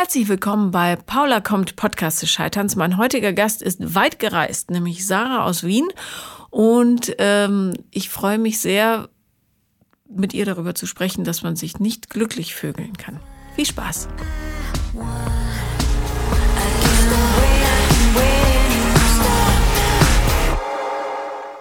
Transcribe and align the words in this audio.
Herzlich 0.00 0.28
willkommen 0.28 0.70
bei 0.70 0.94
Paula 0.94 1.40
kommt 1.40 1.74
Podcast 1.74 2.22
des 2.22 2.30
Scheiterns. 2.30 2.76
Mein 2.76 2.98
heutiger 2.98 3.32
Gast 3.32 3.62
ist 3.62 3.96
weit 3.96 4.20
gereist, 4.20 4.70
nämlich 4.70 5.04
Sarah 5.04 5.44
aus 5.44 5.64
Wien. 5.64 5.88
Und 6.50 7.16
ähm, 7.18 7.74
ich 7.90 8.08
freue 8.08 8.38
mich 8.38 8.60
sehr, 8.60 9.08
mit 10.08 10.34
ihr 10.34 10.44
darüber 10.44 10.76
zu 10.76 10.86
sprechen, 10.86 11.24
dass 11.24 11.42
man 11.42 11.56
sich 11.56 11.80
nicht 11.80 12.10
glücklich 12.10 12.54
vögeln 12.54 12.96
kann. 12.96 13.18
Viel 13.56 13.66
Spaß! 13.66 14.06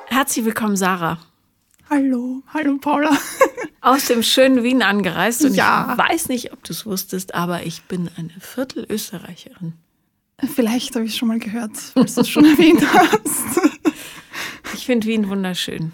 Herzlich 0.05 0.45
willkommen, 0.45 0.77
Sarah. 0.77 1.17
Hallo, 1.89 2.43
hallo 2.54 2.77
Paula. 2.77 3.17
Aus 3.81 4.05
dem 4.05 4.23
schönen 4.23 4.63
Wien 4.63 4.81
angereist 4.81 5.43
und 5.45 5.53
Ja. 5.55 5.89
ich 5.91 5.97
weiß 5.97 6.29
nicht, 6.29 6.53
ob 6.53 6.63
du 6.63 6.73
es 6.73 6.85
wusstest, 6.85 7.35
aber 7.35 7.63
ich 7.65 7.83
bin 7.83 8.09
eine 8.17 8.33
Viertelösterreicherin. 8.39 9.73
Vielleicht 10.55 10.95
habe 10.95 11.05
ich 11.05 11.11
es 11.11 11.17
schon 11.17 11.29
mal 11.29 11.39
gehört, 11.39 11.71
falls 11.93 12.15
du 12.15 12.21
es 12.21 12.29
schon 12.29 12.45
erwähnt 12.51 12.84
hast. 12.93 13.59
Ich 14.75 14.85
finde 14.85 15.07
Wien 15.07 15.29
wunderschön. 15.29 15.93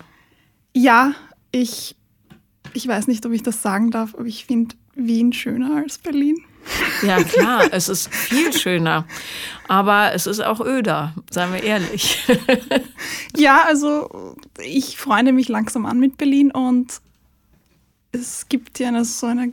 Ja, 0.76 1.14
ich, 1.52 1.96
ich 2.74 2.88
weiß 2.88 3.08
nicht, 3.08 3.26
ob 3.26 3.32
ich 3.32 3.44
das 3.44 3.62
sagen 3.62 3.92
darf, 3.92 4.16
aber 4.16 4.26
ich 4.26 4.46
finde 4.46 4.76
Wien 4.96 5.32
schöner 5.34 5.78
als 5.78 5.98
Berlin. 5.98 6.38
Ja, 7.04 7.24
klar, 7.24 7.64
es 7.72 7.90
ist 7.90 8.14
viel 8.14 8.52
schöner. 8.54 9.06
Aber 9.68 10.14
es 10.14 10.28
ist 10.28 10.40
auch 10.44 10.60
öder, 10.60 11.14
seien 11.30 11.54
wir 11.54 11.62
ehrlich. 11.64 12.26
Ja, 13.36 13.64
also 13.66 14.36
ich 14.64 14.98
freunde 14.98 15.32
mich 15.32 15.48
langsam 15.48 15.86
an 15.86 16.00
mit 16.00 16.18
Berlin 16.18 16.52
und 16.52 17.02
es 18.14 18.48
gibt 18.48 18.80
ja 18.80 18.88
eine, 18.88 19.04
so 19.04 19.28
eine 19.28 19.52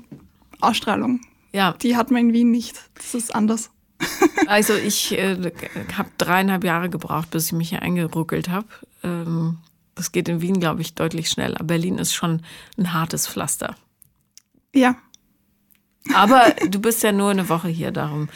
Ausstrahlung. 0.60 1.20
Ja, 1.52 1.72
Die 1.82 1.96
hat 1.96 2.10
man 2.12 2.28
in 2.28 2.32
Wien 2.32 2.50
nicht. 2.52 2.80
Das 2.94 3.14
ist 3.14 3.34
anders. 3.34 3.70
also 4.46 4.74
ich 4.74 5.12
äh, 5.18 5.52
habe 5.96 6.10
dreieinhalb 6.16 6.64
Jahre 6.64 6.88
gebraucht, 6.88 7.30
bis 7.30 7.46
ich 7.46 7.52
mich 7.52 7.70
hier 7.70 7.82
eingeruckelt 7.82 8.48
habe. 8.48 8.68
Ähm, 9.02 9.58
das 9.94 10.12
geht 10.12 10.28
in 10.28 10.40
Wien, 10.40 10.60
glaube 10.60 10.80
ich, 10.80 10.94
deutlich 10.94 11.28
schneller. 11.28 11.62
Berlin 11.64 11.98
ist 11.98 12.14
schon 12.14 12.42
ein 12.78 12.92
hartes 12.92 13.26
Pflaster. 13.26 13.74
Ja, 14.74 14.96
Aber 16.14 16.54
du 16.68 16.78
bist 16.80 17.02
ja 17.02 17.12
nur 17.12 17.30
eine 17.30 17.48
Woche 17.48 17.68
hier, 17.68 17.90
darum. 17.90 18.28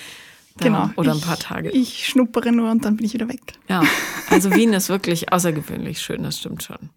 darum 0.56 0.56
genau. 0.58 0.90
Oder 0.96 1.12
ein 1.12 1.18
ich, 1.18 1.24
paar 1.24 1.38
Tage. 1.38 1.70
Ich 1.70 2.06
schnuppere 2.08 2.52
nur 2.52 2.70
und 2.70 2.84
dann 2.84 2.96
bin 2.96 3.06
ich 3.06 3.14
wieder 3.14 3.28
weg. 3.28 3.40
Ja, 3.68 3.82
also 4.30 4.52
Wien 4.52 4.72
ist 4.72 4.88
wirklich 4.88 5.32
außergewöhnlich 5.32 6.00
schön, 6.00 6.24
das 6.24 6.38
stimmt 6.38 6.62
schon. 6.62 6.90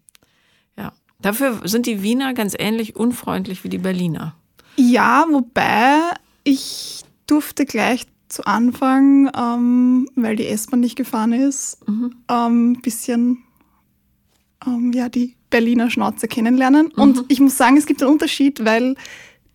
Dafür 1.20 1.60
sind 1.64 1.86
die 1.86 2.02
Wiener 2.02 2.32
ganz 2.34 2.54
ähnlich 2.58 2.96
unfreundlich 2.96 3.64
wie 3.64 3.68
die 3.68 3.78
Berliner. 3.78 4.34
Ja, 4.76 5.26
wobei 5.30 5.98
ich 6.44 7.02
durfte 7.26 7.66
gleich 7.66 8.06
zu 8.28 8.44
Anfang, 8.44 9.30
ähm, 9.36 10.08
weil 10.14 10.36
die 10.36 10.46
S-Bahn 10.46 10.80
nicht 10.80 10.96
gefahren 10.96 11.32
ist, 11.32 11.78
ein 12.28 12.80
bisschen 12.82 13.38
ähm, 14.66 14.92
ja, 14.92 15.08
die 15.08 15.34
Berliner 15.50 15.90
Schnauze 15.90 16.28
kennenlernen. 16.28 16.88
Und 16.92 17.24
ich 17.28 17.40
muss 17.40 17.56
sagen, 17.56 17.76
es 17.76 17.86
gibt 17.86 18.02
einen 18.02 18.12
Unterschied, 18.12 18.64
weil 18.64 18.94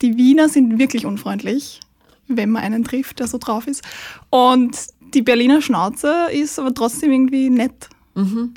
die 0.02 0.18
Wiener 0.18 0.50
sind 0.50 0.80
wirklich 0.80 1.06
unfreundlich, 1.06 1.80
wenn 2.28 2.50
man 2.50 2.64
einen 2.64 2.84
trifft, 2.84 3.20
der 3.20 3.28
so 3.28 3.38
drauf 3.38 3.68
ist. 3.68 3.84
Und 4.30 4.78
die 5.14 5.22
Berliner 5.22 5.62
Schnauze 5.62 6.28
ist 6.32 6.60
aber 6.60 6.74
trotzdem 6.74 7.12
irgendwie 7.12 7.50
nett. 7.50 7.90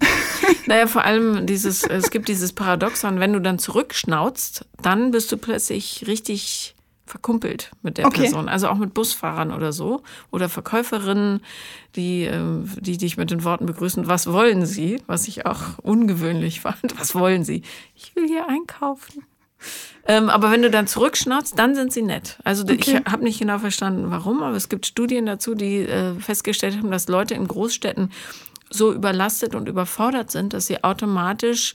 Naja, 0.67 0.87
vor 0.87 1.05
allem 1.05 1.47
dieses, 1.47 1.85
es 1.85 2.11
gibt 2.11 2.29
dieses 2.29 2.53
Paradoxon, 2.53 3.21
wenn 3.21 3.33
du 3.33 3.41
dann 3.41 3.59
zurückschnauzt, 3.59 4.67
dann 4.83 5.13
bist 5.13 5.31
du 5.33 5.37
plötzlich 5.37 6.05
richtig 6.07 6.75
verkumpelt 7.07 7.71
mit 7.83 7.99
der 7.99 8.07
Okay. 8.07 8.23
Person. 8.23 8.49
Also 8.49 8.69
auch 8.69 8.77
mit 8.77 8.93
Busfahrern 8.93 9.53
oder 9.53 9.73
so. 9.73 10.03
Oder 10.33 10.49
Verkäuferinnen, 10.49 11.41
die, 11.95 12.25
äh, 12.25 12.41
die 12.81 12.97
dich 12.99 13.17
mit 13.17 13.31
den 13.31 13.45
Worten 13.45 13.67
begrüßen, 13.67 14.09
was 14.09 14.27
wollen 14.27 14.67
Sie? 14.67 15.01
Was 15.07 15.29
ich 15.29 15.47
auch 15.47 15.79
ungewöhnlich 15.83 16.61
fand. 16.63 16.99
Was 16.99 17.15
wollen 17.15 17.45
Sie? 17.45 17.63
Ich 17.95 18.15
will 18.17 18.27
hier 18.27 18.49
einkaufen. 18.49 19.25
Ähm, 20.07 20.29
aber 20.29 20.51
wenn 20.51 20.63
du 20.63 20.71
dann 20.71 20.87
zurückschnauzt, 20.87 21.59
dann 21.59 21.75
sind 21.75 21.93
sie 21.93 22.03
nett. 22.03 22.39
Also 22.45 22.65
Okay. 22.65 22.77
ich 22.79 22.95
habe 23.11 23.25
nicht 23.25 23.39
genau 23.39 23.59
verstanden, 23.59 24.11
warum, 24.11 24.43
aber 24.43 24.55
es 24.57 24.69
gibt 24.69 24.87
Studien 24.87 25.27
dazu, 25.27 25.55
die 25.55 25.79
äh, 25.79 26.15
festgestellt 26.21 26.77
haben, 26.77 26.91
dass 26.91 27.09
Leute 27.09 27.35
in 27.35 27.49
Großstädten 27.49 28.13
so 28.71 28.93
überlastet 28.93 29.55
und 29.55 29.69
überfordert 29.69 30.31
sind, 30.31 30.53
dass 30.53 30.67
sie 30.67 30.83
automatisch 30.83 31.75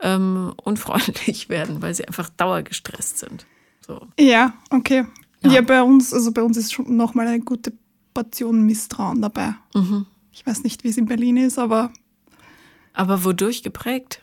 ähm, 0.00 0.52
unfreundlich 0.62 1.48
werden, 1.48 1.82
weil 1.82 1.94
sie 1.94 2.06
einfach 2.06 2.28
dauergestresst 2.30 3.18
sind. 3.18 3.46
So. 3.86 4.06
Ja, 4.18 4.54
okay. 4.70 5.04
Ja. 5.44 5.52
Ja, 5.52 5.60
bei 5.60 5.82
uns, 5.82 6.12
also 6.12 6.32
bei 6.32 6.42
uns 6.42 6.56
ist 6.56 6.72
schon 6.72 6.96
nochmal 6.96 7.28
eine 7.28 7.40
gute 7.40 7.72
Portion 8.14 8.62
Misstrauen 8.66 9.20
dabei. 9.22 9.54
Ich 10.32 10.44
weiß 10.46 10.64
nicht, 10.64 10.82
wie 10.82 10.88
es 10.88 10.96
in 10.96 11.06
Berlin 11.06 11.36
ist, 11.36 11.58
aber 11.58 11.92
Aber 12.94 13.24
wodurch 13.24 13.62
geprägt? 13.62 14.20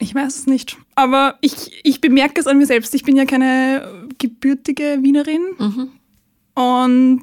ich 0.00 0.14
weiß 0.14 0.36
es 0.38 0.46
nicht. 0.46 0.76
Aber 0.94 1.36
ich, 1.40 1.72
ich 1.84 2.00
bemerke 2.00 2.40
es 2.40 2.46
an 2.46 2.56
mir 2.56 2.66
selbst. 2.66 2.94
Ich 2.94 3.02
bin 3.02 3.16
ja 3.16 3.24
keine 3.24 4.06
gebürtige 4.18 4.98
Wienerin 5.02 5.42
und 6.54 7.22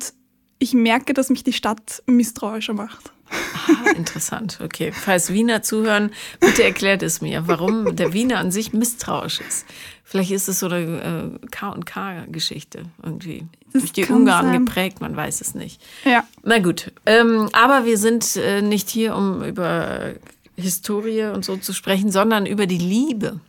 ich 0.60 0.74
merke, 0.74 1.14
dass 1.14 1.30
mich 1.30 1.44
die 1.44 1.54
Stadt 1.54 2.02
misstrauischer 2.08 2.74
macht. 2.74 3.12
Ah, 3.30 3.90
interessant. 3.96 4.60
Okay. 4.64 4.92
Falls 4.92 5.34
Wiener 5.34 5.64
zuhören, 5.64 6.12
bitte 6.40 6.64
erklärt 6.64 7.02
es 7.04 7.22
mir, 7.22 7.48
warum 7.48 7.96
der 7.96 8.14
Wiener 8.14 8.38
an 8.38 8.52
sich 8.52 8.72
misstrauisch 8.72 9.42
ist. 9.42 9.66
Vielleicht 10.04 10.32
ist 10.32 10.48
es 10.48 10.60
so 10.60 10.68
eine 10.68 11.40
äh, 11.42 11.48
K&K-Geschichte 11.50 12.84
irgendwie. 13.04 13.48
Das 13.74 13.82
Durch 13.82 13.94
die 13.94 14.06
Ungarn 14.06 14.46
sein. 14.48 14.66
geprägt, 14.66 15.02
man 15.02 15.16
weiß 15.16 15.42
es 15.42 15.56
nicht. 15.56 15.82
Ja, 16.06 16.24
Na 16.44 16.60
gut, 16.60 16.92
ähm, 17.08 17.50
aber 17.52 17.86
wir 17.86 17.98
sind 17.98 18.36
äh, 18.36 18.62
nicht 18.62 18.90
hier, 18.90 19.16
um 19.16 19.44
über 19.44 20.14
Historie 20.56 21.24
und 21.34 21.44
so 21.44 21.58
zu 21.58 21.74
sprechen, 21.74 22.12
sondern 22.12 22.46
über 22.46 22.68
die 22.68 22.78
Liebe. 22.78 23.40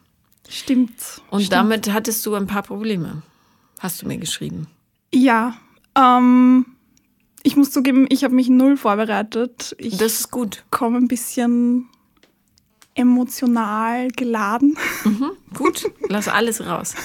stimmt. 0.49 0.95
Und 1.31 1.41
stimmt. 1.43 1.53
damit 1.53 1.93
hattest 1.93 2.25
du 2.25 2.35
ein 2.35 2.47
paar 2.47 2.63
Probleme, 2.63 3.23
hast 3.79 4.01
du 4.03 4.07
mir 4.09 4.17
geschrieben. 4.17 4.67
Ja, 5.13 5.57
ähm, 5.95 6.65
ich 7.47 7.57
muss 7.57 7.71
zugeben, 7.71 8.07
ich 8.09 8.25
habe 8.25 8.35
mich 8.35 8.49
null 8.49 8.77
vorbereitet. 8.77 9.75
Ich 9.79 9.97
Das 9.97 10.15
ist 10.21 10.31
gut. 10.31 10.65
komme 10.71 10.99
ein 10.99 11.09
bisschen 11.09 11.89
emotional 12.95 14.09
geladen. 14.09 14.77
Gut, 15.55 15.91
lass 16.09 16.29
alles 16.29 16.65
raus. 16.67 16.95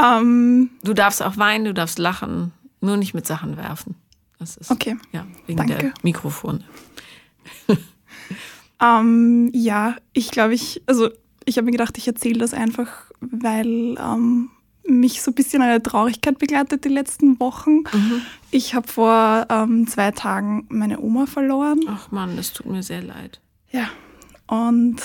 Ähm, 0.00 0.70
Du 0.84 0.94
darfst 0.94 1.20
auch 1.24 1.36
weinen, 1.38 1.64
du 1.64 1.74
darfst 1.74 1.98
lachen, 1.98 2.52
nur 2.80 2.96
nicht 2.96 3.14
mit 3.14 3.26
Sachen 3.26 3.56
werfen. 3.56 3.96
Das 4.38 4.56
ist 4.56 4.70
Okay. 4.70 4.96
ja 5.10 5.26
wegen 5.48 5.56
Danke. 5.58 5.74
der 5.76 5.94
Mikrofone. 6.04 6.62
Ähm, 8.80 9.50
ja, 9.52 9.96
ich 10.12 10.30
glaube, 10.30 10.54
ich, 10.54 10.82
also 10.86 11.10
ich 11.44 11.56
habe 11.56 11.64
mir 11.64 11.72
gedacht, 11.72 11.98
ich 11.98 12.06
erzähle 12.06 12.38
das 12.38 12.54
einfach, 12.54 13.10
weil 13.20 13.96
ähm, 13.98 14.50
mich 14.88 15.22
so 15.22 15.30
ein 15.30 15.34
bisschen 15.34 15.62
eine 15.62 15.82
Traurigkeit 15.82 16.38
begleitet 16.38 16.84
die 16.84 16.88
letzten 16.88 17.38
Wochen. 17.40 17.84
Ich 18.50 18.74
habe 18.74 18.88
vor 18.88 19.46
ähm, 19.50 19.86
zwei 19.86 20.10
Tagen 20.10 20.66
meine 20.68 21.00
Oma 21.00 21.26
verloren. 21.26 21.80
Ach 21.88 22.10
Mann, 22.10 22.36
das 22.36 22.52
tut 22.52 22.66
mir 22.66 22.82
sehr 22.82 23.02
leid. 23.02 23.40
Ja. 23.70 23.88
Und 24.46 24.96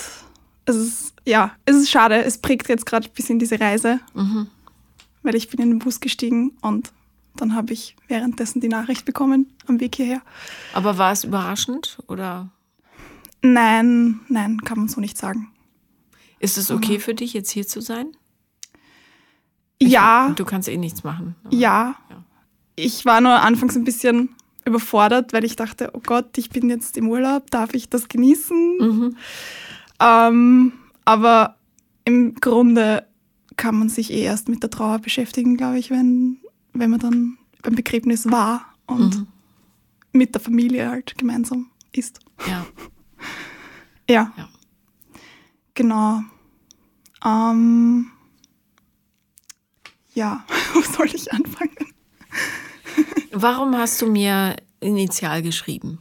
es 0.64 0.76
ist, 0.76 1.14
ja, 1.26 1.52
es 1.66 1.76
ist 1.76 1.90
schade. 1.90 2.24
Es 2.24 2.38
prägt 2.38 2.68
jetzt 2.68 2.86
gerade 2.86 3.06
ein 3.08 3.12
bisschen 3.12 3.38
diese 3.38 3.60
Reise, 3.60 4.00
weil 5.22 5.34
ich 5.34 5.48
bin 5.50 5.60
in 5.60 5.70
den 5.70 5.78
Bus 5.80 6.00
gestiegen 6.00 6.52
und 6.62 6.90
dann 7.36 7.54
habe 7.54 7.72
ich 7.72 7.96
währenddessen 8.08 8.60
die 8.60 8.68
Nachricht 8.68 9.04
bekommen 9.04 9.52
am 9.66 9.80
Weg 9.80 9.96
hierher. 9.96 10.22
Aber 10.72 10.96
war 10.98 11.12
es 11.12 11.24
überraschend 11.24 11.98
oder 12.06 12.50
Nein, 13.42 14.20
nein, 14.28 14.60
kann 14.62 14.78
man 14.78 14.88
so 14.88 15.00
nicht 15.02 15.18
sagen. 15.18 15.48
ist 16.38 16.56
es 16.56 16.70
okay 16.70 16.98
für 16.98 17.12
dich, 17.14 17.34
jetzt 17.34 17.50
hier 17.50 17.66
zu 17.66 17.82
sein? 17.82 18.16
Ja, 19.90 20.30
Du 20.36 20.44
kannst 20.44 20.68
eh 20.68 20.76
nichts 20.76 21.04
machen. 21.04 21.34
aber- 21.44 21.54
ja. 21.54 21.96
Ja. 22.10 22.24
Ich 22.76 23.04
war 23.04 23.20
nur 23.20 23.32
anfangs 23.40 23.76
ein 23.76 23.84
bisschen 23.84 24.30
überfordert, 24.64 25.32
weil 25.32 25.44
ich 25.44 25.56
dachte, 25.56 25.90
oh 25.94 26.00
Gott, 26.04 26.36
ich 26.38 26.50
bin 26.50 26.68
jetzt 26.70 26.96
im 26.96 27.08
Urlaub, 27.08 27.50
darf 27.50 27.74
ich 27.74 27.88
das 27.88 28.08
genießen? 28.08 28.78
Mhm. 28.78 29.16
Ähm, 30.00 30.72
aber 31.04 31.56
im 32.04 32.34
Grunde 32.36 33.06
kann 33.56 33.78
man 33.78 33.88
sich 33.88 34.10
eh 34.12 34.22
erst 34.22 34.48
mit 34.48 34.62
der 34.62 34.70
Trauer 34.70 34.98
beschäftigen, 34.98 35.56
glaube 35.56 35.78
ich, 35.78 35.90
wenn, 35.90 36.38
wenn 36.72 36.90
man 36.90 36.98
dann 37.00 37.38
beim 37.62 37.74
Begräbnis 37.76 38.28
war 38.30 38.62
und 38.86 39.16
Mhm. 39.18 39.26
mit 40.12 40.34
der 40.34 40.40
Familie 40.40 40.88
halt 40.90 41.16
gemeinsam 41.16 41.70
ist. 41.92 42.20
Ja. 42.48 42.66
Ja. 44.06 44.32
Ja. 44.36 44.48
Genau. 45.72 46.20
Ähm, 47.24 48.10
ja, 50.14 50.44
wo 50.74 50.80
soll 50.80 51.06
ich 51.14 51.32
anfangen? 51.32 51.76
Warum 53.32 53.76
hast 53.76 54.00
du 54.00 54.06
mir 54.06 54.56
initial 54.80 55.42
geschrieben? 55.42 55.98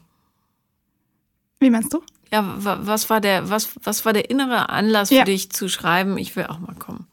Wie 1.60 1.70
meinst 1.70 1.94
du? 1.94 2.02
Ja, 2.32 2.56
wa- 2.64 2.80
was 2.82 3.10
war 3.10 3.22
der, 3.22 3.50
was, 3.50 3.70
was 3.84 4.06
war 4.06 4.14
der 4.14 4.30
innere 4.30 4.70
Anlass 4.70 5.10
Ja. 5.10 5.20
für 5.20 5.26
dich 5.32 5.52
zu 5.52 5.68
schreiben, 5.70 6.18
ich 6.18 6.36
will 6.36 6.46
auch 6.46 6.60
mal 6.60 6.76
kommen? 6.76 7.08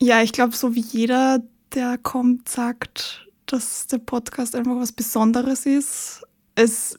Ja, 0.00 0.22
ich 0.22 0.32
glaube, 0.32 0.54
so 0.56 0.74
wie 0.74 0.80
jeder, 0.80 1.40
der 1.74 1.98
kommt, 1.98 2.48
sagt, 2.48 3.26
dass 3.46 3.86
der 3.86 3.98
Podcast 3.98 4.54
einfach 4.54 4.76
was 4.76 4.92
Besonderes 4.92 5.66
ist. 5.66 6.22
Es, 6.54 6.98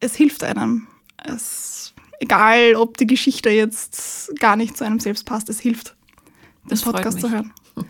es 0.00 0.14
hilft 0.14 0.44
einem. 0.44 0.88
Es, 1.24 1.94
egal, 2.20 2.74
ob 2.76 2.96
die 2.96 3.06
Geschichte 3.06 3.50
jetzt 3.50 4.32
gar 4.38 4.56
nicht 4.56 4.76
zu 4.76 4.84
einem 4.84 5.00
selbst 5.00 5.24
passt, 5.26 5.48
es 5.48 5.60
hilft, 5.60 5.96
Das 6.68 6.82
freut 6.82 6.96
Podcast 6.96 7.16
mich. 7.16 7.24
zu 7.24 7.30
hören. 7.30 7.52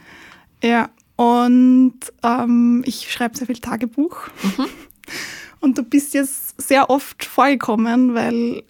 Ja, 0.63 0.91
und 1.17 1.95
ähm, 2.23 2.83
ich 2.85 3.11
schreibe 3.11 3.35
sehr 3.35 3.47
viel 3.47 3.57
Tagebuch. 3.57 4.29
Mhm. 4.43 4.67
Und 5.61 5.77
du 5.77 5.83
bist 5.83 6.15
jetzt 6.15 6.61
sehr 6.61 6.89
oft 6.89 7.25
vorgekommen, 7.25 8.15
weil 8.15 8.63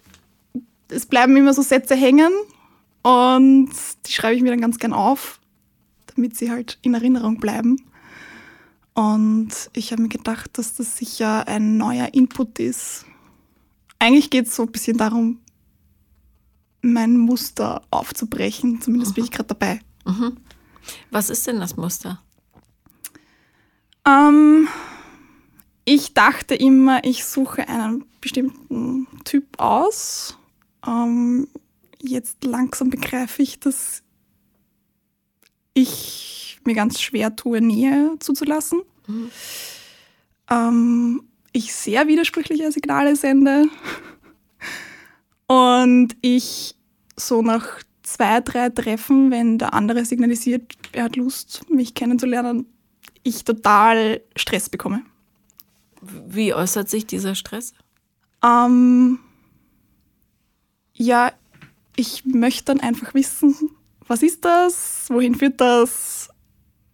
es 0.89 1.05
bleiben 1.05 1.35
immer 1.37 1.53
so 1.53 1.61
Sätze 1.61 1.95
hängen 1.95 2.33
und 3.01 3.69
die 4.05 4.11
schreibe 4.11 4.35
ich 4.35 4.41
mir 4.41 4.51
dann 4.51 4.59
ganz 4.61 4.77
gern 4.77 4.91
auf, 4.91 5.39
damit 6.13 6.35
sie 6.35 6.51
halt 6.51 6.77
in 6.81 6.93
Erinnerung 6.93 7.39
bleiben. 7.39 7.77
Und 8.93 9.49
ich 9.73 9.93
habe 9.93 10.01
mir 10.01 10.09
gedacht, 10.09 10.57
dass 10.57 10.75
das 10.75 10.97
sicher 10.97 11.47
ein 11.47 11.77
neuer 11.77 12.13
Input 12.13 12.59
ist. 12.59 13.05
Eigentlich 13.99 14.29
geht 14.29 14.47
es 14.47 14.55
so 14.55 14.63
ein 14.63 14.71
bisschen 14.71 14.97
darum, 14.97 15.39
mein 16.81 17.15
Muster 17.15 17.83
aufzubrechen. 17.89 18.81
Zumindest 18.81 19.15
bin 19.15 19.23
ich 19.23 19.31
gerade 19.31 19.47
dabei. 19.47 19.79
Was 21.11 21.29
ist 21.29 21.47
denn 21.47 21.59
das 21.59 21.77
Muster? 21.77 22.21
Ähm, 24.05 24.67
ich 25.85 26.13
dachte 26.13 26.55
immer, 26.55 27.03
ich 27.03 27.25
suche 27.25 27.67
einen 27.67 28.05
bestimmten 28.19 29.07
Typ 29.23 29.59
aus. 29.59 30.37
Ähm, 30.85 31.47
jetzt 31.99 32.43
langsam 32.43 32.89
begreife 32.89 33.41
ich, 33.41 33.59
dass 33.59 34.03
ich 35.73 36.59
mir 36.65 36.75
ganz 36.75 37.01
schwer 37.01 37.35
tue, 37.35 37.61
Nähe 37.61 38.15
zuzulassen. 38.19 38.81
Ähm, 40.49 41.23
ich 41.53 41.73
sehr 41.73 42.07
widersprüchliche 42.07 42.71
Signale 42.71 43.15
sende. 43.15 43.65
Und 45.47 46.15
ich 46.21 46.75
so 47.17 47.41
nach 47.41 47.81
zwei, 48.13 48.41
drei 48.41 48.69
Treffen, 48.69 49.31
wenn 49.31 49.57
der 49.57 49.73
andere 49.73 50.05
signalisiert, 50.05 50.73
er 50.91 51.05
hat 51.05 51.15
Lust, 51.15 51.69
mich 51.69 51.93
kennenzulernen, 51.93 52.65
ich 53.23 53.43
total 53.43 54.21
Stress 54.35 54.69
bekomme. 54.69 55.03
Wie 56.01 56.53
äußert 56.53 56.89
sich 56.89 57.05
dieser 57.05 57.35
Stress? 57.35 57.73
Ähm, 58.43 59.19
ja, 60.93 61.31
ich 61.95 62.25
möchte 62.25 62.65
dann 62.65 62.79
einfach 62.79 63.13
wissen, 63.13 63.55
was 64.07 64.23
ist 64.23 64.43
das, 64.43 65.05
wohin 65.09 65.35
führt 65.35 65.61
das? 65.61 66.29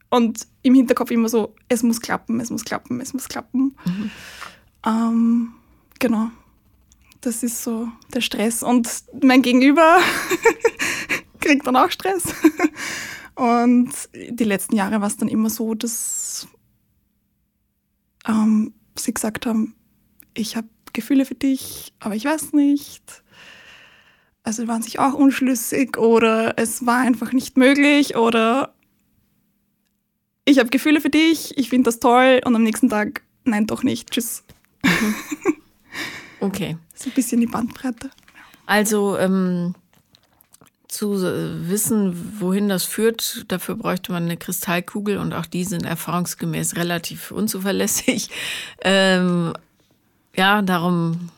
Und 0.10 0.48
im 0.62 0.74
Hinterkopf 0.74 1.12
immer 1.12 1.30
so, 1.30 1.56
es 1.70 1.84
muss 1.84 2.02
klappen, 2.02 2.40
es 2.40 2.50
muss 2.50 2.66
klappen, 2.66 3.00
es 3.02 3.14
muss 3.14 3.28
klappen. 3.28 3.76
Ähm, 4.86 5.54
genau. 6.00 6.30
Das 7.22 7.44
ist 7.44 7.64
so 7.64 7.90
der 8.14 8.22
Stress. 8.22 8.64
Und 8.64 8.90
mein 9.22 9.42
Gegenüber 9.42 10.00
kriegt 11.40 11.66
dann 11.66 11.76
auch 11.76 11.92
Stress. 11.92 12.24
Und 13.36 13.92
die 14.14 14.44
letzten 14.44 14.76
Jahre 14.76 15.00
war 15.02 15.08
es 15.08 15.18
dann 15.18 15.28
immer 15.28 15.50
so, 15.50 15.76
dass 15.76 16.48
ähm, 18.28 18.74
sie 18.98 19.14
gesagt 19.14 19.46
haben, 19.46 19.76
ich 20.34 20.56
habe 20.56 20.68
Gefühle 20.94 21.26
für 21.26 21.36
dich, 21.36 21.94
aber 22.00 22.16
ich 22.16 22.26
weiß 22.26 22.54
nicht. 22.54 23.24
Also 24.44 24.64
sie 24.64 24.68
waren 24.68 24.82
sich 24.82 25.00
auch 25.00 25.14
unschlüssig 25.14 25.98
oder 25.98 26.58
es 26.58 26.86
war 26.86 27.00
einfach 27.00 27.34
nicht 27.34 27.58
möglich 27.58 28.16
oder 28.16 28.74
ich 30.46 30.60
habe 30.60 30.70
Gefühle 30.70 31.02
für 31.02 31.10
dich, 31.10 31.58
ich 31.58 31.70
finde 31.70 31.90
das 31.90 32.00
toll 32.00 32.42
und 32.46 32.56
am 32.56 32.64
nächsten 32.64 32.90
Tag, 32.90 33.24
nein, 33.44 33.68
doch 33.68 33.84
nicht, 33.84 34.12
tschüss. 34.12 34.44
Okay. 36.48 36.78
So 36.96 37.10
ein 37.10 37.14
bisschen 37.14 37.42
die 37.42 37.48
Bandbreite. 37.48 38.10
Also 38.66 39.18
ähm, 39.18 39.76
zu 40.88 41.22
wissen, 41.22 42.40
wohin 42.40 42.70
das 42.70 42.84
führt, 42.84 43.46
dafür 43.52 43.76
bräuchte 43.76 44.12
man 44.12 44.24
eine 44.24 44.38
Kristallkugel 44.38 45.18
und 45.18 45.34
auch 45.34 45.46
die 45.46 45.64
sind 45.64 45.86
erfahrungsgemäß 45.86 46.76
relativ 46.76 47.32
unzuverlässig. 47.32 48.30
Ähm, 48.82 49.54
ja, 50.36 50.62
darum 50.62 51.30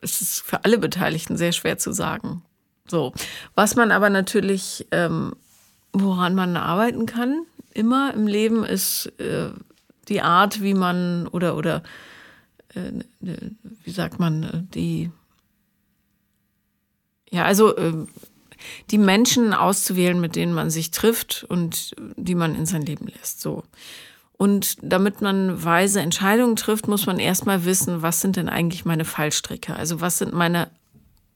ist 0.00 0.22
es 0.22 0.40
für 0.40 0.64
alle 0.64 0.78
Beteiligten 0.78 1.36
sehr 1.36 1.52
schwer 1.52 1.76
zu 1.76 1.92
sagen. 1.92 2.42
So, 2.86 3.12
was 3.54 3.74
man 3.74 3.90
aber 3.90 4.10
natürlich, 4.10 4.86
ähm, 4.90 5.34
woran 5.92 6.34
man 6.34 6.56
arbeiten 6.56 7.06
kann, 7.06 7.42
immer 7.72 8.14
im 8.14 8.26
Leben, 8.26 8.64
ist 8.64 9.06
äh, 9.18 9.50
die 10.08 10.20
Art, 10.20 10.62
wie 10.62 10.74
man 10.74 11.26
oder 11.26 11.56
oder 11.56 11.82
wie 12.74 13.90
sagt 13.90 14.18
man, 14.18 14.42
äh, 14.42 14.62
die 14.74 15.10
ja, 17.30 17.44
also 17.44 17.76
ähm, 17.76 18.08
die 18.90 18.98
Menschen 18.98 19.52
auszuwählen, 19.52 20.20
mit 20.20 20.36
denen 20.36 20.54
man 20.54 20.70
sich 20.70 20.92
trifft 20.92 21.44
und 21.48 21.96
die 22.16 22.36
man 22.36 22.54
in 22.54 22.66
sein 22.66 22.82
Leben 22.82 23.08
lässt. 23.08 23.40
So. 23.40 23.64
Und 24.36 24.76
damit 24.82 25.20
man 25.20 25.64
weise 25.64 26.00
Entscheidungen 26.00 26.56
trifft, 26.56 26.88
muss 26.88 27.06
man 27.06 27.18
erstmal 27.18 27.64
wissen, 27.64 28.02
was 28.02 28.20
sind 28.20 28.36
denn 28.36 28.48
eigentlich 28.48 28.84
meine 28.84 29.04
Fallstricke? 29.04 29.74
Also 29.74 30.00
was 30.00 30.18
sind 30.18 30.32
meine 30.32 30.70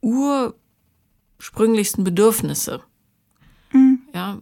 ursprünglichsten 0.00 2.04
Bedürfnisse? 2.04 2.80
Ja, 4.14 4.38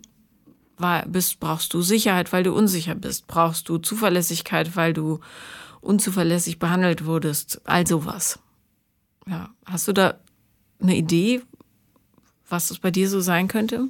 war, 0.78 1.06
bist, 1.06 1.40
brauchst 1.40 1.72
du 1.74 1.80
Sicherheit, 1.80 2.32
weil 2.32 2.42
du 2.42 2.54
unsicher 2.54 2.94
bist? 2.94 3.26
Brauchst 3.26 3.68
du 3.68 3.78
Zuverlässigkeit, 3.78 4.76
weil 4.76 4.92
du 4.92 5.20
unzuverlässig 5.86 6.58
behandelt 6.58 7.06
wurdest? 7.06 7.60
All 7.64 7.86
sowas. 7.86 8.38
Ja, 9.26 9.50
hast 9.64 9.88
du 9.88 9.92
da 9.92 10.18
eine 10.80 10.96
Idee, 10.96 11.42
was 12.48 12.68
das 12.68 12.78
bei 12.78 12.90
dir 12.90 13.08
so 13.08 13.20
sein 13.20 13.48
könnte? 13.48 13.88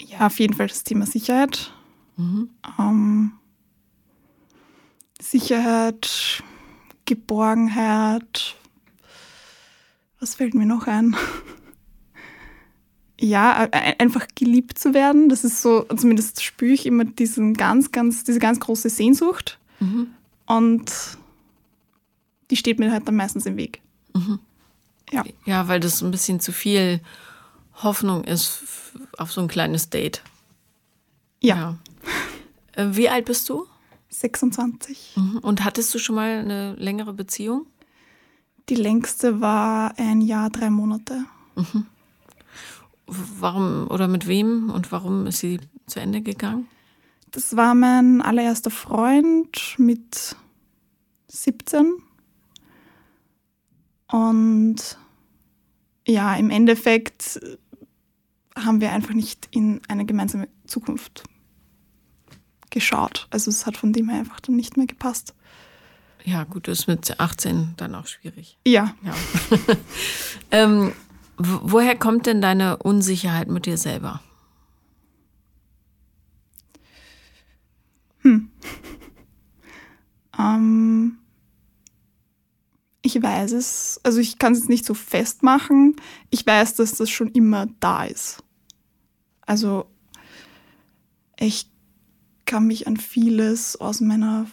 Ja, 0.00 0.26
auf 0.26 0.38
jeden 0.38 0.54
Fall 0.54 0.66
das 0.68 0.84
Thema 0.84 1.06
Sicherheit. 1.06 1.72
Ähm, 2.18 3.32
Sicherheit, 5.20 6.42
Geborgenheit. 7.04 8.56
Was 10.20 10.34
fällt 10.34 10.54
mir 10.54 10.66
noch 10.66 10.86
ein? 10.86 11.16
Ja, 13.20 13.64
e- 13.66 13.94
einfach 13.98 14.26
geliebt 14.34 14.78
zu 14.78 14.92
werden. 14.92 15.28
Das 15.28 15.44
ist 15.44 15.62
so, 15.62 15.84
zumindest 15.96 16.42
spüre 16.42 16.72
ich 16.72 16.84
immer 16.86 17.04
diesen 17.04 17.54
ganz, 17.54 17.92
ganz, 17.92 18.24
diese 18.24 18.38
ganz 18.38 18.60
große 18.60 18.90
Sehnsucht. 18.90 19.58
Und 20.46 20.92
die 22.50 22.56
steht 22.56 22.78
mir 22.78 22.92
halt 22.92 23.06
dann 23.08 23.16
meistens 23.16 23.46
im 23.46 23.56
Weg. 23.56 23.80
Ja. 25.10 25.24
Ja, 25.44 25.68
weil 25.68 25.80
das 25.80 26.02
ein 26.02 26.10
bisschen 26.10 26.40
zu 26.40 26.52
viel 26.52 27.00
Hoffnung 27.82 28.24
ist 28.24 28.62
auf 29.18 29.32
so 29.32 29.40
ein 29.40 29.48
kleines 29.48 29.90
Date. 29.90 30.22
Ja, 31.40 31.78
Äh, 32.72 32.88
Wie 32.92 33.08
alt 33.08 33.24
bist 33.26 33.48
du? 33.48 33.66
26. 34.10 35.12
Mhm. 35.16 35.38
Und 35.38 35.64
hattest 35.64 35.92
du 35.94 35.98
schon 35.98 36.14
mal 36.16 36.38
eine 36.38 36.74
längere 36.74 37.12
Beziehung? 37.12 37.66
Die 38.68 38.74
längste 38.76 39.40
war 39.40 39.94
ein 39.98 40.20
Jahr, 40.20 40.50
drei 40.50 40.70
Monate. 40.70 41.24
W- 41.56 41.82
Warum 43.06 43.88
oder 43.90 44.08
mit 44.08 44.26
wem 44.26 44.70
und 44.70 44.90
warum 44.92 45.26
ist 45.26 45.38
sie 45.38 45.60
zu 45.86 46.00
Ende 46.00 46.22
gegangen? 46.22 46.66
Das 47.34 47.56
war 47.56 47.74
mein 47.74 48.22
allererster 48.22 48.70
Freund 48.70 49.74
mit 49.76 50.36
17. 51.26 51.94
Und 54.06 54.76
ja, 56.06 56.36
im 56.36 56.50
Endeffekt 56.50 57.40
haben 58.56 58.80
wir 58.80 58.92
einfach 58.92 59.14
nicht 59.14 59.48
in 59.50 59.80
eine 59.88 60.04
gemeinsame 60.04 60.46
Zukunft 60.68 61.24
geschaut. 62.70 63.26
Also 63.30 63.50
es 63.50 63.66
hat 63.66 63.76
von 63.76 63.92
dem 63.92 64.10
her 64.10 64.20
einfach 64.20 64.38
dann 64.38 64.54
nicht 64.54 64.76
mehr 64.76 64.86
gepasst. 64.86 65.34
Ja, 66.22 66.44
gut, 66.44 66.68
das 66.68 66.80
ist 66.80 66.86
mit 66.86 67.18
18 67.18 67.74
dann 67.76 67.96
auch 67.96 68.06
schwierig. 68.06 68.58
Ja, 68.64 68.94
Ja. 69.02 69.12
ähm, 70.52 70.92
woher 71.36 71.98
kommt 71.98 72.26
denn 72.26 72.40
deine 72.40 72.76
Unsicherheit 72.76 73.48
mit 73.48 73.66
dir 73.66 73.76
selber? 73.76 74.20
Ähm, 80.38 81.18
ich 83.02 83.22
weiß 83.22 83.52
es, 83.52 84.00
also 84.02 84.18
ich 84.18 84.38
kann 84.38 84.52
es 84.52 84.60
jetzt 84.60 84.68
nicht 84.68 84.84
so 84.84 84.94
festmachen. 84.94 85.96
Ich 86.30 86.46
weiß, 86.46 86.74
dass 86.74 86.92
das 86.92 87.10
schon 87.10 87.28
immer 87.28 87.66
da 87.80 88.04
ist. 88.04 88.42
Also 89.42 89.86
ich 91.38 91.70
kann 92.46 92.66
mich 92.66 92.86
an 92.86 92.96
vieles 92.96 93.76
aus 93.76 94.00
meiner 94.00 94.46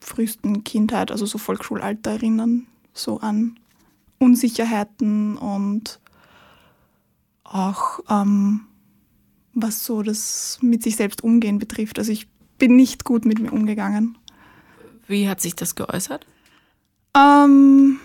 frühesten 0.00 0.62
Kindheit, 0.62 1.10
also 1.10 1.26
so 1.26 1.38
Volksschulalter 1.38 2.12
erinnern, 2.12 2.66
so 2.92 3.18
an 3.18 3.58
Unsicherheiten 4.18 5.36
und 5.36 6.00
auch 7.42 8.00
ähm, 8.08 8.66
was 9.52 9.84
so 9.84 10.02
das 10.02 10.58
mit 10.60 10.82
sich 10.82 10.96
selbst 10.96 11.24
umgehen 11.24 11.58
betrifft. 11.58 11.98
Also 11.98 12.12
ich 12.12 12.28
bin 12.58 12.76
nicht 12.76 13.04
gut 13.04 13.24
mit 13.24 13.38
mir 13.38 13.52
umgegangen. 13.52 14.18
Wie 15.06 15.28
hat 15.28 15.40
sich 15.40 15.54
das 15.54 15.74
geäußert? 15.74 16.26
Ähm, 17.16 17.98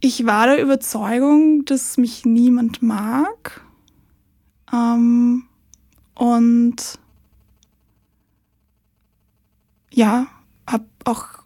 ich 0.00 0.26
war 0.26 0.46
der 0.46 0.62
Überzeugung, 0.62 1.64
dass 1.64 1.96
mich 1.96 2.24
niemand 2.24 2.82
mag. 2.82 3.62
Ähm, 4.72 5.44
und 6.14 6.98
ja, 9.90 10.26
habe 10.68 10.86
auch 11.04 11.44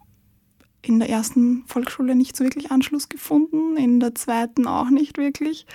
in 0.81 0.99
der 0.99 1.09
ersten 1.09 1.63
Volksschule 1.67 2.15
nicht 2.15 2.35
so 2.35 2.43
wirklich 2.43 2.71
Anschluss 2.71 3.09
gefunden, 3.09 3.77
in 3.77 3.99
der 3.99 4.15
zweiten 4.15 4.67
auch 4.67 4.89
nicht 4.89 5.17
wirklich. 5.17 5.67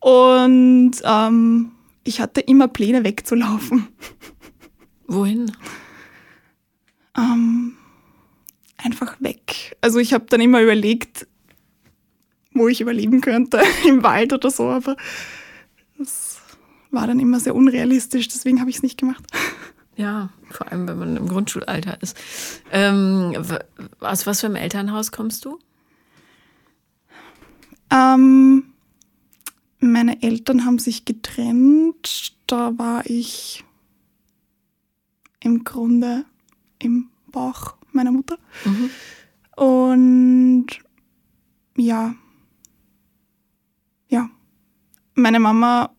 Und 0.00 0.92
ähm, 1.04 1.72
ich 2.04 2.20
hatte 2.20 2.40
immer 2.40 2.68
Pläne 2.68 3.02
wegzulaufen. 3.02 3.88
Wohin? 5.06 5.52
Ähm, 7.16 7.76
einfach 8.76 9.20
weg. 9.20 9.76
Also 9.80 9.98
ich 9.98 10.12
habe 10.12 10.26
dann 10.28 10.40
immer 10.40 10.62
überlegt, 10.62 11.26
wo 12.52 12.68
ich 12.68 12.80
überleben 12.80 13.20
könnte, 13.20 13.62
im 13.86 14.02
Wald 14.02 14.32
oder 14.32 14.50
so, 14.50 14.68
aber 14.68 14.96
das 15.98 16.38
war 16.90 17.06
dann 17.06 17.20
immer 17.20 17.40
sehr 17.40 17.54
unrealistisch, 17.54 18.28
deswegen 18.28 18.60
habe 18.60 18.70
ich 18.70 18.76
es 18.76 18.82
nicht 18.82 18.98
gemacht. 18.98 19.24
Ja, 19.96 20.30
vor 20.50 20.70
allem 20.70 20.86
wenn 20.88 20.98
man 20.98 21.16
im 21.16 21.28
Grundschulalter 21.28 22.00
ist. 22.02 22.16
Ähm, 22.70 23.34
aus 24.00 24.26
was 24.26 24.40
für 24.40 24.46
einem 24.46 24.56
Elternhaus 24.56 25.10
kommst 25.10 25.44
du? 25.46 25.58
Ähm, 27.90 28.64
meine 29.80 30.22
Eltern 30.22 30.64
haben 30.66 30.78
sich 30.78 31.04
getrennt. 31.06 32.34
Da 32.46 32.76
war 32.78 33.06
ich 33.06 33.64
im 35.46 35.62
Grunde 35.62 36.24
im 36.80 37.08
Bauch 37.28 37.76
meiner 37.92 38.10
Mutter. 38.10 38.36
Mhm. 38.64 38.90
Und 39.56 40.66
ja, 41.76 42.14
ja, 44.08 44.28
meine 45.14 45.38
Mama 45.38 45.94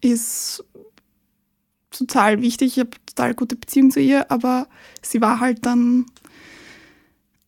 ist 0.00 0.64
total 1.90 2.42
wichtig. 2.42 2.76
Ich 2.76 2.80
habe 2.80 2.90
total 3.06 3.34
gute 3.34 3.56
Beziehung 3.56 3.90
zu 3.90 4.00
ihr, 4.00 4.30
aber 4.30 4.66
sie 5.02 5.20
war 5.20 5.40
halt 5.40 5.64
dann 5.64 6.06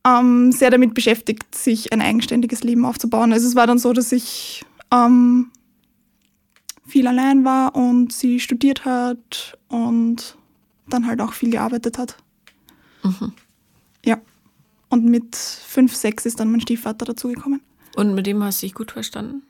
ähm, 0.06 0.52
sehr 0.52 0.70
damit 0.70 0.94
beschäftigt, 0.94 1.54
sich 1.54 1.92
ein 1.92 2.00
eigenständiges 2.00 2.62
Leben 2.62 2.84
aufzubauen. 2.84 3.32
Also 3.32 3.48
es 3.48 3.56
war 3.56 3.66
dann 3.66 3.78
so, 3.78 3.92
dass 3.92 4.12
ich 4.12 4.64
ähm, 4.92 5.50
viel 6.86 7.06
allein 7.06 7.44
war 7.44 7.74
und 7.74 8.12
sie 8.12 8.38
studiert 8.38 8.84
hat 8.84 9.58
und 9.68 10.36
dann 10.92 11.06
halt 11.06 11.20
auch 11.20 11.32
viel 11.32 11.50
gearbeitet 11.50 11.98
hat. 11.98 12.16
Mhm. 13.02 13.32
Ja. 14.04 14.20
Und 14.88 15.04
mit 15.04 15.36
fünf, 15.36 15.94
sechs 15.94 16.26
ist 16.26 16.40
dann 16.40 16.50
mein 16.50 16.60
Stiefvater 16.60 17.04
dazugekommen. 17.04 17.62
Und 17.96 18.14
mit 18.14 18.26
dem 18.26 18.42
hast 18.42 18.62
du 18.62 18.66
dich 18.66 18.74
gut 18.74 18.92
verstanden? 18.92 19.42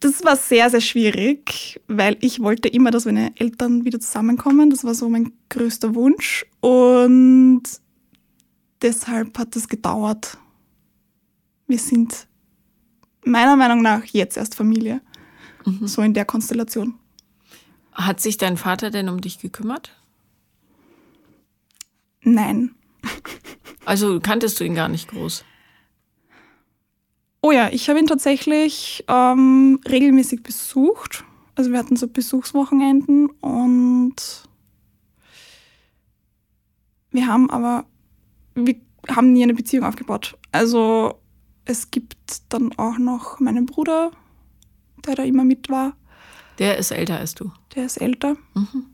Das 0.00 0.24
war 0.24 0.36
sehr, 0.36 0.70
sehr 0.70 0.80
schwierig, 0.80 1.80
weil 1.86 2.16
ich 2.20 2.40
wollte 2.40 2.68
immer, 2.68 2.90
dass 2.90 3.04
meine 3.04 3.38
Eltern 3.38 3.84
wieder 3.84 4.00
zusammenkommen. 4.00 4.70
Das 4.70 4.82
war 4.82 4.94
so 4.94 5.08
mein 5.10 5.32
größter 5.50 5.94
Wunsch. 5.94 6.46
Und 6.60 7.62
deshalb 8.80 9.38
hat 9.38 9.54
es 9.56 9.68
gedauert. 9.68 10.38
Wir 11.66 11.78
sind 11.78 12.26
meiner 13.24 13.56
Meinung 13.56 13.82
nach 13.82 14.04
jetzt 14.06 14.38
erst 14.38 14.54
Familie. 14.54 15.02
Mhm. 15.66 15.86
So 15.86 16.00
in 16.00 16.14
der 16.14 16.24
Konstellation. 16.24 16.94
Hat 17.92 18.20
sich 18.20 18.38
dein 18.38 18.56
Vater 18.56 18.90
denn 18.90 19.10
um 19.10 19.20
dich 19.20 19.38
gekümmert? 19.38 19.99
Nein. 22.22 22.74
Also 23.84 24.20
kanntest 24.20 24.60
du 24.60 24.64
ihn 24.64 24.74
gar 24.74 24.88
nicht 24.88 25.08
groß? 25.08 25.44
Oh 27.42 27.50
ja, 27.50 27.70
ich 27.70 27.88
habe 27.88 27.98
ihn 27.98 28.06
tatsächlich 28.06 29.04
ähm, 29.08 29.80
regelmäßig 29.88 30.42
besucht. 30.42 31.24
Also 31.54 31.72
wir 31.72 31.78
hatten 31.78 31.96
so 31.96 32.06
Besuchswochenenden 32.06 33.30
und 33.40 34.16
wir 37.10 37.26
haben 37.26 37.50
aber, 37.50 37.86
wir 38.54 38.76
haben 39.08 39.32
nie 39.32 39.42
eine 39.42 39.54
Beziehung 39.54 39.84
aufgebaut. 39.84 40.36
Also 40.52 41.18
es 41.64 41.90
gibt 41.90 42.16
dann 42.50 42.72
auch 42.78 42.98
noch 42.98 43.40
meinen 43.40 43.66
Bruder, 43.66 44.10
der 45.06 45.14
da 45.14 45.22
immer 45.22 45.44
mit 45.44 45.70
war. 45.70 45.96
Der 46.58 46.76
ist 46.76 46.90
älter 46.90 47.18
als 47.18 47.34
du. 47.34 47.50
Der 47.74 47.86
ist 47.86 47.96
älter. 47.96 48.36
Mhm. 48.54 48.86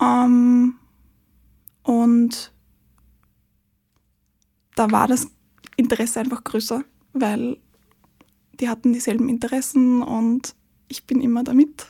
Ähm, 0.00 0.74
und 1.88 2.52
da 4.76 4.90
war 4.90 5.08
das 5.08 5.26
Interesse 5.76 6.20
einfach 6.20 6.44
größer, 6.44 6.84
weil 7.14 7.56
die 8.60 8.68
hatten 8.68 8.92
dieselben 8.92 9.30
Interessen 9.30 10.02
und 10.02 10.54
ich 10.88 11.06
bin 11.06 11.22
immer 11.22 11.44
damit. 11.44 11.86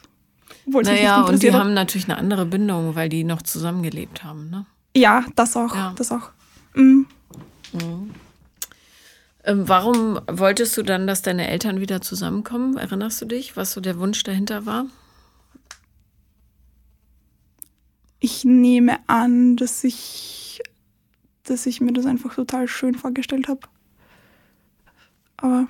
Naja, 0.67 1.23
und 1.23 1.43
die 1.43 1.52
haben 1.52 1.75
natürlich 1.75 2.09
eine 2.09 2.17
andere 2.17 2.47
Bindung, 2.47 2.95
weil 2.95 3.09
die 3.09 3.25
noch 3.25 3.43
zusammengelebt 3.43 4.23
haben, 4.23 4.50
ne? 4.50 4.67
Ja, 4.97 5.25
das 5.35 5.57
auch. 5.57 5.75
Ja. 5.75 5.93
Das 5.97 6.12
auch. 6.12 6.31
Mhm. 6.75 7.07
Mhm. 7.73 8.11
Ähm, 9.43 9.69
warum 9.69 10.21
wolltest 10.31 10.76
du 10.76 10.85
dann, 10.85 11.09
dass 11.09 11.23
deine 11.23 11.49
Eltern 11.49 11.81
wieder 11.81 12.00
zusammenkommen? 12.02 12.76
Erinnerst 12.76 13.21
du 13.21 13.25
dich, 13.25 13.57
was 13.57 13.73
so 13.73 13.81
der 13.81 13.99
Wunsch 13.99 14.23
dahinter 14.23 14.64
war? 14.64 14.87
Ich 18.20 18.44
nehme 18.44 18.98
an, 19.08 19.56
dass 19.56 19.84
ich, 19.84 20.60
dass 21.44 21.66
ich 21.66 21.80
mir 21.80 21.92
das 21.92 22.06
einfach 22.06 22.34
total 22.34 22.68
schön 22.68 22.94
vorgestellt 22.94 23.48
habe. 23.48 23.60
Aber 25.37 25.68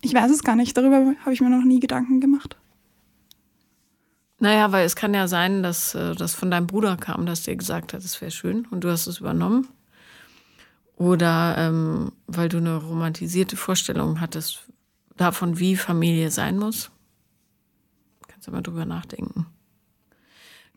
ich 0.00 0.14
weiß 0.14 0.30
es 0.30 0.42
gar 0.42 0.56
nicht. 0.56 0.76
Darüber 0.76 1.14
habe 1.20 1.32
ich 1.32 1.40
mir 1.40 1.50
noch 1.50 1.64
nie 1.64 1.80
Gedanken 1.80 2.20
gemacht. 2.20 2.56
Naja, 4.38 4.72
weil 4.72 4.84
es 4.84 4.96
kann 4.96 5.14
ja 5.14 5.28
sein, 5.28 5.62
dass 5.62 5.94
äh, 5.94 6.16
das 6.16 6.34
von 6.34 6.50
deinem 6.50 6.66
Bruder 6.66 6.96
kam, 6.96 7.26
dass 7.26 7.44
der 7.44 7.54
gesagt 7.54 7.92
hat, 7.92 8.02
es 8.02 8.20
wäre 8.20 8.32
schön 8.32 8.66
und 8.66 8.82
du 8.82 8.90
hast 8.90 9.06
es 9.06 9.20
übernommen. 9.20 9.68
Oder 10.96 11.54
ähm, 11.58 12.12
weil 12.26 12.48
du 12.48 12.56
eine 12.56 12.76
romantisierte 12.76 13.56
Vorstellung 13.56 14.20
hattest 14.20 14.66
davon, 15.16 15.60
wie 15.60 15.76
Familie 15.76 16.30
sein 16.30 16.58
muss. 16.58 16.90
Kannst 18.26 18.48
du 18.48 18.50
mal 18.50 18.62
drüber 18.62 18.84
nachdenken. 18.84 19.46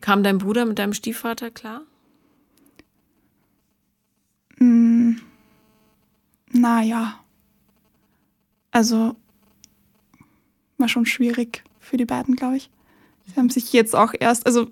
Kam 0.06 0.22
dein 0.22 0.38
Bruder 0.38 0.66
mit 0.66 0.78
deinem 0.78 0.92
Stiefvater 0.92 1.50
klar? 1.50 1.82
Mm, 4.60 5.16
naja. 6.52 7.18
Also 8.70 9.16
war 10.78 10.88
schon 10.88 11.06
schwierig 11.06 11.64
für 11.80 11.96
die 11.96 12.04
beiden, 12.04 12.36
glaube 12.36 12.56
ich. 12.56 12.70
Sie 13.26 13.34
haben 13.34 13.50
sich 13.50 13.72
jetzt 13.72 13.96
auch 13.96 14.14
erst, 14.16 14.46
also 14.46 14.70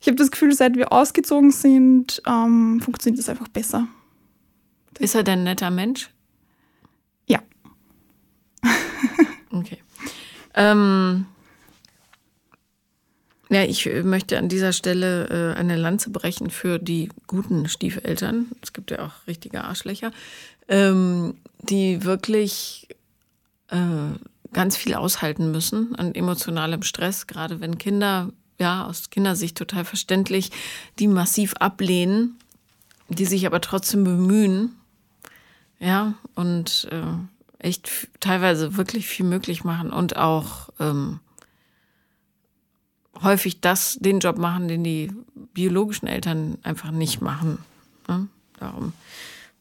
ich 0.00 0.06
habe 0.06 0.16
das 0.16 0.30
Gefühl, 0.30 0.52
seit 0.52 0.76
wir 0.76 0.92
ausgezogen 0.92 1.50
sind, 1.50 2.20
ähm, 2.26 2.82
funktioniert 2.82 3.18
es 3.18 3.30
einfach 3.30 3.48
besser. 3.48 3.88
Ist 4.98 5.14
er 5.14 5.22
denn 5.22 5.38
ein 5.38 5.44
netter 5.44 5.70
Mensch? 5.70 6.10
Ja. 7.24 7.40
okay. 9.50 9.78
Ähm, 10.52 11.24
ja, 13.48 13.62
ich 13.62 13.86
möchte 14.02 14.38
an 14.38 14.48
dieser 14.48 14.72
Stelle 14.72 15.28
äh, 15.28 15.58
eine 15.58 15.76
Lanze 15.76 16.10
brechen 16.10 16.50
für 16.50 16.78
die 16.78 17.10
guten 17.26 17.68
Stiefeltern. 17.68 18.46
Es 18.60 18.72
gibt 18.72 18.90
ja 18.90 19.06
auch 19.06 19.26
richtige 19.26 19.64
Arschlöcher, 19.64 20.10
ähm, 20.68 21.34
die 21.60 22.04
wirklich 22.04 22.88
äh, 23.68 23.76
ganz 24.52 24.76
viel 24.76 24.94
aushalten 24.94 25.52
müssen 25.52 25.94
an 25.96 26.14
emotionalem 26.14 26.82
Stress, 26.82 27.26
gerade 27.26 27.60
wenn 27.60 27.78
Kinder, 27.78 28.30
ja, 28.58 28.86
aus 28.86 29.10
Kindersicht 29.10 29.56
total 29.56 29.84
verständlich, 29.84 30.50
die 30.98 31.08
massiv 31.08 31.54
ablehnen, 31.54 32.38
die 33.08 33.26
sich 33.26 33.46
aber 33.46 33.60
trotzdem 33.60 34.02
bemühen, 34.02 34.72
ja, 35.78 36.14
und 36.34 36.88
äh, 36.90 37.64
echt 37.64 38.08
teilweise 38.18 38.76
wirklich 38.76 39.06
viel 39.06 39.26
möglich 39.26 39.62
machen 39.62 39.90
und 39.90 40.16
auch 40.16 40.70
ähm, 40.80 41.20
häufig 43.22 43.60
das, 43.60 43.98
den 44.00 44.20
Job 44.20 44.38
machen, 44.38 44.68
den 44.68 44.84
die 44.84 45.12
biologischen 45.54 46.06
Eltern 46.06 46.58
einfach 46.62 46.90
nicht 46.90 47.20
machen. 47.20 47.58
Ne? 48.08 48.28
Darum 48.58 48.92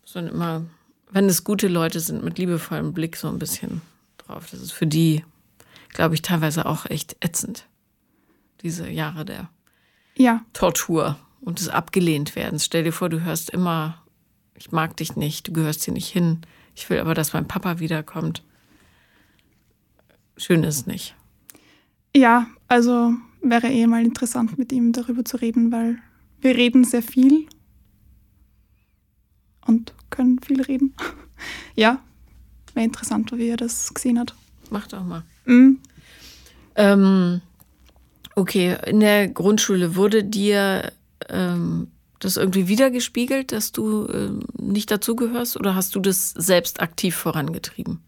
muss 0.01 0.15
man 0.15 0.27
immer, 0.27 0.65
wenn 1.11 1.25
es 1.25 1.43
gute 1.43 1.67
Leute 1.67 1.99
sind, 1.99 2.23
mit 2.23 2.37
liebevollem 2.37 2.93
Blick 2.93 3.15
so 3.17 3.27
ein 3.27 3.39
bisschen 3.39 3.81
drauf. 4.17 4.47
Das 4.51 4.61
ist 4.61 4.71
für 4.71 4.87
die, 4.87 5.23
glaube 5.89 6.15
ich, 6.15 6.21
teilweise 6.21 6.65
auch 6.65 6.85
echt 6.85 7.17
ätzend. 7.19 7.65
Diese 8.61 8.89
Jahre 8.89 9.25
der 9.25 9.49
ja. 10.15 10.43
Tortur 10.53 11.17
und 11.41 11.59
des 11.59 11.69
Abgelehntwerdens. 11.69 12.65
Stell 12.65 12.83
dir 12.83 12.91
vor, 12.91 13.09
du 13.09 13.21
hörst 13.21 13.49
immer, 13.49 14.01
ich 14.55 14.71
mag 14.71 14.97
dich 14.97 15.15
nicht, 15.15 15.47
du 15.47 15.53
gehörst 15.53 15.85
hier 15.85 15.93
nicht 15.93 16.09
hin. 16.09 16.41
Ich 16.75 16.89
will 16.89 16.99
aber, 16.99 17.13
dass 17.13 17.33
mein 17.33 17.47
Papa 17.47 17.79
wiederkommt. 17.79 18.43
Schön 20.37 20.63
ist 20.63 20.75
es 20.75 20.85
nicht. 20.87 21.15
Ja, 22.15 22.47
also 22.67 23.13
wäre 23.49 23.67
eh 23.67 23.87
mal 23.87 24.03
interessant, 24.03 24.57
mit 24.57 24.71
ihm 24.71 24.91
darüber 24.91 25.23
zu 25.25 25.37
reden, 25.37 25.71
weil 25.71 25.97
wir 26.41 26.55
reden 26.55 26.83
sehr 26.83 27.01
viel 27.01 27.47
und 29.65 29.93
können 30.09 30.39
viel 30.39 30.61
reden. 30.61 30.93
ja, 31.75 32.01
wäre 32.73 32.85
interessant, 32.85 33.31
wie 33.33 33.47
er 33.47 33.57
das 33.57 33.93
gesehen 33.93 34.19
hat. 34.19 34.35
Mach 34.69 34.87
doch 34.87 35.03
mal. 35.03 35.23
Mhm. 35.45 35.79
Ähm, 36.75 37.41
okay, 38.35 38.77
in 38.85 38.99
der 38.99 39.27
Grundschule 39.27 39.95
wurde 39.95 40.23
dir 40.23 40.91
ähm, 41.29 41.87
das 42.19 42.37
irgendwie 42.37 42.67
wiedergespiegelt, 42.67 43.51
dass 43.51 43.71
du 43.71 44.07
ähm, 44.07 44.41
nicht 44.59 44.91
dazugehörst 44.91 45.57
oder 45.57 45.75
hast 45.75 45.95
du 45.95 45.99
das 45.99 46.31
selbst 46.31 46.81
aktiv 46.81 47.15
vorangetrieben? 47.15 47.99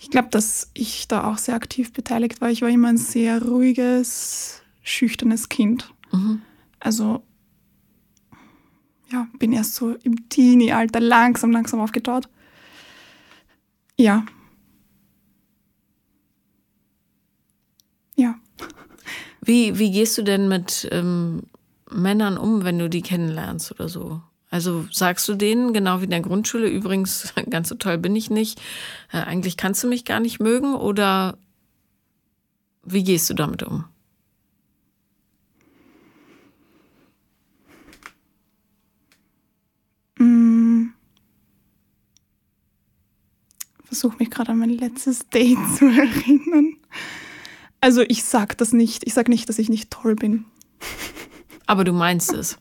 Ich 0.00 0.10
glaube, 0.10 0.28
dass 0.30 0.70
ich 0.72 1.08
da 1.08 1.24
auch 1.24 1.36
sehr 1.36 1.54
aktiv 1.54 1.92
beteiligt 1.92 2.40
war. 2.40 2.50
Ich 2.50 2.62
war 2.62 2.70
immer 2.70 2.88
ein 2.88 2.96
sehr 2.96 3.42
ruhiges, 3.42 4.62
schüchternes 4.82 5.50
Kind. 5.50 5.92
Mhm. 6.10 6.40
Also 6.80 7.22
ja, 9.12 9.28
bin 9.38 9.52
erst 9.52 9.74
so 9.74 9.94
im 10.02 10.28
Teenie-Alter 10.30 11.00
langsam, 11.00 11.50
langsam 11.50 11.80
aufgetaut. 11.80 12.30
Ja. 13.98 14.24
Ja. 18.16 18.36
Wie, 19.42 19.78
wie 19.78 19.90
gehst 19.90 20.16
du 20.16 20.22
denn 20.22 20.48
mit 20.48 20.88
ähm, 20.92 21.42
Männern 21.90 22.38
um, 22.38 22.64
wenn 22.64 22.78
du 22.78 22.88
die 22.88 23.02
kennenlernst 23.02 23.72
oder 23.72 23.90
so? 23.90 24.22
Also 24.50 24.86
sagst 24.90 25.28
du 25.28 25.34
denen, 25.34 25.72
genau 25.72 26.00
wie 26.00 26.04
in 26.04 26.10
der 26.10 26.20
Grundschule, 26.20 26.68
übrigens, 26.68 27.32
ganz 27.50 27.68
so 27.68 27.76
toll 27.76 27.98
bin 27.98 28.16
ich 28.16 28.30
nicht, 28.30 28.60
äh, 29.12 29.18
eigentlich 29.18 29.56
kannst 29.56 29.82
du 29.84 29.88
mich 29.88 30.04
gar 30.04 30.20
nicht 30.20 30.40
mögen 30.40 30.74
oder 30.74 31.38
wie 32.82 33.04
gehst 33.04 33.30
du 33.30 33.34
damit 33.34 33.62
um? 33.62 33.84
Mm. 40.18 40.90
Versuche 43.84 44.16
mich 44.18 44.30
gerade 44.30 44.52
an 44.52 44.58
mein 44.58 44.70
letztes 44.70 45.28
Date 45.28 45.58
zu 45.76 45.84
erinnern. 45.86 46.76
Also 47.80 48.02
ich 48.02 48.24
sag 48.24 48.58
das 48.58 48.72
nicht. 48.72 49.06
Ich 49.06 49.14
sag 49.14 49.28
nicht, 49.28 49.48
dass 49.48 49.58
ich 49.58 49.68
nicht 49.68 49.90
toll 49.90 50.14
bin. 50.14 50.44
Aber 51.66 51.84
du 51.84 51.92
meinst 51.92 52.32
es. 52.32 52.58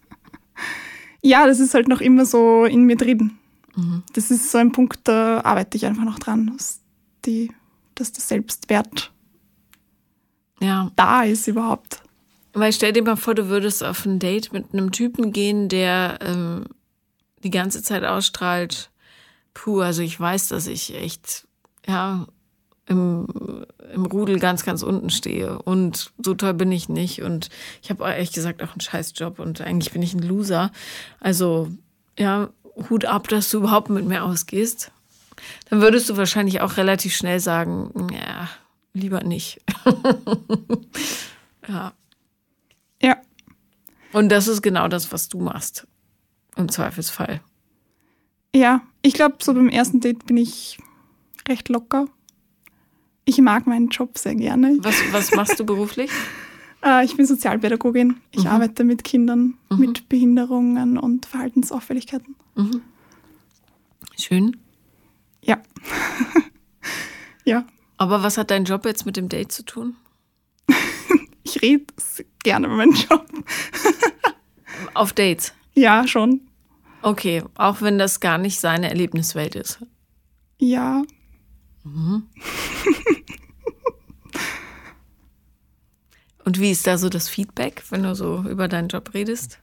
Ja, 1.22 1.48
das 1.48 1.60
ist 1.60 1.74
halt 1.74 1.88
noch 1.88 2.02
immer 2.02 2.26
so 2.26 2.66
in 2.66 2.84
mir 2.84 2.96
drin. 2.96 3.38
Mhm. 3.76 4.04
Das 4.14 4.32
ist 4.32 4.52
so 4.52 4.58
ein 4.58 4.72
Punkt, 4.72 5.00
da 5.04 5.42
arbeite 5.42 5.78
ich 5.78 5.86
einfach 5.86 6.04
noch 6.06 6.20
dran, 6.20 6.52
dass, 6.56 6.80
die, 7.26 7.52
dass 7.96 8.12
der 8.12 8.22
Selbstwert 8.24 9.12
Ja. 10.62 10.92
da 10.96 11.24
ist 11.24 11.48
überhaupt. 11.48 12.02
Weil 12.54 12.74
stell 12.74 12.94
dir 12.94 13.04
mal 13.04 13.16
vor, 13.16 13.36
du 13.36 13.48
würdest 13.48 13.84
auf 13.84 14.06
ein 14.06 14.20
Date 14.20 14.52
mit 14.54 14.74
einem 14.74 14.92
Typen 14.92 15.32
gehen, 15.32 15.70
der 15.70 16.18
ähm, 16.22 16.66
die 17.44 17.52
ganze 17.52 17.84
Zeit 17.84 18.04
ausstrahlt, 18.04 18.90
puh, 19.54 19.82
also 19.82 20.02
ich 20.02 20.20
weiß, 20.20 20.48
dass 20.50 20.68
ich 20.68 20.96
echt, 20.96 21.48
ja, 21.88 22.28
im, 22.90 23.28
im 23.94 24.06
Rudel 24.06 24.40
ganz, 24.40 24.66
ganz 24.66 24.84
unten 24.84 25.10
stehe. 25.10 25.62
Und 25.62 26.12
so 26.24 26.34
toll 26.34 26.54
bin 26.56 26.72
ich 26.72 26.90
nicht. 26.90 27.22
Und 27.22 27.50
ich 27.82 27.90
habe 27.90 28.04
ehrlich 28.04 28.34
gesagt 28.34 28.62
auch 28.62 28.72
einen 28.72 28.82
Scheißjob 28.82 29.40
und 29.40 29.62
eigentlich 29.62 29.92
bin 29.94 30.02
ich 30.02 30.14
ein 30.14 30.24
Loser. 30.24 30.72
Also, 31.20 31.70
ja, 32.18 32.50
Hut 32.90 33.06
ab, 33.06 33.28
dass 33.28 33.50
du 33.50 33.60
überhaupt 33.60 33.90
mit 33.90 34.06
mir 34.06 34.24
ausgehst. 34.24 34.92
Dann 35.70 35.82
würdest 35.82 36.10
du 36.10 36.18
wahrscheinlich 36.18 36.62
auch 36.62 36.78
relativ 36.78 37.16
schnell 37.16 37.40
sagen, 37.40 38.10
ja, 38.12 38.50
lieber 38.94 39.24
nicht. 39.24 39.62
ja. 41.68 41.94
Ja, 43.02 43.16
Und 44.12 44.30
das 44.30 44.48
ist 44.50 44.62
genau 44.62 44.90
das, 44.90 45.14
was 45.14 45.30
du 45.30 45.40
machst. 45.40 45.88
Im 46.58 46.70
Zweifelsfall. 46.70 47.40
ja. 48.54 48.82
Ich 49.02 49.14
glaube, 49.14 49.38
so 49.40 49.54
beim 49.54 49.70
ersten 49.70 50.02
Date 50.02 50.26
bin 50.26 50.36
ich 50.36 50.78
recht 51.48 51.70
locker. 51.70 52.08
Ich 53.30 53.38
mag 53.38 53.68
meinen 53.68 53.90
Job 53.90 54.18
sehr 54.18 54.34
gerne. 54.34 54.78
Was, 54.82 54.96
was 55.12 55.32
machst 55.36 55.60
du 55.60 55.64
beruflich? 55.66 56.10
Äh, 56.82 57.04
ich 57.04 57.18
bin 57.18 57.26
Sozialpädagogin. 57.26 58.16
Ich 58.32 58.46
Mhm. 58.46 58.50
arbeite 58.52 58.86
mit 58.86 59.04
Kindern 59.04 59.56
mit 59.76 60.08
Behinderungen 60.08 60.98
und 60.98 61.26
Verhaltensauffälligkeiten. 61.26 62.38
Schön. 64.18 64.56
Ja. 65.44 65.62
ja, 67.44 67.66
Aber 67.98 68.24
was 68.24 68.38
hat 68.38 68.50
dein 68.50 68.64
Job 68.64 68.86
jetzt 68.86 69.06
mit 69.06 69.18
dem 69.18 69.28
Date 69.28 69.52
zu 69.52 69.64
tun? 69.66 69.98
ich 71.44 71.62
rede 71.62 71.84
gerne 72.44 72.68
über 72.68 72.78
meinen 72.78 72.94
Job. 72.94 73.26
Auf 74.94 75.12
Dates. 75.12 75.54
Ja, 75.76 76.08
schon. 76.08 76.40
Okay, 77.02 77.44
auch 77.56 77.82
wenn 77.82 77.98
das 77.98 78.22
gar 78.22 78.38
nicht 78.38 78.58
seine 78.62 78.88
Erlebniswelt 78.88 79.56
ist. 79.56 79.80
Ja, 80.60 81.02
Und 86.46 86.60
wie 86.60 86.72
ist 86.72 86.88
da 86.88 86.98
so 86.98 87.10
das 87.10 87.30
Feedback, 87.30 87.84
wenn 87.90 88.04
du 88.04 88.16
so 88.16 88.44
über 88.50 88.68
deinen 88.68 88.88
Job 88.88 89.14
redest? 89.14 89.60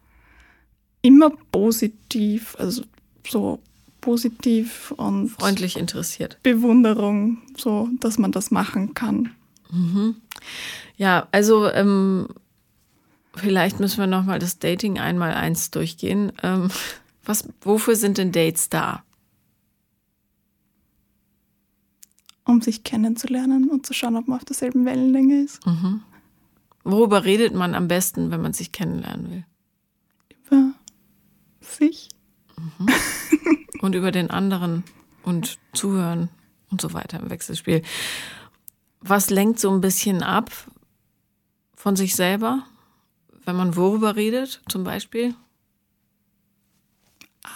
immer 1.06 1.30
positiv. 1.52 2.56
Also 2.58 2.82
so 3.26 3.60
positiv 4.00 4.92
und 4.96 5.28
Freundlich 5.28 5.76
interessiert. 5.76 6.38
Bewunderung, 6.42 7.38
so 7.56 7.88
dass 8.00 8.18
man 8.18 8.32
das 8.32 8.50
machen 8.50 8.94
kann. 8.94 9.30
Ja, 10.96 11.28
also 11.32 11.68
ähm, 11.70 12.28
vielleicht 13.34 13.80
müssen 13.80 13.98
wir 13.98 14.06
nochmal 14.06 14.38
das 14.38 14.58
Dating 14.58 14.98
einmal 14.98 15.34
eins 15.34 15.70
durchgehen. 15.70 16.32
Ähm, 16.42 16.70
was, 17.24 17.48
wofür 17.60 17.96
sind 17.96 18.18
denn 18.18 18.32
Dates 18.32 18.68
da? 18.68 19.02
Um 22.46 22.62
sich 22.62 22.84
kennenzulernen 22.84 23.68
und 23.68 23.84
zu 23.84 23.92
schauen, 23.92 24.16
ob 24.16 24.28
man 24.28 24.38
auf 24.38 24.44
derselben 24.44 24.86
Wellenlänge 24.86 25.42
ist. 25.42 25.60
Worüber 26.84 27.24
redet 27.24 27.52
man 27.54 27.74
am 27.74 27.88
besten, 27.88 28.30
wenn 28.30 28.40
man 28.40 28.52
sich 28.52 28.72
kennenlernen 28.72 29.30
will? 29.30 29.44
Über 30.46 30.72
sich. 31.60 32.08
und 33.82 33.94
über 33.94 34.12
den 34.12 34.30
anderen 34.30 34.84
und 35.24 35.58
zuhören 35.72 36.30
und 36.70 36.80
so 36.80 36.94
weiter 36.94 37.20
im 37.20 37.28
Wechselspiel. 37.28 37.82
Was 39.00 39.30
lenkt 39.30 39.58
so 39.58 39.70
ein 39.70 39.80
bisschen 39.80 40.22
ab 40.22 40.50
von 41.74 41.96
sich 41.96 42.14
selber, 42.14 42.64
wenn 43.44 43.56
man 43.56 43.76
worüber 43.76 44.16
redet, 44.16 44.62
zum 44.68 44.84
Beispiel? 44.84 45.34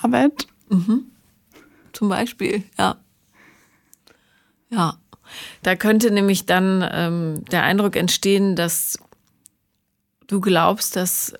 Arbeit. 0.02 0.46
Zum 1.92 2.08
Beispiel, 2.08 2.64
ja. 2.78 2.96
Ja. 4.70 4.98
Da 5.62 5.76
könnte 5.76 6.10
nämlich 6.10 6.46
dann 6.46 6.86
ähm, 6.90 7.44
der 7.46 7.62
Eindruck 7.62 7.94
entstehen, 7.96 8.56
dass 8.56 8.98
du 10.26 10.40
glaubst, 10.40 10.96
dass 10.96 11.34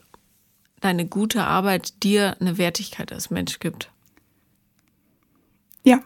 deine 0.81 1.07
gute 1.07 1.45
Arbeit 1.45 2.03
dir 2.03 2.37
eine 2.41 2.59
Wertigkeit 2.59 3.13
als 3.13 3.31
Mensch 3.31 3.59
gibt. 3.59 3.91
Ja. 5.85 6.01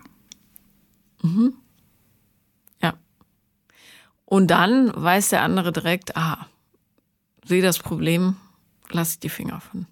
Ja. 2.82 2.94
Und 4.24 4.48
dann 4.48 4.92
weiß 4.94 5.30
der 5.30 5.42
andere 5.42 5.72
direkt, 5.72 6.16
aha, 6.16 6.48
sehe 7.44 7.62
das 7.62 7.78
Problem, 7.78 8.36
lass 8.90 9.18
die 9.18 9.28
Finger 9.28 9.60
von. 9.60 9.86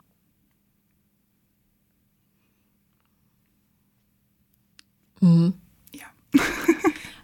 Ja. 5.93 6.07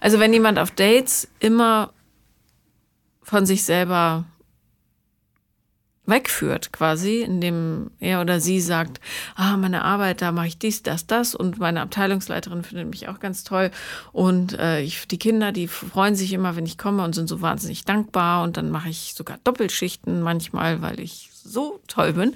Also 0.00 0.18
wenn 0.20 0.32
jemand 0.32 0.58
auf 0.58 0.70
Dates 0.70 1.28
immer 1.40 1.92
von 3.22 3.46
sich 3.46 3.64
selber 3.64 4.24
wegführt, 6.08 6.72
quasi, 6.72 7.20
indem 7.20 7.90
er 8.00 8.22
oder 8.22 8.40
sie 8.40 8.60
sagt, 8.60 8.98
ah, 9.34 9.56
meine 9.58 9.84
Arbeit, 9.84 10.22
da 10.22 10.32
mache 10.32 10.46
ich 10.46 10.58
dies, 10.58 10.82
das, 10.82 11.06
das 11.06 11.34
und 11.34 11.58
meine 11.58 11.82
Abteilungsleiterin 11.82 12.64
findet 12.64 12.88
mich 12.88 13.08
auch 13.08 13.20
ganz 13.20 13.44
toll 13.44 13.70
und 14.12 14.58
äh, 14.58 14.80
ich, 14.80 15.06
die 15.06 15.18
Kinder, 15.18 15.52
die 15.52 15.68
freuen 15.68 16.16
sich 16.16 16.32
immer, 16.32 16.56
wenn 16.56 16.64
ich 16.64 16.78
komme 16.78 17.04
und 17.04 17.14
sind 17.14 17.28
so 17.28 17.42
wahnsinnig 17.42 17.84
dankbar 17.84 18.42
und 18.42 18.56
dann 18.56 18.70
mache 18.70 18.88
ich 18.88 19.12
sogar 19.14 19.38
Doppelschichten 19.44 20.22
manchmal, 20.22 20.80
weil 20.80 20.98
ich 20.98 21.30
so 21.34 21.80
toll 21.88 22.14
bin. 22.14 22.34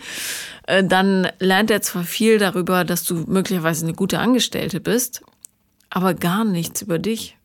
Äh, 0.67 0.85
dann 0.85 1.29
lernt 1.39 1.71
er 1.71 1.81
zwar 1.81 2.05
viel 2.05 2.39
darüber, 2.39 2.85
dass 2.85 3.05
du 3.05 3.25
möglicherweise 3.27 3.87
eine 3.87 3.95
gute 3.95 4.19
Angestellte 4.19 4.81
bist, 4.81 5.23
aber 5.89 6.13
gar 6.13 6.45
nichts 6.45 6.83
über 6.83 6.99
dich. 6.99 7.39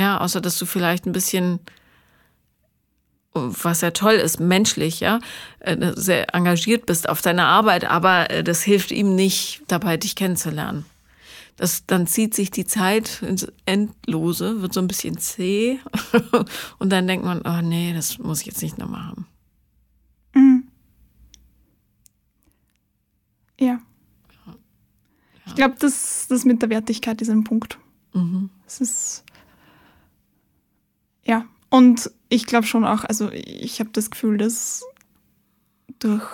Ja, 0.00 0.18
außer 0.18 0.40
dass 0.40 0.58
du 0.58 0.64
vielleicht 0.64 1.04
ein 1.04 1.12
bisschen 1.12 1.60
was 3.32 3.82
ja 3.82 3.90
toll 3.90 4.14
ist, 4.14 4.40
menschlich, 4.40 5.00
ja, 5.00 5.20
äh, 5.60 5.92
sehr 5.94 6.34
engagiert 6.34 6.86
bist 6.86 7.08
auf 7.08 7.20
deiner 7.20 7.46
Arbeit, 7.46 7.84
aber 7.84 8.30
äh, 8.30 8.42
das 8.42 8.62
hilft 8.62 8.90
ihm 8.90 9.14
nicht 9.14 9.62
dabei, 9.68 9.98
dich 9.98 10.16
kennenzulernen. 10.16 10.86
Das, 11.56 11.84
dann 11.86 12.06
zieht 12.06 12.34
sich 12.34 12.50
die 12.50 12.64
Zeit 12.64 13.22
ins 13.22 13.46
Endlose, 13.66 14.62
wird 14.62 14.72
so 14.72 14.80
ein 14.80 14.88
bisschen 14.88 15.18
zäh. 15.18 15.78
und 16.78 16.90
dann 16.90 17.06
denkt 17.06 17.24
man, 17.24 17.42
oh 17.44 17.60
nee, 17.62 17.92
das 17.94 18.18
muss 18.18 18.40
ich 18.40 18.46
jetzt 18.46 18.62
nicht 18.62 18.78
noch 18.78 18.88
machen. 18.88 19.26
Mhm. 20.34 20.64
Ja. 23.60 23.80
Ich 25.46 25.54
glaube, 25.54 25.74
das, 25.78 26.26
das 26.28 26.44
mit 26.44 26.62
der 26.62 26.70
Wertigkeit 26.70 27.20
ist 27.20 27.28
ein 27.28 27.44
Punkt. 27.44 27.78
Mhm. 28.14 28.50
Es 28.66 28.80
ist. 28.80 29.24
Ja. 31.30 31.46
Und 31.68 32.10
ich 32.28 32.44
glaube 32.44 32.66
schon 32.66 32.84
auch, 32.84 33.04
also 33.04 33.30
ich 33.30 33.78
habe 33.78 33.90
das 33.92 34.10
Gefühl, 34.10 34.36
dass 34.36 34.82
durch 36.00 36.26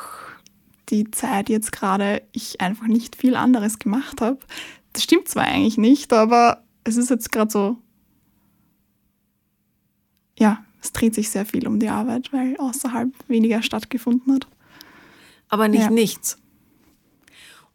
die 0.88 1.10
Zeit 1.10 1.50
jetzt 1.50 1.70
gerade 1.70 2.22
ich 2.32 2.62
einfach 2.62 2.86
nicht 2.86 3.14
viel 3.14 3.36
anderes 3.36 3.78
gemacht 3.78 4.22
habe. 4.22 4.38
Das 4.94 5.02
stimmt 5.02 5.28
zwar 5.28 5.44
eigentlich 5.44 5.76
nicht, 5.76 6.14
aber 6.14 6.64
es 6.84 6.96
ist 6.96 7.10
jetzt 7.10 7.30
gerade 7.30 7.50
so, 7.50 7.76
ja, 10.38 10.64
es 10.80 10.92
dreht 10.92 11.14
sich 11.14 11.28
sehr 11.28 11.44
viel 11.44 11.66
um 11.68 11.78
die 11.78 11.90
Arbeit, 11.90 12.32
weil 12.32 12.56
außerhalb 12.56 13.12
weniger 13.28 13.62
stattgefunden 13.62 14.34
hat. 14.34 14.46
Aber 15.50 15.68
nicht 15.68 15.82
Ja. 15.82 15.90
nichts. 15.90 16.38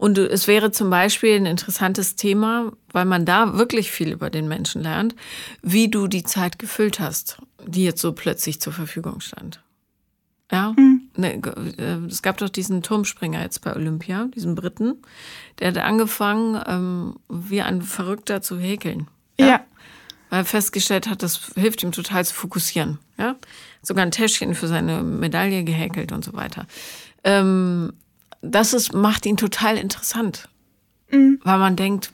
Und 0.01 0.17
es 0.17 0.47
wäre 0.47 0.71
zum 0.71 0.89
Beispiel 0.89 1.35
ein 1.35 1.45
interessantes 1.45 2.15
Thema, 2.15 2.71
weil 2.91 3.05
man 3.05 3.23
da 3.23 3.57
wirklich 3.59 3.91
viel 3.91 4.09
über 4.11 4.31
den 4.31 4.47
Menschen 4.47 4.81
lernt, 4.81 5.15
wie 5.61 5.89
du 5.89 6.07
die 6.07 6.23
Zeit 6.23 6.57
gefüllt 6.57 6.99
hast, 6.99 7.37
die 7.67 7.83
jetzt 7.83 8.01
so 8.01 8.11
plötzlich 8.11 8.59
zur 8.59 8.73
Verfügung 8.73 9.19
stand. 9.21 9.61
Ja, 10.51 10.75
ne, 11.15 11.39
g- 11.39 11.49
äh, 11.77 12.03
es 12.07 12.23
gab 12.23 12.37
doch 12.39 12.49
diesen 12.49 12.81
Turmspringer 12.81 13.43
jetzt 13.43 13.61
bei 13.61 13.75
Olympia, 13.75 14.25
diesen 14.35 14.55
Briten, 14.55 14.95
der 15.59 15.67
hat 15.67 15.77
angefangen, 15.77 16.59
ähm, 16.65 17.15
wie 17.29 17.61
ein 17.61 17.83
Verrückter 17.83 18.41
zu 18.41 18.57
häkeln. 18.57 19.07
Ja. 19.39 19.61
weil 20.31 20.39
er 20.41 20.45
festgestellt 20.45 21.07
hat, 21.09 21.21
das 21.23 21.51
hilft 21.55 21.83
ihm 21.83 21.91
total 21.91 22.25
zu 22.25 22.33
fokussieren. 22.33 22.97
Ja? 23.19 23.35
Sogar 23.83 24.03
ein 24.03 24.11
Täschchen 24.11 24.55
für 24.55 24.67
seine 24.67 25.03
Medaille 25.03 25.63
gehäkelt 25.63 26.11
und 26.11 26.25
so 26.25 26.33
weiter. 26.33 26.65
Ähm, 27.23 27.93
das 28.41 28.73
ist, 28.73 28.93
macht 28.93 29.25
ihn 29.25 29.37
total 29.37 29.77
interessant. 29.77 30.49
Weil 31.43 31.57
man 31.59 31.75
denkt, 31.75 32.11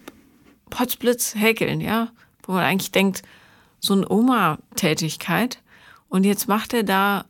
Potzblitz 0.70 1.36
häkeln, 1.36 1.82
ja. 1.82 2.10
Wo 2.44 2.54
man 2.54 2.64
eigentlich 2.64 2.92
denkt, 2.92 3.22
so 3.80 3.94
eine 3.94 4.10
Oma-Tätigkeit. 4.10 5.60
Und 6.10 6.26
jetzt 6.26 6.48
macht 6.48 6.74
er 6.74 6.84
da 6.84 7.26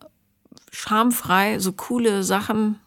schamfrei 0.71 1.59
so 1.59 1.71
coole 1.73 2.23
Sachen. 2.23 2.79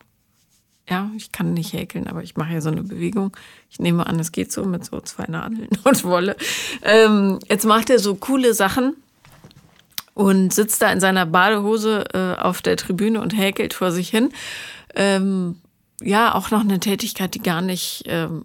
Ja, 0.89 1.11
ich 1.17 1.31
kann 1.31 1.55
nicht 1.55 1.73
häkeln, 1.73 2.09
aber 2.09 2.23
ich 2.23 2.37
mache 2.37 2.53
ja 2.53 2.61
so 2.61 2.71
eine 2.71 2.83
Bewegung. 2.83 3.37
Ich 3.69 3.79
nehme 3.79 4.07
an, 4.07 4.19
es 4.19 4.33
geht 4.33 4.51
so 4.51 4.65
mit 4.65 4.85
so 4.85 5.01
zwei 5.01 5.27
Nadeln 5.27 5.69
und 5.85 6.05
Wolle. 6.05 6.37
Ähm, 6.83 7.39
jetzt 7.49 7.65
macht 7.65 7.91
er 7.91 7.99
so 7.99 8.15
coole 8.15 8.55
Sachen 8.55 8.97
und 10.15 10.53
sitzt 10.53 10.83
da 10.83 10.91
in 10.93 11.01
seiner 11.01 11.27
Badehose 11.27 12.05
äh, 12.13 12.41
auf 12.41 12.63
der 12.63 12.77
Tribüne 12.77 13.21
und 13.21 13.37
häkelt 13.37 13.75
vor 13.75 13.93
sich 13.93 14.09
hin. 14.09 14.31
Ähm, 14.95 15.61
ja, 16.01 16.35
auch 16.35 16.51
noch 16.51 16.61
eine 16.61 16.81
Tätigkeit, 16.81 17.35
die 17.35 17.43
gar 17.43 17.61
nicht 17.63 18.05
ähm, 18.07 18.45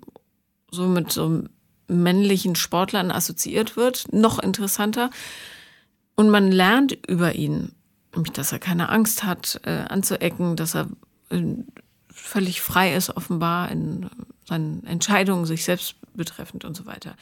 so 0.72 0.88
mit 0.88 1.12
so 1.12 1.44
männlichen 1.88 2.56
Sportlern 2.56 3.12
assoziiert 3.12 3.78
wird. 3.78 4.06
Noch 4.12 4.40
interessanter. 4.40 5.10
Und 6.16 6.30
man 6.30 6.52
lernt 6.52 6.98
über 7.08 7.36
ihn, 7.36 7.72
nämlich, 8.14 8.32
dass 8.34 8.52
er 8.52 8.60
keine 8.60 8.90
Angst 8.90 9.24
hat, 9.24 9.60
äh, 9.66 9.86
anzuecken, 9.90 10.56
dass 10.56 10.76
er 10.76 10.88
äh, 11.30 11.44
völlig 12.10 12.62
frei 12.62 12.96
ist, 12.96 13.16
offenbar 13.16 13.70
in 13.72 14.10
seinen 14.48 14.86
Entscheidungen 14.86 15.46
sich 15.46 15.64
selbst 15.66 15.96
betreffend 16.14 16.66
und 16.66 16.76
so 16.76 16.86
weiter. 16.86 17.16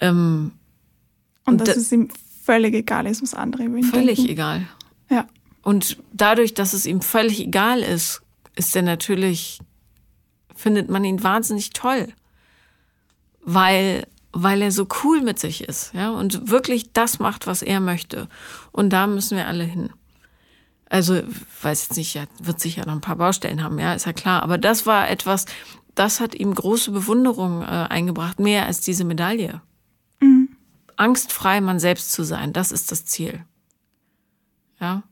Ähm, 0.00 0.52
Und, 1.46 1.60
dass 1.60 1.68
da- 1.74 1.80
es 1.80 1.90
ihm 1.92 2.08
völlig 2.44 2.74
egal 2.74 3.06
ist, 3.06 3.22
was 3.22 3.34
andere 3.34 3.64
über 3.64 3.78
ihn 3.78 3.84
völlig 3.84 4.16
denken. 4.16 4.32
egal. 4.32 4.68
Ja. 5.10 5.26
Und 5.62 5.98
dadurch, 6.12 6.54
dass 6.54 6.72
es 6.72 6.86
ihm 6.86 7.00
völlig 7.00 7.40
egal 7.40 7.80
ist, 7.80 8.22
ist 8.58 8.74
er 8.76 8.82
natürlich, 8.82 9.60
findet 10.54 10.90
man 10.90 11.04
ihn 11.04 11.22
wahnsinnig 11.22 11.70
toll. 11.70 12.08
Weil, 13.40 14.06
weil 14.32 14.60
er 14.60 14.72
so 14.72 14.86
cool 15.02 15.22
mit 15.22 15.38
sich 15.38 15.64
ist, 15.64 15.94
ja, 15.94 16.10
und 16.10 16.50
wirklich 16.50 16.92
das 16.92 17.18
macht, 17.18 17.46
was 17.46 17.62
er 17.62 17.80
möchte. 17.80 18.28
Und 18.72 18.90
da 18.90 19.06
müssen 19.06 19.38
wir 19.38 19.46
alle 19.46 19.64
hin. 19.64 19.90
Also, 20.90 21.22
weiß 21.62 21.88
jetzt 21.88 21.96
nicht, 21.96 22.16
er 22.16 22.26
wird 22.40 22.60
sicher 22.60 22.84
noch 22.84 22.94
ein 22.94 23.00
paar 23.00 23.16
Baustellen 23.16 23.62
haben, 23.62 23.78
ja, 23.78 23.94
ist 23.94 24.06
ja 24.06 24.12
klar. 24.12 24.42
Aber 24.42 24.58
das 24.58 24.84
war 24.84 25.08
etwas, 25.08 25.46
das 25.94 26.20
hat 26.20 26.34
ihm 26.34 26.54
große 26.54 26.90
Bewunderung 26.90 27.62
äh, 27.62 27.66
eingebracht, 27.66 28.38
mehr 28.38 28.66
als 28.66 28.80
diese 28.80 29.04
Medaille. 29.04 29.62
Angstfrei 30.96 31.60
man 31.60 31.78
selbst 31.78 32.12
zu 32.12 32.24
sein, 32.24 32.52
das 32.52 32.72
ist 32.72 32.90
das 32.90 33.04
Ziel. 33.04 33.44
Ja. 34.80 35.04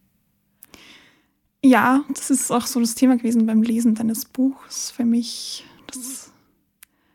Ja, 1.67 2.05
das 2.15 2.31
ist 2.31 2.53
auch 2.53 2.65
so 2.65 2.79
das 2.79 2.95
Thema 2.95 3.17
gewesen 3.17 3.45
beim 3.45 3.61
Lesen 3.61 3.97
deines 3.97 4.25
Buchs 4.25 4.93
für 4.93 5.05
mich. 5.05 5.65
Das 5.89 6.31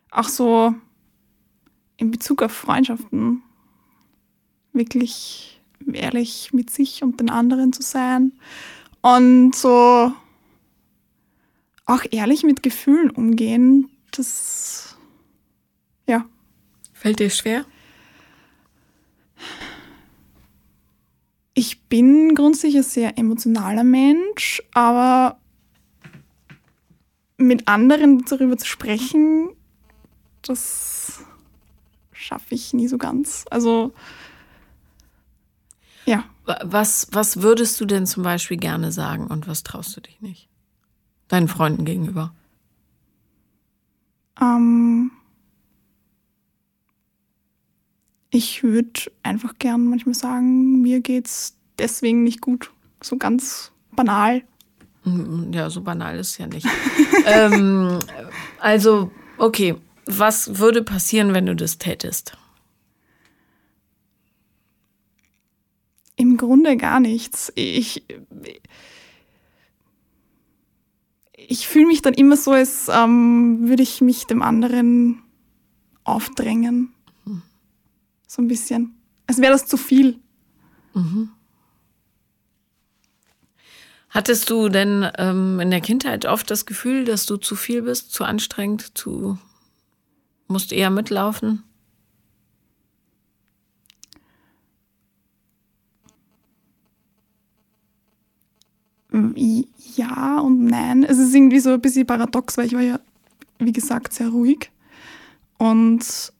auch 0.10 0.28
so 0.28 0.76
in 1.96 2.12
Bezug 2.12 2.44
auf 2.44 2.52
Freundschaften 2.52 3.44
wirklich 4.74 5.62
ehrlich 5.94 6.52
mit 6.52 6.70
sich 6.70 7.02
und 7.02 7.22
den 7.22 7.30
anderen 7.30 7.72
zu 7.72 7.82
sein 7.82 8.34
und 9.00 9.56
so 9.56 10.12
auch 11.86 12.04
ehrlich 12.12 12.44
mit 12.44 12.62
Gefühlen 12.62 13.10
umgehen. 13.10 13.90
Das, 14.12 14.98
ja, 16.08 16.26
Fällt 16.92 17.20
dir 17.20 17.30
schwer? 17.30 17.64
Ich 21.54 21.84
bin 21.84 22.34
grundsätzlich 22.34 22.78
ein 22.78 22.84
sehr 22.84 23.18
emotionaler 23.18 23.84
Mensch, 23.84 24.62
aber 24.74 25.38
mit 27.38 27.68
anderen 27.68 28.24
darüber 28.26 28.58
zu 28.58 28.66
sprechen, 28.66 29.50
das 30.42 31.24
schaffe 32.12 32.56
ich 32.56 32.74
nie 32.74 32.88
so 32.88 32.98
ganz. 32.98 33.46
Also, 33.50 33.94
ja. 36.06 36.24
Was, 36.64 37.08
was 37.12 37.42
würdest 37.42 37.80
du 37.80 37.86
denn 37.86 38.06
zum 38.06 38.24
Beispiel 38.24 38.58
gerne 38.58 38.92
sagen 38.92 39.28
und 39.28 39.48
was 39.48 39.64
traust 39.64 39.96
du 39.96 40.02
dich 40.02 40.22
nicht? 40.22 40.50
Deinen 41.28 41.48
Freunden 41.48 41.86
gegenüber. 41.86 42.34
Ähm, 44.42 45.12
ich 48.32 48.64
würde 48.64 49.12
einfach 49.24 49.54
gern 49.60 49.86
manchmal 49.86 50.16
sagen, 50.16 50.82
mir 50.82 51.02
geht's 51.02 51.58
deswegen 51.78 52.24
nicht 52.24 52.42
gut. 52.42 52.72
So 53.04 53.18
ganz 53.18 53.72
banal. 53.92 54.44
Mm, 55.04 55.52
Ja, 55.54 55.70
so 55.70 55.82
banal 55.82 56.18
ist 56.18 56.30
es 56.30 56.38
ja 56.38 56.48
nicht. 56.48 56.66
ähm, 57.26 58.00
also, 58.60 59.12
okay, 59.38 59.76
was 60.06 60.58
würde 60.60 60.82
passieren, 60.82 61.34
wenn 61.34 61.46
du 61.46 61.56
das 61.56 61.78
tätest? 61.78 62.38
Im 66.16 66.38
Grunde 66.38 66.78
gar 66.78 67.00
nichts. 67.00 67.52
Ich, 67.56 68.04
ich 71.36 71.68
fühle 71.68 71.88
mich 71.88 72.02
dann 72.02 72.14
immer 72.14 72.38
so, 72.38 72.52
als 72.52 72.90
ähm, 72.90 73.68
würde 73.68 73.84
ich 73.84 74.02
mich 74.02 74.26
dem 74.28 74.42
anderen 74.42 75.22
aufdrängen. 76.04 76.94
So 78.32 78.42
ein 78.42 78.48
bisschen. 78.48 78.96
Als 79.28 79.40
wäre 79.40 79.52
das 79.52 79.66
zu 79.66 79.76
viel. 79.76 80.18
Hattest 84.10 84.50
du 84.50 84.70
denn 84.70 85.06
ähm, 85.18 85.60
in 85.60 85.70
der 85.70 85.82
Kindheit 85.82 86.26
oft 86.26 86.50
das 86.50 86.66
Gefühl, 86.66 87.04
dass 87.04 87.26
du 87.26 87.36
zu 87.36 87.58
viel 87.58 87.82
bist, 87.82 88.14
zu 88.14 88.24
anstrengend, 88.24 88.98
zu 88.98 89.38
musst 90.48 90.72
eher 90.72 90.90
mitlaufen? 90.92 91.64
Ja 99.98 100.40
und 100.40 100.68
nein. 100.68 101.04
Es 101.04 101.18
ist 101.18 101.36
irgendwie 101.36 101.60
so 101.60 101.72
ein 101.72 101.82
bisschen 101.82 102.08
paradox, 102.08 102.58
weil 102.58 102.68
ich 102.68 102.74
war 102.76 102.82
ja, 102.82 103.02
wie 103.60 103.74
gesagt, 103.74 104.14
sehr 104.14 104.30
ruhig. 104.30 104.72
Und 105.58 106.32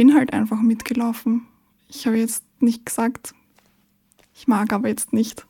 bin 0.00 0.14
halt 0.14 0.32
einfach 0.32 0.62
mitgelaufen. 0.62 1.46
Ich 1.86 2.06
habe 2.06 2.16
jetzt 2.16 2.42
nicht 2.58 2.86
gesagt, 2.86 3.34
ich 4.34 4.48
mag 4.48 4.72
aber 4.72 4.88
jetzt 4.88 5.12
nicht. 5.12 5.46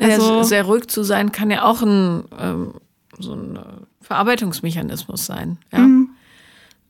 Also, 0.00 0.22
Also- 0.22 0.42
sehr 0.44 0.64
ruhig 0.64 0.86
zu 0.86 1.02
sein 1.02 1.30
kann 1.30 1.50
ja 1.50 1.64
auch 1.64 1.82
ein, 1.82 2.24
ähm, 2.38 2.72
so 3.18 3.34
ein 3.34 3.56
äh, 3.56 3.60
Verarbeitungsmechanismus 4.00 5.26
sein. 5.26 5.58
Ja? 5.70 5.80
Mhm. 5.80 6.12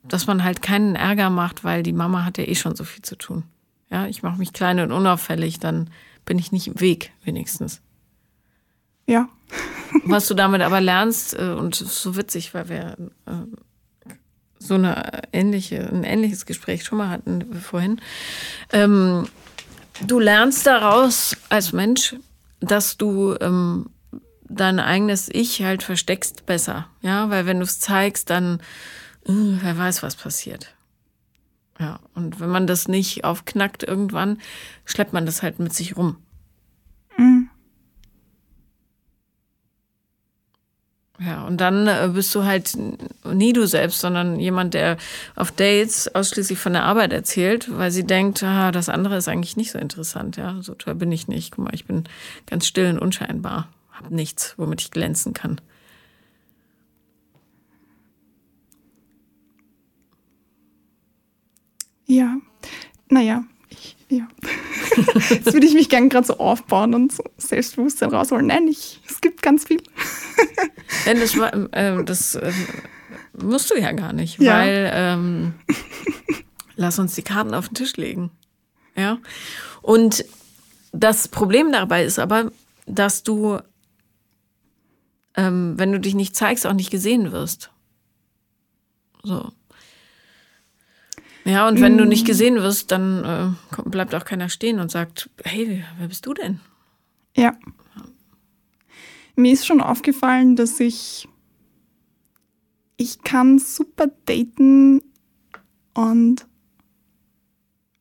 Dass 0.05 0.29
man 0.29 0.45
halt 0.45 0.63
keinen 0.63 0.95
Ärger 0.95 1.31
macht, 1.31 1.65
weil 1.65 1.83
die 1.83 1.93
Mama 1.93 2.25
hat 2.25 2.39
ja 2.39 2.45
eh 2.45 2.55
schon 2.55 2.77
so 2.77 2.85
viel 2.85 3.03
zu 3.03 3.17
tun. 3.17 3.43
Ja, 3.91 4.07
ich 4.07 4.23
mache 4.23 4.39
mich 4.39 4.53
klein 4.53 4.79
und 4.79 4.93
unauffällig, 4.93 5.59
dann 5.59 5.91
bin 6.25 6.39
ich 6.39 6.53
nicht 6.53 6.69
im 6.69 6.79
Weg, 6.81 7.11
wenigstens. 7.25 7.81
Ja. 9.09 9.29
Was 10.05 10.29
du 10.29 10.35
damit 10.35 10.61
aber 10.61 10.81
lernst, 10.81 11.37
äh, 11.37 11.55
und 11.59 11.75
es 11.75 11.81
ist 11.81 12.03
so 12.03 12.17
witzig, 12.17 12.55
weil 12.55 12.69
wir 12.69 12.97
äh, 13.27 13.33
so 14.67 14.75
eine 14.75 15.23
ähnliche, 15.33 15.89
ein 15.89 16.05
ähnliches 16.05 16.47
Gespräch 16.47 16.85
schon 16.85 16.99
mal 16.99 17.11
hatten 17.11 17.53
wir 17.53 17.61
vorhin. 17.61 18.01
Ähm, 18.73 19.29
du 20.07 20.19
lernst 20.19 20.67
daraus 20.67 21.37
als 21.49 21.73
Mensch, 21.73 22.17
dass 22.61 22.97
du 22.97 23.37
ähm, 23.41 23.91
dein 24.49 24.81
eigenes 24.81 25.29
Ich 25.31 25.63
halt 25.63 25.83
versteckst 25.83 26.47
besser. 26.47 26.89
Ja, 27.03 27.31
weil 27.31 27.47
wenn 27.47 27.59
du 27.59 27.65
es 27.65 27.81
zeigst, 27.81 28.31
dann 28.31 28.61
äh, 29.27 29.33
wer 29.61 29.77
weiß, 29.77 30.03
was 30.03 30.17
passiert. 30.17 30.75
Ja, 31.79 31.99
und 32.15 32.39
wenn 32.41 32.51
man 32.51 32.67
das 32.67 32.87
nicht 32.89 33.25
aufknackt 33.25 33.83
irgendwann, 33.83 34.39
schleppt 34.85 35.13
man 35.13 35.27
das 35.27 35.43
halt 35.43 35.59
mit 35.59 35.73
sich 35.73 35.97
rum. 35.97 36.19
Mhm. 37.19 37.51
Ja, 41.21 41.45
und 41.45 41.61
dann 41.61 41.87
äh, 41.87 42.11
bist 42.13 42.35
du 42.35 42.43
halt 42.45 42.77
nie 43.25 43.53
du 43.53 43.67
selbst, 43.67 44.01
sondern 44.01 44.41
jemand, 44.41 44.75
der 44.75 44.97
auf 45.37 45.53
Dates 45.53 46.13
ausschließlich 46.13 46.59
von 46.59 46.73
der 46.73 46.83
Arbeit 46.83 47.13
erzählt, 47.13 47.69
weil 47.71 47.93
sie 47.93 48.05
denkt, 48.05 48.43
ah, 48.43 48.73
das 48.73 48.89
andere 48.89 49.17
ist 49.17 49.29
eigentlich 49.29 49.57
nicht 49.57 49.71
so 49.71 49.79
interessant. 49.79 50.37
Ja, 50.37 50.61
so 50.61 50.75
toll 50.75 50.97
bin 50.97 51.13
ich 51.13 51.29
nicht. 51.29 51.53
Guck 51.53 51.67
mal, 51.67 51.75
ich 51.75 51.85
bin 51.85 52.05
ganz 52.47 52.67
still 52.67 52.91
und 52.91 52.99
unscheinbar, 52.99 53.69
hab 53.93 54.11
nichts, 54.11 54.55
womit 54.57 54.81
ich 54.81 54.91
glänzen 54.91 55.35
kann. 55.35 55.61
Ja, 62.07 62.37
naja, 63.09 63.45
ja. 64.19 64.29
Jetzt 65.31 65.53
würde 65.53 65.67
ich 65.67 65.75
mich 65.75 65.89
gerne 65.89 66.09
gerade 66.09 66.27
so 66.27 66.39
aufbauen 66.39 66.95
und 66.95 67.13
so 67.13 67.25
Selbstbewusstsein 67.37 68.11
rausholen. 68.11 68.47
Nein, 68.47 68.69
ich, 68.69 69.01
es 69.09 69.21
gibt 69.21 69.43
ganz 69.43 69.65
viel. 69.65 69.83
Denn 71.07 71.21
das, 71.21 71.37
äh, 71.37 72.05
das 72.05 72.35
äh, 72.37 72.53
musst 73.41 73.71
du 73.71 73.79
ja 73.79 73.93
gar 73.93 74.13
nicht, 74.13 74.39
ja. 74.41 74.59
weil 74.59 74.91
ähm, 74.95 75.55
lass 76.77 76.99
uns 76.99 77.15
die 77.15 77.23
Karten 77.23 77.55
auf 77.55 77.69
den 77.69 77.75
Tisch 77.75 77.97
legen. 77.97 78.31
Ja. 78.97 79.19
Und 79.83 80.25
das 80.93 81.29
Problem 81.29 81.73
dabei 81.73 82.05
ist 82.05 82.19
aber, 82.19 82.53
dass 82.87 83.23
du, 83.23 83.59
ähm, 85.37 85.75
wenn 85.77 85.93
du 85.93 86.01
dich 86.01 86.15
nicht 86.15 86.37
zeigst, 86.37 86.67
auch 86.67 86.73
nicht 86.73 86.91
gesehen 86.91 87.33
wirst. 87.33 87.71
So. 89.23 89.53
Ja, 91.45 91.69
und 91.69 91.81
wenn 91.81 91.99
du 91.99 92.07
nicht 92.07 92.25
mm. 92.25 92.27
gesehen 92.27 92.57
wirst, 92.57 92.91
dann 92.91 93.25
äh, 93.25 93.83
bleibt 93.85 94.15
auch 94.15 94.25
keiner 94.25 94.49
stehen 94.49 94.81
und 94.81 94.91
sagt, 94.91 95.29
hey, 95.45 95.85
wer 95.99 96.09
bist 96.09 96.25
du 96.27 96.33
denn? 96.33 96.61
Ja. 97.37 97.55
Mir 99.37 99.53
ist 99.53 99.67
schon 99.67 99.81
aufgefallen, 99.81 100.57
dass 100.57 100.81
ich 100.81 101.29
ich 102.97 103.23
kann 103.23 103.59
super 103.59 104.07
daten 104.25 105.03
und 105.95 106.47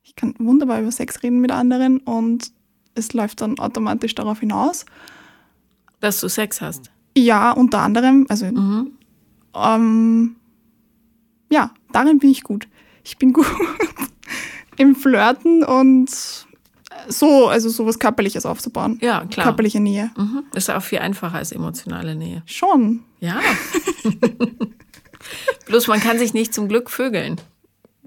ich 0.03 0.15
kann 0.15 0.35
wunderbar 0.37 0.81
über 0.81 0.91
Sex 0.91 1.23
reden 1.23 1.41
mit 1.41 1.51
anderen 1.51 1.97
und 1.97 2.51
es 2.95 3.13
läuft 3.13 3.41
dann 3.41 3.57
automatisch 3.59 4.13
darauf 4.15 4.39
hinaus. 4.39 4.85
Dass 5.99 6.21
du 6.21 6.29
Sex 6.29 6.61
hast? 6.61 6.91
Ja, 7.17 7.51
unter 7.51 7.79
anderem. 7.79 8.27
Also, 8.29 8.45
mhm. 8.45 8.91
ähm, 9.55 10.35
ja, 11.51 11.73
darin 11.91 12.19
bin 12.19 12.29
ich 12.29 12.43
gut 12.43 12.67
ich 13.03 13.17
bin 13.17 13.33
gut 13.33 13.45
im 14.77 14.95
Flirten 14.95 15.63
und 15.63 16.09
so, 17.07 17.47
also 17.47 17.69
sowas 17.69 17.99
Körperliches 17.99 18.45
aufzubauen. 18.45 18.97
Ja, 19.01 19.25
klar. 19.25 19.47
Körperliche 19.47 19.79
Nähe. 19.79 20.11
Mhm. 20.15 20.43
Ist 20.53 20.69
auch 20.69 20.81
viel 20.81 20.99
einfacher 20.99 21.37
als 21.37 21.51
emotionale 21.51 22.15
Nähe. 22.15 22.43
Schon. 22.45 23.03
Ja. 23.19 23.39
Bloß 25.65 25.87
man 25.87 25.99
kann 25.99 26.19
sich 26.19 26.33
nicht 26.33 26.53
zum 26.53 26.67
Glück 26.67 26.89
vögeln. 26.89 27.41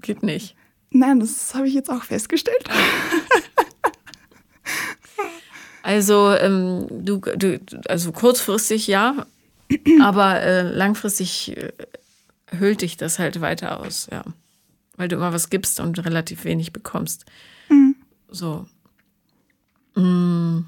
Geht 0.01 0.23
nicht. 0.23 0.55
Nein, 0.89 1.19
das 1.19 1.53
habe 1.53 1.67
ich 1.67 1.73
jetzt 1.73 1.89
auch 1.89 2.03
festgestellt. 2.03 2.63
Also, 5.83 6.33
ähm, 6.33 6.85
du, 6.89 7.21
du, 7.21 7.61
also 7.87 8.11
kurzfristig 8.11 8.87
ja, 8.87 9.25
aber 10.01 10.41
äh, 10.41 10.63
langfristig 10.63 11.55
äh, 11.55 11.71
hüllt 12.59 12.81
dich 12.81 12.97
das 12.97 13.19
halt 13.19 13.39
weiter 13.39 13.79
aus, 13.79 14.09
ja 14.11 14.25
weil 14.97 15.07
du 15.07 15.15
immer 15.15 15.31
was 15.31 15.49
gibst 15.49 15.79
und 15.79 16.03
relativ 16.03 16.43
wenig 16.43 16.73
bekommst. 16.73 17.25
Mhm. 17.69 17.95
So. 18.27 18.65
Mhm. 19.95 20.65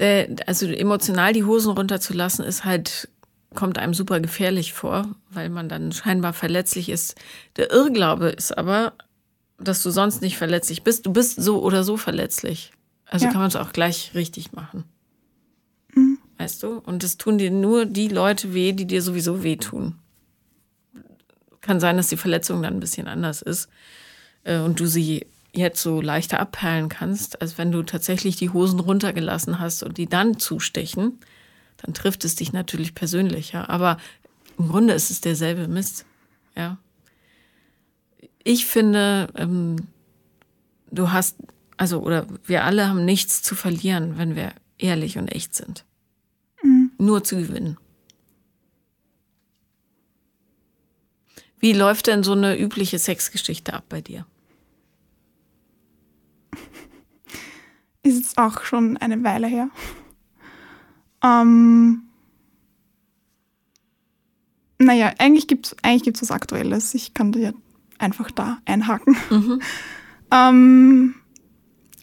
Der, 0.00 0.34
also 0.46 0.66
emotional 0.66 1.32
die 1.32 1.44
Hosen 1.44 1.70
runterzulassen, 1.72 2.44
ist 2.44 2.64
halt, 2.64 3.08
kommt 3.54 3.78
einem 3.78 3.94
super 3.94 4.18
gefährlich 4.18 4.72
vor, 4.72 5.14
weil 5.30 5.50
man 5.50 5.68
dann 5.68 5.92
scheinbar 5.92 6.32
verletzlich 6.32 6.88
ist. 6.88 7.14
Der 7.56 7.70
Irrglaube 7.70 8.28
ist 8.28 8.56
aber, 8.56 8.94
dass 9.58 9.82
du 9.82 9.90
sonst 9.90 10.20
nicht 10.20 10.36
verletzlich 10.36 10.82
bist. 10.82 11.06
Du 11.06 11.12
bist 11.12 11.40
so 11.40 11.62
oder 11.62 11.84
so 11.84 11.96
verletzlich. 11.96 12.72
Also 13.06 13.26
ja. 13.26 13.30
kann 13.30 13.40
man 13.40 13.48
es 13.48 13.56
auch 13.56 13.72
gleich 13.72 14.12
richtig 14.14 14.52
machen. 14.52 14.84
Mhm. 15.94 16.18
Weißt 16.38 16.62
du? 16.64 16.78
Und 16.78 17.04
es 17.04 17.16
tun 17.16 17.38
dir 17.38 17.52
nur 17.52 17.86
die 17.86 18.08
Leute 18.08 18.54
weh, 18.54 18.72
die 18.72 18.86
dir 18.86 19.02
sowieso 19.02 19.44
wehtun. 19.44 19.94
Kann 21.64 21.80
sein, 21.80 21.96
dass 21.96 22.08
die 22.08 22.18
Verletzung 22.18 22.62
dann 22.62 22.74
ein 22.74 22.80
bisschen 22.80 23.08
anders 23.08 23.40
ist 23.40 23.70
äh, 24.44 24.58
und 24.58 24.78
du 24.80 24.86
sie 24.86 25.26
jetzt 25.54 25.80
so 25.80 26.00
leichter 26.00 26.40
abperlen 26.40 26.88
kannst, 26.88 27.40
als 27.40 27.56
wenn 27.56 27.72
du 27.72 27.82
tatsächlich 27.82 28.36
die 28.36 28.50
Hosen 28.50 28.80
runtergelassen 28.80 29.60
hast 29.60 29.82
und 29.82 29.96
die 29.96 30.06
dann 30.06 30.38
zustechen, 30.38 31.18
dann 31.78 31.94
trifft 31.94 32.24
es 32.24 32.34
dich 32.34 32.52
natürlich 32.52 32.94
persönlicher. 32.94 33.70
Aber 33.70 33.96
im 34.58 34.68
Grunde 34.68 34.92
ist 34.92 35.10
es 35.10 35.20
derselbe 35.20 35.66
Mist. 35.68 36.04
Ja. 36.54 36.76
Ich 38.42 38.66
finde, 38.66 39.28
ähm, 39.36 39.76
du 40.90 41.12
hast, 41.12 41.36
also, 41.78 42.00
oder 42.00 42.26
wir 42.44 42.64
alle 42.64 42.88
haben 42.88 43.04
nichts 43.04 43.42
zu 43.42 43.54
verlieren, 43.54 44.18
wenn 44.18 44.36
wir 44.36 44.52
ehrlich 44.76 45.16
und 45.16 45.32
echt 45.32 45.54
sind. 45.54 45.84
Mhm. 46.62 46.90
Nur 46.98 47.24
zu 47.24 47.36
gewinnen. 47.36 47.78
Wie 51.64 51.72
läuft 51.72 52.08
denn 52.08 52.22
so 52.22 52.32
eine 52.32 52.58
übliche 52.58 52.98
Sexgeschichte 52.98 53.72
ab 53.72 53.84
bei 53.88 54.02
dir? 54.02 54.26
Ist 58.02 58.18
jetzt 58.18 58.36
auch 58.36 58.64
schon 58.64 58.98
eine 58.98 59.24
Weile 59.24 59.46
her. 59.46 59.70
Ähm, 61.22 62.02
naja, 64.78 65.14
eigentlich 65.16 65.46
gibt 65.46 65.68
es 65.68 65.76
eigentlich 65.80 66.02
gibt's 66.02 66.20
was 66.20 66.32
Aktuelles. 66.32 66.92
Ich 66.92 67.14
kann 67.14 67.32
dir 67.32 67.54
einfach 67.98 68.30
da 68.30 68.58
einhaken. 68.66 69.16
Mhm. 69.30 69.62
ähm, 70.30 71.14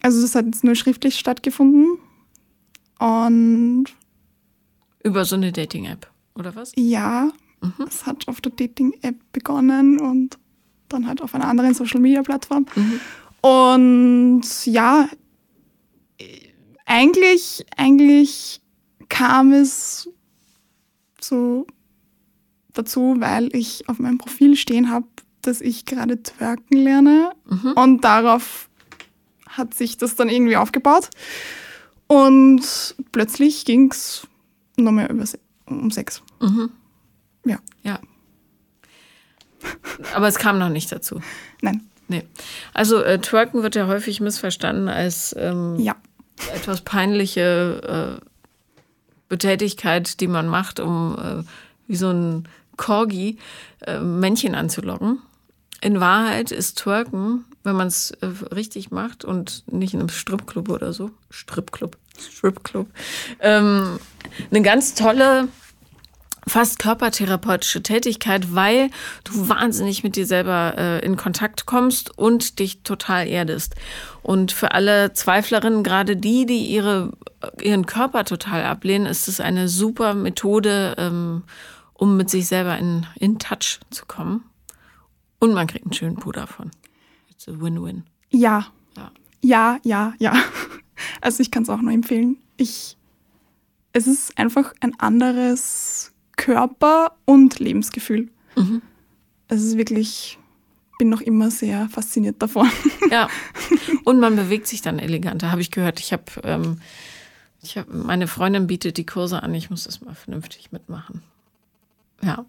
also 0.00 0.22
das 0.22 0.34
hat 0.34 0.46
jetzt 0.46 0.64
nur 0.64 0.74
schriftlich 0.74 1.20
stattgefunden. 1.20 1.98
Und 2.98 3.84
über 5.04 5.24
so 5.24 5.36
eine 5.36 5.52
Dating-App, 5.52 6.10
oder 6.34 6.56
was? 6.56 6.72
Ja, 6.74 7.30
Mhm. 7.62 7.86
Es 7.86 8.06
hat 8.06 8.28
auf 8.28 8.40
der 8.40 8.52
Dating-App 8.52 9.16
begonnen 9.32 10.00
und 10.00 10.38
dann 10.88 11.06
halt 11.06 11.22
auf 11.22 11.34
einer 11.34 11.48
anderen 11.48 11.74
Social-Media-Plattform. 11.74 12.66
Mhm. 12.74 13.00
Und 13.40 14.66
ja, 14.66 15.08
eigentlich, 16.84 17.64
eigentlich 17.76 18.60
kam 19.08 19.52
es 19.52 20.08
so 21.20 21.66
dazu, 22.72 23.16
weil 23.18 23.54
ich 23.54 23.88
auf 23.88 23.98
meinem 23.98 24.18
Profil 24.18 24.56
stehen 24.56 24.90
habe, 24.90 25.06
dass 25.42 25.60
ich 25.60 25.84
gerade 25.84 26.22
twerken 26.22 26.76
lerne. 26.76 27.32
Mhm. 27.46 27.72
Und 27.72 28.04
darauf 28.04 28.68
hat 29.48 29.74
sich 29.74 29.98
das 29.98 30.14
dann 30.14 30.28
irgendwie 30.28 30.56
aufgebaut. 30.56 31.10
Und 32.06 32.94
plötzlich 33.12 33.64
ging 33.64 33.90
es 33.90 34.26
noch 34.76 34.92
mehr 34.92 35.10
über, 35.10 35.24
um 35.66 35.90
Sex. 35.90 36.22
Mhm. 36.40 36.70
Ja. 37.44 37.58
Ja. 37.82 37.98
Aber 40.14 40.28
es 40.28 40.36
kam 40.36 40.58
noch 40.58 40.68
nicht 40.68 40.90
dazu. 40.90 41.20
Nein. 41.60 41.82
Nee. 42.08 42.24
Also 42.74 43.02
äh, 43.02 43.20
Twerken 43.20 43.62
wird 43.62 43.74
ja 43.74 43.86
häufig 43.86 44.20
missverstanden 44.20 44.88
als 44.88 45.34
ähm, 45.38 45.76
ja. 45.78 45.96
etwas 46.54 46.82
peinliche 46.82 48.18
äh, 48.20 48.24
Betätigkeit, 49.28 50.20
die 50.20 50.28
man 50.28 50.46
macht, 50.46 50.78
um 50.78 51.16
äh, 51.18 51.42
wie 51.86 51.96
so 51.96 52.10
ein 52.10 52.48
Corgi 52.76 53.38
äh, 53.86 53.98
Männchen 53.98 54.54
anzulocken. 54.54 55.20
In 55.80 56.00
Wahrheit 56.00 56.50
ist 56.52 56.78
Twerken, 56.78 57.44
wenn 57.64 57.76
man 57.76 57.86
es 57.86 58.10
äh, 58.20 58.26
richtig 58.54 58.90
macht 58.90 59.24
und 59.24 59.64
nicht 59.72 59.94
in 59.94 60.00
einem 60.00 60.08
Stripclub 60.10 60.68
oder 60.68 60.92
so, 60.92 61.10
Stripclub, 61.30 61.96
Stripclub, 62.18 62.88
ähm, 63.40 63.98
eine 64.50 64.62
ganz 64.62 64.94
tolle 64.94 65.48
fast 66.46 66.78
körpertherapeutische 66.78 67.82
Tätigkeit, 67.82 68.54
weil 68.54 68.90
du 69.24 69.48
wahnsinnig 69.48 70.02
mit 70.02 70.16
dir 70.16 70.26
selber 70.26 70.74
äh, 70.76 71.04
in 71.04 71.16
Kontakt 71.16 71.66
kommst 71.66 72.16
und 72.18 72.58
dich 72.58 72.82
total 72.82 73.26
erdest. 73.28 73.76
Und 74.22 74.52
für 74.52 74.72
alle 74.72 75.12
Zweiflerinnen, 75.12 75.82
gerade 75.82 76.16
die, 76.16 76.46
die 76.46 76.66
ihre, 76.66 77.12
ihren 77.60 77.86
Körper 77.86 78.24
total 78.24 78.64
ablehnen, 78.64 79.06
ist 79.06 79.28
es 79.28 79.40
eine 79.40 79.68
super 79.68 80.14
Methode, 80.14 80.94
ähm, 80.98 81.44
um 81.94 82.16
mit 82.16 82.30
sich 82.30 82.48
selber 82.48 82.76
in, 82.78 83.06
in 83.16 83.38
Touch 83.38 83.80
zu 83.90 84.06
kommen. 84.06 84.44
Und 85.38 85.54
man 85.54 85.66
kriegt 85.66 85.84
einen 85.84 85.92
schönen 85.92 86.16
Po 86.16 86.32
davon. 86.32 86.70
It's 87.30 87.48
a 87.48 87.52
win-win. 87.52 88.04
Ja. 88.30 88.66
Ja. 88.96 89.10
Ja, 89.42 89.78
ja, 89.82 90.14
ja. 90.18 90.34
Also 91.20 91.40
ich 91.40 91.50
kann 91.50 91.64
es 91.64 91.68
auch 91.68 91.80
nur 91.80 91.90
empfehlen. 91.90 92.36
Ich, 92.56 92.96
es 93.92 94.06
ist 94.06 94.38
einfach 94.38 94.72
ein 94.80 94.94
anderes 95.00 96.11
Körper- 96.36 97.12
und 97.24 97.58
Lebensgefühl. 97.58 98.30
Mhm. 98.56 98.82
Es 99.48 99.62
ist 99.62 99.76
wirklich, 99.76 100.38
bin 100.98 101.08
noch 101.08 101.20
immer 101.20 101.50
sehr 101.50 101.88
fasziniert 101.88 102.40
davon. 102.40 102.70
Ja. 103.10 103.28
Und 104.04 104.20
man 104.20 104.36
bewegt 104.36 104.66
sich 104.66 104.82
dann 104.82 104.98
eleganter, 104.98 105.50
habe 105.50 105.60
ich 105.60 105.70
gehört. 105.70 106.00
Ich 106.00 106.12
habe, 106.12 106.24
ähm, 106.44 106.80
ich 107.60 107.76
hab, 107.76 107.92
meine 107.92 108.26
Freundin 108.26 108.66
bietet 108.66 108.96
die 108.96 109.06
Kurse 109.06 109.42
an, 109.42 109.54
ich 109.54 109.68
muss 109.68 109.84
das 109.84 110.00
mal 110.00 110.14
vernünftig 110.14 110.72
mitmachen. 110.72 111.22
Ja. 112.22 112.46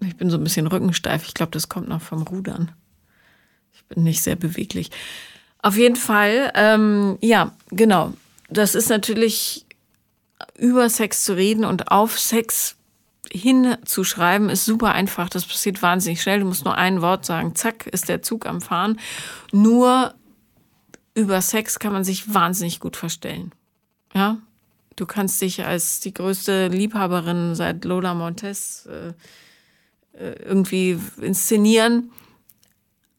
Ich 0.00 0.16
bin 0.16 0.28
so 0.28 0.36
ein 0.36 0.44
bisschen 0.44 0.66
rückensteif. 0.66 1.26
Ich 1.26 1.34
glaube, 1.34 1.52
das 1.52 1.68
kommt 1.68 1.88
noch 1.88 2.02
vom 2.02 2.22
Rudern. 2.22 2.72
Ich 3.72 3.84
bin 3.84 4.02
nicht 4.02 4.22
sehr 4.22 4.36
beweglich. 4.36 4.90
Auf 5.62 5.76
jeden 5.76 5.96
Fall, 5.96 6.52
ähm, 6.54 7.18
ja, 7.20 7.52
genau. 7.70 8.12
Das 8.50 8.74
ist 8.74 8.88
natürlich 8.88 9.64
über 10.58 10.88
Sex 10.88 11.24
zu 11.24 11.34
reden 11.34 11.64
und 11.64 11.90
auf 11.90 12.18
Sex 12.18 12.76
hinzuschreiben 13.32 14.48
ist 14.48 14.64
super 14.64 14.92
einfach. 14.92 15.28
Das 15.28 15.46
passiert 15.46 15.82
wahnsinnig 15.82 16.22
schnell. 16.22 16.40
Du 16.40 16.46
musst 16.46 16.64
nur 16.64 16.76
ein 16.76 17.02
Wort 17.02 17.24
sagen, 17.24 17.54
zack, 17.54 17.86
ist 17.86 18.08
der 18.08 18.22
Zug 18.22 18.46
am 18.46 18.60
Fahren. 18.60 18.98
Nur 19.52 20.14
über 21.14 21.40
Sex 21.40 21.78
kann 21.78 21.92
man 21.92 22.04
sich 22.04 22.32
wahnsinnig 22.32 22.80
gut 22.80 22.96
verstellen. 22.96 23.52
Ja, 24.14 24.38
du 24.96 25.06
kannst 25.06 25.40
dich 25.40 25.64
als 25.64 26.00
die 26.00 26.14
größte 26.14 26.68
Liebhaberin 26.68 27.54
seit 27.54 27.84
Lola 27.84 28.14
Montes 28.14 28.86
äh, 28.86 29.12
äh, 30.18 30.32
irgendwie 30.42 30.98
inszenieren, 31.20 32.10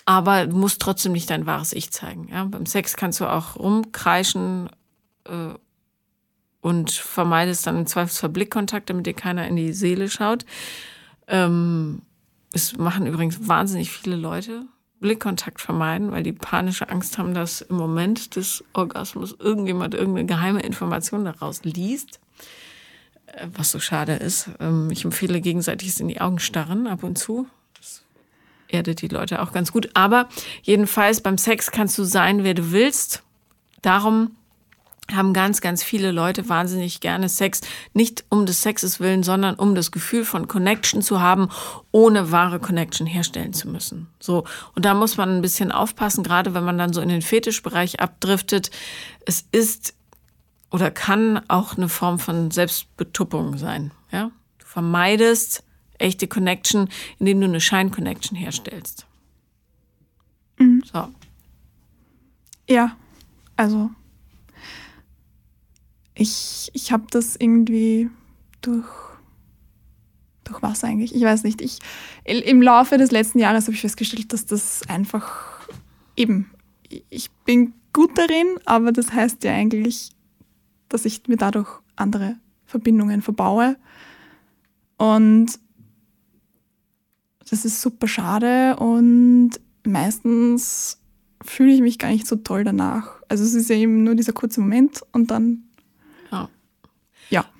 aber 0.05 0.47
du 0.47 0.55
musst 0.55 0.81
trotzdem 0.81 1.11
nicht 1.11 1.29
dein 1.29 1.45
wahres 1.45 1.73
Ich 1.73 1.91
zeigen. 1.91 2.29
Ja? 2.31 2.45
Beim 2.45 2.65
Sex 2.65 2.95
kannst 2.95 3.19
du 3.19 3.25
auch 3.25 3.57
rumkreischen 3.57 4.69
äh, 5.25 5.53
und 6.67 6.91
vermeidest 6.91 7.65
dann 7.65 7.77
im 7.77 7.87
Zweifelsfall 7.87 8.29
Blickkontakt, 8.29 8.89
damit 8.89 9.05
dir 9.05 9.13
keiner 9.13 9.47
in 9.47 9.55
die 9.55 9.71
Seele 9.71 10.09
schaut. 10.09 10.45
Ähm, 11.29 12.01
es 12.51 12.77
machen 12.77 13.07
übrigens 13.07 13.47
wahnsinnig 13.47 13.89
viele 13.89 14.17
Leute 14.17 14.65
Blickkontakt 14.99 15.61
vermeiden, 15.61 16.11
weil 16.11 16.23
die 16.23 16.33
panische 16.33 16.89
Angst 16.89 17.17
haben, 17.17 17.33
dass 17.33 17.61
im 17.61 17.77
Moment 17.77 18.35
des 18.35 18.65
Orgasmus 18.73 19.33
irgendjemand 19.39 19.93
irgendeine 19.93 20.27
geheime 20.27 20.59
Information 20.59 21.23
daraus 21.23 21.63
liest. 21.63 22.19
Äh, 23.27 23.47
Was 23.53 23.71
so 23.71 23.79
schade 23.79 24.15
ist. 24.15 24.49
Ähm, 24.59 24.89
Ich 24.91 25.05
empfehle 25.05 25.39
gegenseitiges 25.39 26.01
in 26.01 26.09
die 26.09 26.19
Augen 26.19 26.39
starren 26.39 26.85
ab 26.87 27.01
und 27.01 27.17
zu. 27.17 27.47
Das 27.77 28.03
erdet 28.67 29.01
die 29.01 29.07
Leute 29.07 29.41
auch 29.41 29.53
ganz 29.53 29.71
gut. 29.71 29.89
Aber 29.93 30.27
jedenfalls 30.63 31.21
beim 31.21 31.37
Sex 31.37 31.71
kannst 31.71 31.97
du 31.97 32.03
sein, 32.03 32.43
wer 32.43 32.55
du 32.55 32.73
willst. 32.73 33.23
Darum 33.81 34.31
haben 35.13 35.33
ganz, 35.33 35.61
ganz 35.61 35.83
viele 35.83 36.11
Leute 36.11 36.49
wahnsinnig 36.49 36.99
gerne 36.99 37.29
Sex. 37.29 37.61
Nicht 37.93 38.25
um 38.29 38.45
des 38.45 38.61
Sexes 38.61 38.99
willen, 38.99 39.23
sondern 39.23 39.55
um 39.55 39.75
das 39.75 39.91
Gefühl 39.91 40.25
von 40.25 40.47
Connection 40.47 41.01
zu 41.01 41.21
haben, 41.21 41.49
ohne 41.91 42.31
wahre 42.31 42.59
Connection 42.59 43.07
herstellen 43.07 43.53
zu 43.53 43.69
müssen. 43.69 44.07
So. 44.19 44.43
Und 44.75 44.85
da 44.85 44.93
muss 44.93 45.17
man 45.17 45.37
ein 45.37 45.41
bisschen 45.41 45.71
aufpassen, 45.71 46.23
gerade 46.23 46.53
wenn 46.53 46.63
man 46.63 46.77
dann 46.77 46.93
so 46.93 47.01
in 47.01 47.09
den 47.09 47.21
Fetischbereich 47.21 47.99
abdriftet. 47.99 48.71
Es 49.25 49.45
ist 49.51 49.93
oder 50.69 50.91
kann 50.91 51.41
auch 51.47 51.77
eine 51.77 51.89
Form 51.89 52.19
von 52.19 52.51
Selbstbetuppung 52.51 53.57
sein. 53.57 53.91
Ja? 54.11 54.31
Du 54.59 54.65
vermeidest 54.65 55.63
echte 55.97 56.27
Connection, 56.27 56.89
indem 57.19 57.39
du 57.41 57.47
eine 57.47 57.61
Schein-Connection 57.61 58.37
herstellst. 58.37 59.05
So. 60.91 61.07
Ja, 62.69 62.95
also 63.55 63.91
ich, 66.17 66.69
ich 66.73 66.91
habe 66.91 67.05
das 67.09 67.35
irgendwie 67.35 68.09
durch, 68.61 68.87
durch 70.43 70.61
was 70.61 70.83
eigentlich? 70.83 71.15
Ich 71.15 71.21
weiß 71.21 71.43
nicht. 71.43 71.61
Ich, 71.61 71.79
Im 72.25 72.61
Laufe 72.61 72.97
des 72.97 73.11
letzten 73.11 73.39
Jahres 73.39 73.65
habe 73.65 73.73
ich 73.73 73.81
festgestellt, 73.81 74.33
dass 74.33 74.45
das 74.45 74.81
einfach 74.89 75.67
eben, 76.15 76.49
ich 77.09 77.31
bin 77.45 77.73
gut 77.93 78.17
darin, 78.17 78.47
aber 78.65 78.91
das 78.91 79.13
heißt 79.13 79.43
ja 79.43 79.53
eigentlich, 79.53 80.11
dass 80.89 81.05
ich 81.05 81.27
mir 81.27 81.37
dadurch 81.37 81.69
andere 81.95 82.37
Verbindungen 82.65 83.21
verbaue. 83.21 83.77
Und 84.97 85.59
das 87.49 87.63
ist 87.63 87.81
super 87.81 88.07
schade 88.07 88.75
und 88.77 89.51
meistens 89.85 90.99
fühle 91.43 91.71
ich 91.71 91.81
mich 91.81 91.99
gar 91.99 92.09
nicht 92.09 92.27
so 92.27 92.35
toll 92.35 92.63
danach. 92.63 93.21
Also 93.29 93.43
es 93.43 93.53
ist 93.53 93.69
ja 93.69 93.75
eben 93.75 94.03
nur 94.03 94.15
dieser 94.15 94.33
kurze 94.33 94.59
Moment 94.59 95.01
und 95.11 95.31
dann. 95.31 95.66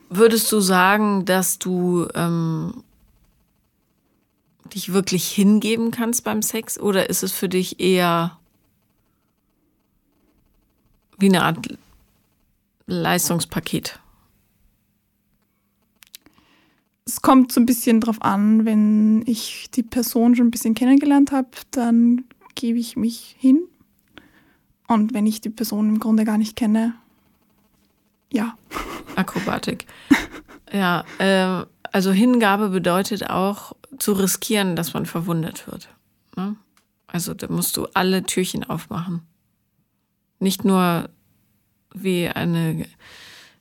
Würdest 0.09 0.51
du 0.51 0.59
sagen, 0.59 1.25
dass 1.25 1.59
du 1.59 2.07
ähm, 2.15 2.83
dich 4.73 4.93
wirklich 4.93 5.27
hingeben 5.27 5.91
kannst 5.91 6.23
beim 6.23 6.41
Sex 6.41 6.79
oder 6.79 7.09
ist 7.09 7.23
es 7.23 7.31
für 7.33 7.49
dich 7.49 7.79
eher 7.79 8.37
wie 11.17 11.27
eine 11.27 11.43
Art 11.43 11.77
Leistungspaket? 12.85 13.99
Es 17.05 17.21
kommt 17.21 17.51
so 17.51 17.59
ein 17.59 17.65
bisschen 17.65 18.01
drauf 18.01 18.21
an, 18.21 18.65
wenn 18.65 19.23
ich 19.25 19.69
die 19.71 19.83
Person 19.83 20.35
schon 20.35 20.47
ein 20.47 20.51
bisschen 20.51 20.73
kennengelernt 20.73 21.31
habe, 21.31 21.49
dann 21.71 22.25
gebe 22.55 22.79
ich 22.79 22.97
mich 22.97 23.35
hin. 23.39 23.61
Und 24.87 25.13
wenn 25.13 25.25
ich 25.25 25.41
die 25.41 25.49
Person 25.49 25.89
im 25.89 25.99
Grunde 25.99 26.25
gar 26.25 26.37
nicht 26.37 26.55
kenne, 26.55 26.95
ja. 28.31 28.57
Akrobatik. 29.17 29.85
ja, 30.71 31.03
ähm, 31.19 31.65
also 31.91 32.11
Hingabe 32.11 32.69
bedeutet 32.69 33.29
auch 33.29 33.73
zu 33.97 34.13
riskieren, 34.13 34.75
dass 34.75 34.93
man 34.93 35.05
verwundet 35.05 35.67
wird. 35.67 35.89
Ne? 36.35 36.55
Also 37.07 37.33
da 37.33 37.47
musst 37.49 37.77
du 37.77 37.87
alle 37.93 38.23
Türchen 38.23 38.63
aufmachen. 38.63 39.21
Nicht 40.39 40.65
nur 40.65 41.09
wie 41.93 42.27
eine 42.27 42.85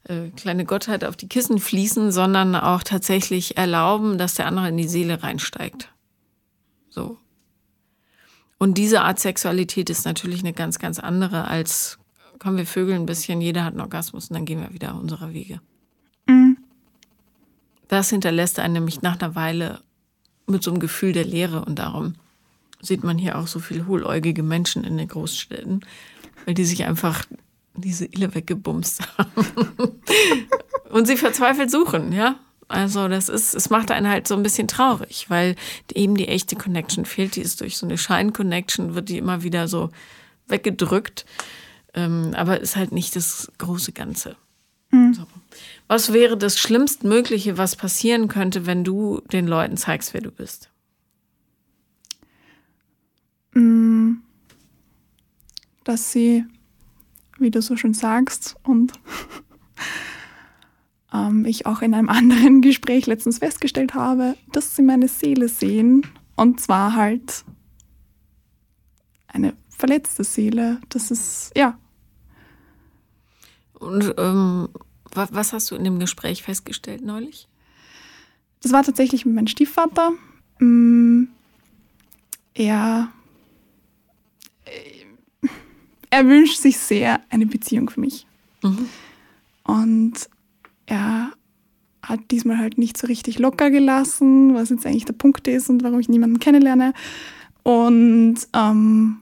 äh, 0.04 0.28
kleine 0.36 0.64
Gottheit 0.64 1.04
auf 1.04 1.16
die 1.16 1.28
Kissen 1.28 1.58
fließen, 1.58 2.12
sondern 2.12 2.54
auch 2.54 2.82
tatsächlich 2.82 3.56
erlauben, 3.56 4.18
dass 4.18 4.34
der 4.34 4.46
andere 4.46 4.68
in 4.68 4.76
die 4.76 4.88
Seele 4.88 5.22
reinsteigt. 5.22 5.92
So. 6.90 7.18
Und 8.58 8.78
diese 8.78 9.02
Art 9.02 9.18
Sexualität 9.18 9.90
ist 9.90 10.04
natürlich 10.04 10.40
eine 10.40 10.52
ganz, 10.52 10.78
ganz 10.78 10.98
andere 10.98 11.48
als, 11.48 11.98
komm, 12.38 12.56
wir 12.56 12.66
vögeln 12.66 13.02
ein 13.02 13.06
bisschen, 13.06 13.40
jeder 13.40 13.64
hat 13.64 13.72
einen 13.72 13.80
Orgasmus 13.80 14.28
und 14.28 14.34
dann 14.34 14.44
gehen 14.44 14.60
wir 14.60 14.72
wieder 14.72 14.94
unserer 14.94 15.32
Wege. 15.32 15.60
Mhm. 16.26 16.58
Das 17.88 18.10
hinterlässt 18.10 18.58
einen 18.58 18.74
nämlich 18.74 19.02
nach 19.02 19.20
einer 19.20 19.34
Weile 19.34 19.80
mit 20.46 20.62
so 20.62 20.70
einem 20.70 20.80
Gefühl 20.80 21.12
der 21.12 21.24
Leere 21.24 21.64
und 21.64 21.78
darum 21.78 22.14
sieht 22.80 23.04
man 23.04 23.18
hier 23.18 23.38
auch 23.38 23.46
so 23.46 23.58
viel 23.58 23.86
hohläugige 23.86 24.42
Menschen 24.42 24.84
in 24.84 24.96
den 24.96 25.08
Großstädten, 25.08 25.84
weil 26.44 26.54
die 26.54 26.64
sich 26.64 26.84
einfach 26.84 27.24
diese 27.74 28.06
Ille 28.06 28.34
weggebumst 28.34 29.02
haben. 29.18 29.30
und 30.90 31.06
sie 31.06 31.16
verzweifelt 31.16 31.70
suchen, 31.70 32.12
ja. 32.12 32.36
Also 32.68 33.06
das 33.06 33.28
ist, 33.28 33.54
es 33.54 33.70
macht 33.70 33.92
einen 33.92 34.08
halt 34.08 34.26
so 34.26 34.34
ein 34.34 34.42
bisschen 34.42 34.66
traurig, 34.66 35.26
weil 35.28 35.54
eben 35.94 36.16
die 36.16 36.26
echte 36.26 36.56
Connection 36.56 37.04
fehlt. 37.04 37.36
Die 37.36 37.40
ist 37.40 37.60
durch 37.60 37.76
so 37.76 37.86
eine 37.86 37.96
Schein-Connection, 37.96 38.94
wird 38.96 39.08
die 39.08 39.18
immer 39.18 39.44
wieder 39.44 39.68
so 39.68 39.90
weggedrückt. 40.48 41.26
Ähm, 41.96 42.32
aber 42.36 42.60
ist 42.60 42.76
halt 42.76 42.92
nicht 42.92 43.16
das 43.16 43.50
große 43.58 43.92
Ganze. 43.92 44.36
So. 44.92 45.26
Was 45.88 46.12
wäre 46.12 46.36
das 46.36 46.58
Schlimmstmögliche, 46.58 47.58
was 47.58 47.76
passieren 47.76 48.28
könnte, 48.28 48.66
wenn 48.66 48.84
du 48.84 49.20
den 49.32 49.46
Leuten 49.46 49.76
zeigst, 49.76 50.14
wer 50.14 50.20
du 50.20 50.30
bist? 50.30 50.70
Mm, 53.52 54.16
Dass 55.84 56.12
sie, 56.12 56.44
wie 57.38 57.50
du 57.50 57.60
so 57.62 57.76
schön 57.76 57.94
sagst, 57.94 58.56
und 58.62 58.92
ähm, 61.12 61.44
ich 61.44 61.66
auch 61.66 61.82
in 61.82 61.94
einem 61.94 62.08
anderen 62.08 62.60
Gespräch 62.62 63.06
letztens 63.06 63.38
festgestellt 63.38 63.94
habe, 63.94 64.36
dass 64.52 64.76
sie 64.76 64.82
meine 64.82 65.08
Seele 65.08 65.48
sehen. 65.48 66.06
Und 66.36 66.60
zwar 66.60 66.94
halt 66.94 67.44
eine 69.28 69.54
verletzte 69.68 70.24
Seele. 70.24 70.80
Das 70.88 71.10
ist, 71.10 71.52
ja, 71.56 71.78
Und 73.78 74.14
ähm, 74.18 74.68
wa- 75.12 75.28
was 75.30 75.52
hast 75.52 75.70
du 75.70 75.74
in 75.76 75.84
dem 75.84 75.98
Gespräch 75.98 76.42
festgestellt 76.42 77.02
neulich? 77.04 77.48
Das 78.62 78.72
war 78.72 78.82
tatsächlich 78.82 79.24
mit 79.26 79.34
meinem 79.34 79.46
Stiefvater. 79.46 80.12
Mm, 80.58 81.24
Er, 82.54 83.12
äh, 84.64 85.48
er 86.10 86.26
wünscht 86.26 86.58
sich 86.58 86.78
sehr 86.78 87.20
eine 87.28 87.46
Beziehung 87.46 87.90
für 87.90 88.00
mich. 88.00 88.26
Mhm. 88.62 88.88
Und 89.64 90.30
er 90.86 91.32
hat 92.02 92.30
diesmal 92.30 92.58
halt 92.58 92.78
nicht 92.78 92.96
so 92.96 93.06
richtig 93.08 93.38
locker 93.38 93.70
gelassen, 93.70 94.54
was 94.54 94.70
jetzt 94.70 94.86
eigentlich 94.86 95.04
der 95.04 95.12
Punkt 95.12 95.46
ist 95.48 95.68
und 95.68 95.82
warum 95.82 95.98
ich 96.00 96.08
niemanden 96.08 96.38
kennenlerne. 96.38 96.94
Und 97.64 98.36
ähm, 98.54 99.18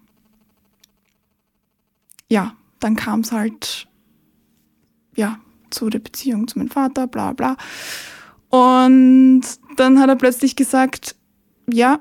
ja, 2.29 2.55
dann 2.81 2.95
kam 2.97 3.21
es 3.21 3.33
halt 3.33 3.89
ja, 5.17 5.39
zu 5.71 5.91
der 5.91 5.99
Beziehung 5.99 6.49
zu 6.49 6.59
meinem 6.59 6.71
Vater, 6.71 7.07
bla 7.07 7.33
bla. 7.33 7.57
Und 8.49 9.43
dann 9.77 9.99
hat 9.99 10.09
er 10.09 10.17
plötzlich 10.17 10.57
gesagt, 10.57 11.17
ja, 11.69 12.01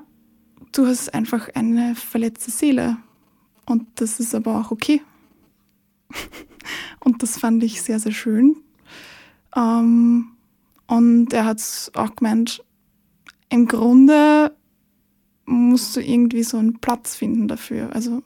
du 0.72 0.86
hast 0.86 1.12
einfach 1.12 1.48
eine 1.54 1.94
verletzte 1.94 2.50
Seele. 2.50 2.96
Und 3.66 3.86
das 3.96 4.20
ist 4.20 4.34
aber 4.34 4.60
auch 4.60 4.70
okay. 4.70 5.02
Und 7.00 7.22
das 7.22 7.38
fand 7.38 7.62
ich 7.62 7.82
sehr, 7.82 7.98
sehr 7.98 8.12
schön. 8.12 8.56
Ähm, 9.56 10.28
und 10.86 11.32
er 11.32 11.44
hat 11.44 11.90
auch 11.94 12.16
gemeint, 12.16 12.62
im 13.48 13.66
Grunde 13.66 14.56
musst 15.46 15.96
du 15.96 16.00
irgendwie 16.00 16.42
so 16.42 16.56
einen 16.56 16.78
Platz 16.78 17.14
finden 17.14 17.48
dafür. 17.48 17.92
Also 17.94 18.22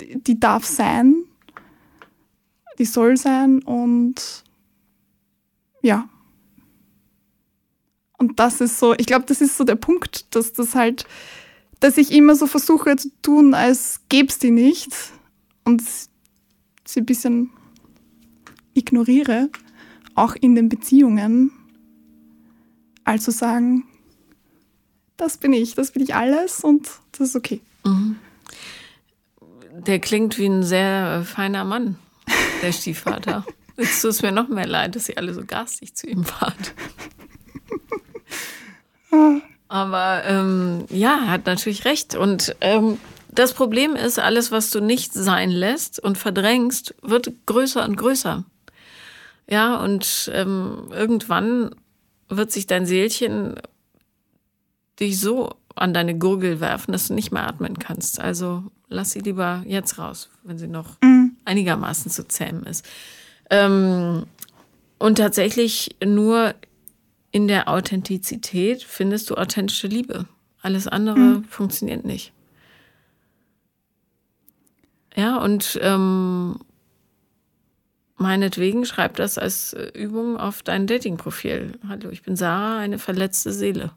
die 0.00 0.38
darf 0.38 0.64
sein, 0.64 1.21
die 2.78 2.84
soll 2.84 3.16
sein 3.16 3.62
und 3.62 4.44
ja. 5.82 6.08
Und 8.18 8.38
das 8.38 8.60
ist 8.60 8.78
so, 8.78 8.94
ich 8.94 9.06
glaube, 9.06 9.24
das 9.26 9.40
ist 9.40 9.56
so 9.56 9.64
der 9.64 9.74
Punkt, 9.74 10.34
dass 10.34 10.52
das 10.52 10.74
halt, 10.74 11.06
dass 11.80 11.98
ich 11.98 12.12
immer 12.12 12.36
so 12.36 12.46
versuche 12.46 12.96
zu 12.96 13.10
tun, 13.20 13.54
als 13.54 14.00
gäbe 14.08 14.28
es 14.28 14.38
die 14.38 14.52
nicht 14.52 14.92
und 15.64 15.82
sie 16.84 17.00
ein 17.00 17.06
bisschen 17.06 17.50
ignoriere, 18.74 19.50
auch 20.14 20.34
in 20.36 20.54
den 20.54 20.68
Beziehungen, 20.68 21.50
also 23.04 23.32
sagen, 23.32 23.84
das 25.16 25.36
bin 25.36 25.52
ich, 25.52 25.74
das 25.74 25.92
bin 25.92 26.02
ich 26.02 26.14
alles 26.14 26.64
und 26.64 26.88
das 27.12 27.30
ist 27.30 27.36
okay. 27.36 27.60
Mhm. 27.84 28.16
Der 29.86 29.98
klingt 29.98 30.38
wie 30.38 30.46
ein 30.46 30.62
sehr 30.62 31.24
feiner 31.24 31.64
Mann, 31.64 31.96
der 32.62 32.72
Stiefvater. 32.72 33.44
Jetzt 33.76 34.02
tut 34.02 34.10
es 34.10 34.22
mir 34.22 34.32
noch 34.32 34.48
mehr 34.48 34.66
leid, 34.66 34.96
dass 34.96 35.08
ihr 35.08 35.18
alle 35.18 35.34
so 35.34 35.44
garstig 35.44 35.94
zu 35.94 36.06
ihm 36.06 36.24
wart. 36.40 36.74
Aber 39.68 40.22
ähm, 40.26 40.84
ja, 40.90 41.18
er 41.24 41.30
hat 41.30 41.46
natürlich 41.46 41.84
recht. 41.84 42.14
Und 42.14 42.54
ähm, 42.60 42.98
das 43.30 43.54
Problem 43.54 43.96
ist, 43.96 44.18
alles, 44.18 44.52
was 44.52 44.70
du 44.70 44.80
nicht 44.80 45.14
sein 45.14 45.50
lässt 45.50 45.98
und 45.98 46.18
verdrängst, 46.18 46.94
wird 47.00 47.32
größer 47.46 47.82
und 47.84 47.96
größer. 47.96 48.44
Ja, 49.48 49.76
und 49.76 50.30
ähm, 50.34 50.90
irgendwann 50.90 51.74
wird 52.28 52.52
sich 52.52 52.66
dein 52.66 52.86
Seelchen 52.86 53.54
dich 55.00 55.18
so 55.18 55.54
an 55.74 55.94
deine 55.94 56.18
Gurgel 56.18 56.60
werfen, 56.60 56.92
dass 56.92 57.08
du 57.08 57.14
nicht 57.14 57.32
mehr 57.32 57.46
atmen 57.46 57.78
kannst. 57.78 58.20
Also 58.20 58.64
lass 58.88 59.12
sie 59.12 59.20
lieber 59.20 59.62
jetzt 59.66 59.98
raus, 59.98 60.28
wenn 60.42 60.58
sie 60.58 60.68
noch 60.68 61.00
mhm. 61.02 61.31
Einigermaßen 61.44 62.10
zu 62.10 62.26
zähmen 62.26 62.64
ist. 62.64 62.86
Ähm, 63.50 64.26
und 64.98 65.18
tatsächlich 65.18 65.96
nur 66.04 66.54
in 67.32 67.48
der 67.48 67.68
Authentizität 67.68 68.82
findest 68.82 69.30
du 69.30 69.34
authentische 69.34 69.86
Liebe. 69.88 70.26
Alles 70.60 70.86
andere 70.86 71.18
mhm. 71.18 71.44
funktioniert 71.44 72.04
nicht. 72.04 72.32
Ja, 75.16 75.36
und 75.38 75.78
ähm, 75.82 76.58
meinetwegen 78.16 78.84
schreib 78.86 79.16
das 79.16 79.38
als 79.38 79.76
Übung 79.94 80.36
auf 80.36 80.62
dein 80.62 80.86
Dating-Profil. 80.86 81.78
Hallo, 81.88 82.10
ich 82.10 82.22
bin 82.22 82.36
Sarah, 82.36 82.78
eine 82.78 82.98
verletzte 82.98 83.52
Seele. 83.52 83.92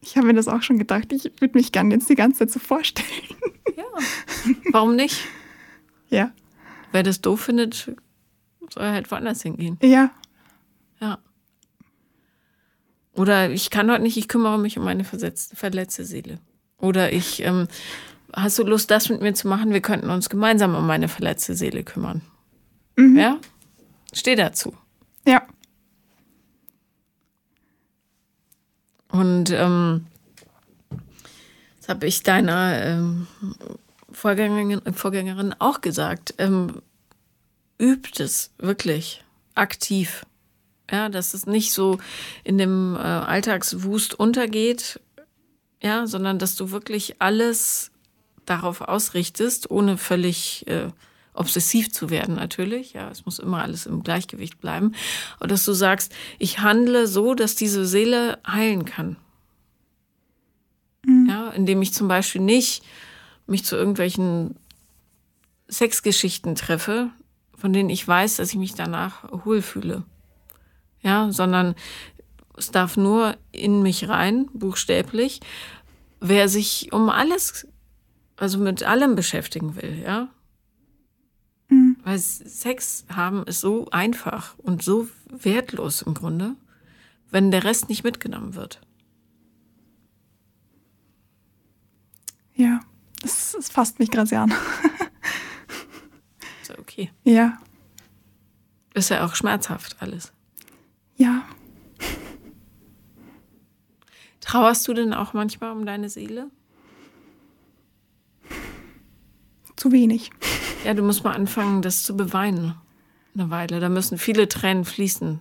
Ich 0.00 0.16
habe 0.16 0.28
mir 0.28 0.34
das 0.34 0.48
auch 0.48 0.62
schon 0.62 0.78
gedacht. 0.78 1.12
Ich 1.12 1.24
würde 1.40 1.58
mich 1.58 1.72
gerne 1.72 1.94
jetzt 1.94 2.08
die 2.08 2.14
ganze 2.14 2.40
Zeit 2.40 2.52
so 2.52 2.60
vorstellen. 2.60 3.08
Ja. 3.76 3.84
Warum 4.72 4.96
nicht? 4.96 5.18
Ja. 6.08 6.30
Wer 6.92 7.02
das 7.02 7.20
doof 7.20 7.40
findet, 7.40 7.92
soll 8.70 8.84
halt 8.84 9.10
woanders 9.10 9.42
hingehen. 9.42 9.78
Ja. 9.82 10.10
Ja. 11.00 11.18
Oder 13.14 13.50
ich 13.50 13.70
kann 13.70 13.90
heute 13.90 14.02
nicht, 14.02 14.16
ich 14.16 14.28
kümmere 14.28 14.58
mich 14.58 14.78
um 14.78 14.84
meine 14.84 15.04
verletzte 15.04 16.04
Seele. 16.04 16.38
Oder 16.78 17.12
ich, 17.12 17.42
ähm, 17.42 17.66
hast 18.32 18.58
du 18.58 18.64
Lust, 18.64 18.90
das 18.90 19.08
mit 19.08 19.22
mir 19.22 19.34
zu 19.34 19.48
machen? 19.48 19.72
Wir 19.72 19.80
könnten 19.80 20.10
uns 20.10 20.28
gemeinsam 20.28 20.74
um 20.74 20.86
meine 20.86 21.08
verletzte 21.08 21.54
Seele 21.54 21.82
kümmern. 21.84 22.20
Mhm. 22.96 23.16
Ja? 23.16 23.38
Steh 24.12 24.34
dazu. 24.34 24.74
Ja. 25.26 25.42
Und 29.08 29.50
ähm, 29.50 30.06
das 31.78 31.88
habe 31.88 32.06
ich 32.06 32.22
deiner 32.22 32.82
ähm, 32.84 33.26
Vorgängerin, 34.16 34.94
Vorgängerin 34.94 35.54
auch 35.58 35.82
gesagt. 35.82 36.32
Ähm, 36.38 36.80
übt 37.78 38.22
es 38.22 38.50
wirklich 38.56 39.22
aktiv. 39.54 40.24
Ja, 40.90 41.10
dass 41.10 41.34
es 41.34 41.44
nicht 41.44 41.72
so 41.72 41.98
in 42.42 42.56
dem 42.56 42.94
äh, 42.94 42.98
Alltagswust 42.98 44.14
untergeht, 44.14 45.00
ja, 45.82 46.06
sondern 46.06 46.38
dass 46.38 46.56
du 46.56 46.70
wirklich 46.70 47.20
alles 47.20 47.90
darauf 48.46 48.80
ausrichtest, 48.80 49.70
ohne 49.70 49.98
völlig 49.98 50.66
äh, 50.66 50.88
obsessiv 51.34 51.92
zu 51.92 52.08
werden 52.08 52.36
natürlich. 52.36 52.94
Ja, 52.94 53.10
es 53.10 53.26
muss 53.26 53.38
immer 53.38 53.62
alles 53.62 53.84
im 53.84 54.02
Gleichgewicht 54.02 54.62
bleiben. 54.62 54.94
Und 55.40 55.50
dass 55.50 55.66
du 55.66 55.74
sagst, 55.74 56.14
ich 56.38 56.60
handle 56.60 57.06
so, 57.06 57.34
dass 57.34 57.54
diese 57.54 57.84
Seele 57.84 58.38
heilen 58.46 58.86
kann. 58.86 59.16
Mhm. 61.04 61.28
Ja, 61.28 61.50
indem 61.50 61.82
ich 61.82 61.92
zum 61.92 62.08
Beispiel 62.08 62.40
nicht 62.40 62.82
mich 63.46 63.64
zu 63.64 63.76
irgendwelchen 63.76 64.56
Sexgeschichten 65.68 66.54
treffe, 66.54 67.10
von 67.54 67.72
denen 67.72 67.90
ich 67.90 68.06
weiß, 68.06 68.36
dass 68.36 68.50
ich 68.50 68.56
mich 68.56 68.74
danach 68.74 69.44
hohl 69.44 69.62
fühle 69.62 70.04
ja, 71.06 71.30
sondern 71.30 71.76
es 72.56 72.72
darf 72.72 72.96
nur 72.96 73.36
in 73.52 73.82
mich 73.82 74.08
rein, 74.08 74.48
buchstäblich, 74.52 75.40
wer 76.20 76.48
sich 76.48 76.92
um 76.92 77.10
alles, 77.10 77.68
also 78.36 78.58
mit 78.58 78.82
allem 78.82 79.14
beschäftigen 79.14 79.76
will, 79.76 80.02
ja. 80.02 80.28
Mhm. 81.68 81.96
Weil 82.02 82.18
Sex 82.18 83.04
haben 83.08 83.44
ist 83.44 83.60
so 83.60 83.88
einfach 83.90 84.58
und 84.58 84.82
so 84.82 85.08
wertlos 85.28 86.02
im 86.02 86.14
Grunde, 86.14 86.56
wenn 87.30 87.52
der 87.52 87.62
Rest 87.62 87.88
nicht 87.88 88.02
mitgenommen 88.02 88.56
wird. 88.56 88.80
Ja, 92.54 92.80
das, 93.22 93.52
das 93.52 93.68
fasst 93.68 93.98
mich 93.98 94.10
gerade 94.10 94.28
sehr 94.28 94.40
an. 94.40 94.52
ist 96.62 96.68
ja 96.68 96.78
okay. 96.78 97.10
Ja. 97.24 97.58
Ist 98.94 99.10
ja 99.10 99.24
auch 99.24 99.34
schmerzhaft 99.34 99.96
alles. 100.00 100.32
Ja. 101.16 101.44
Trauerst 104.40 104.86
du 104.86 104.94
denn 104.94 105.12
auch 105.12 105.32
manchmal 105.32 105.72
um 105.72 105.84
deine 105.84 106.08
Seele? 106.08 106.50
Zu 109.74 109.92
wenig. 109.92 110.30
Ja, 110.84 110.94
du 110.94 111.02
musst 111.02 111.24
mal 111.24 111.34
anfangen, 111.34 111.82
das 111.82 112.04
zu 112.04 112.16
beweinen. 112.16 112.76
Eine 113.34 113.50
Weile. 113.50 113.80
Da 113.80 113.88
müssen 113.88 114.18
viele 114.18 114.48
Tränen 114.48 114.84
fließen, 114.84 115.40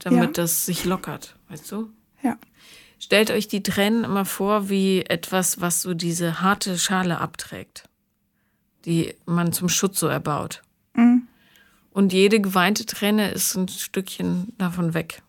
damit 0.00 0.36
ja. 0.36 0.42
das 0.42 0.66
sich 0.66 0.84
lockert, 0.84 1.36
weißt 1.48 1.70
du? 1.70 1.90
Ja. 2.22 2.36
Stellt 3.02 3.32
euch 3.32 3.48
die 3.48 3.64
Tränen 3.64 4.04
immer 4.04 4.24
vor 4.24 4.68
wie 4.68 5.02
etwas, 5.02 5.60
was 5.60 5.82
so 5.82 5.92
diese 5.92 6.40
harte 6.40 6.78
Schale 6.78 7.18
abträgt, 7.18 7.88
die 8.84 9.16
man 9.26 9.52
zum 9.52 9.68
Schutz 9.68 9.98
so 9.98 10.06
erbaut. 10.06 10.62
Mhm. 10.94 11.26
Und 11.90 12.12
jede 12.12 12.40
geweinte 12.40 12.86
Träne 12.86 13.32
ist 13.32 13.56
ein 13.56 13.66
Stückchen 13.66 14.54
davon 14.56 14.94
weg. 14.94 15.20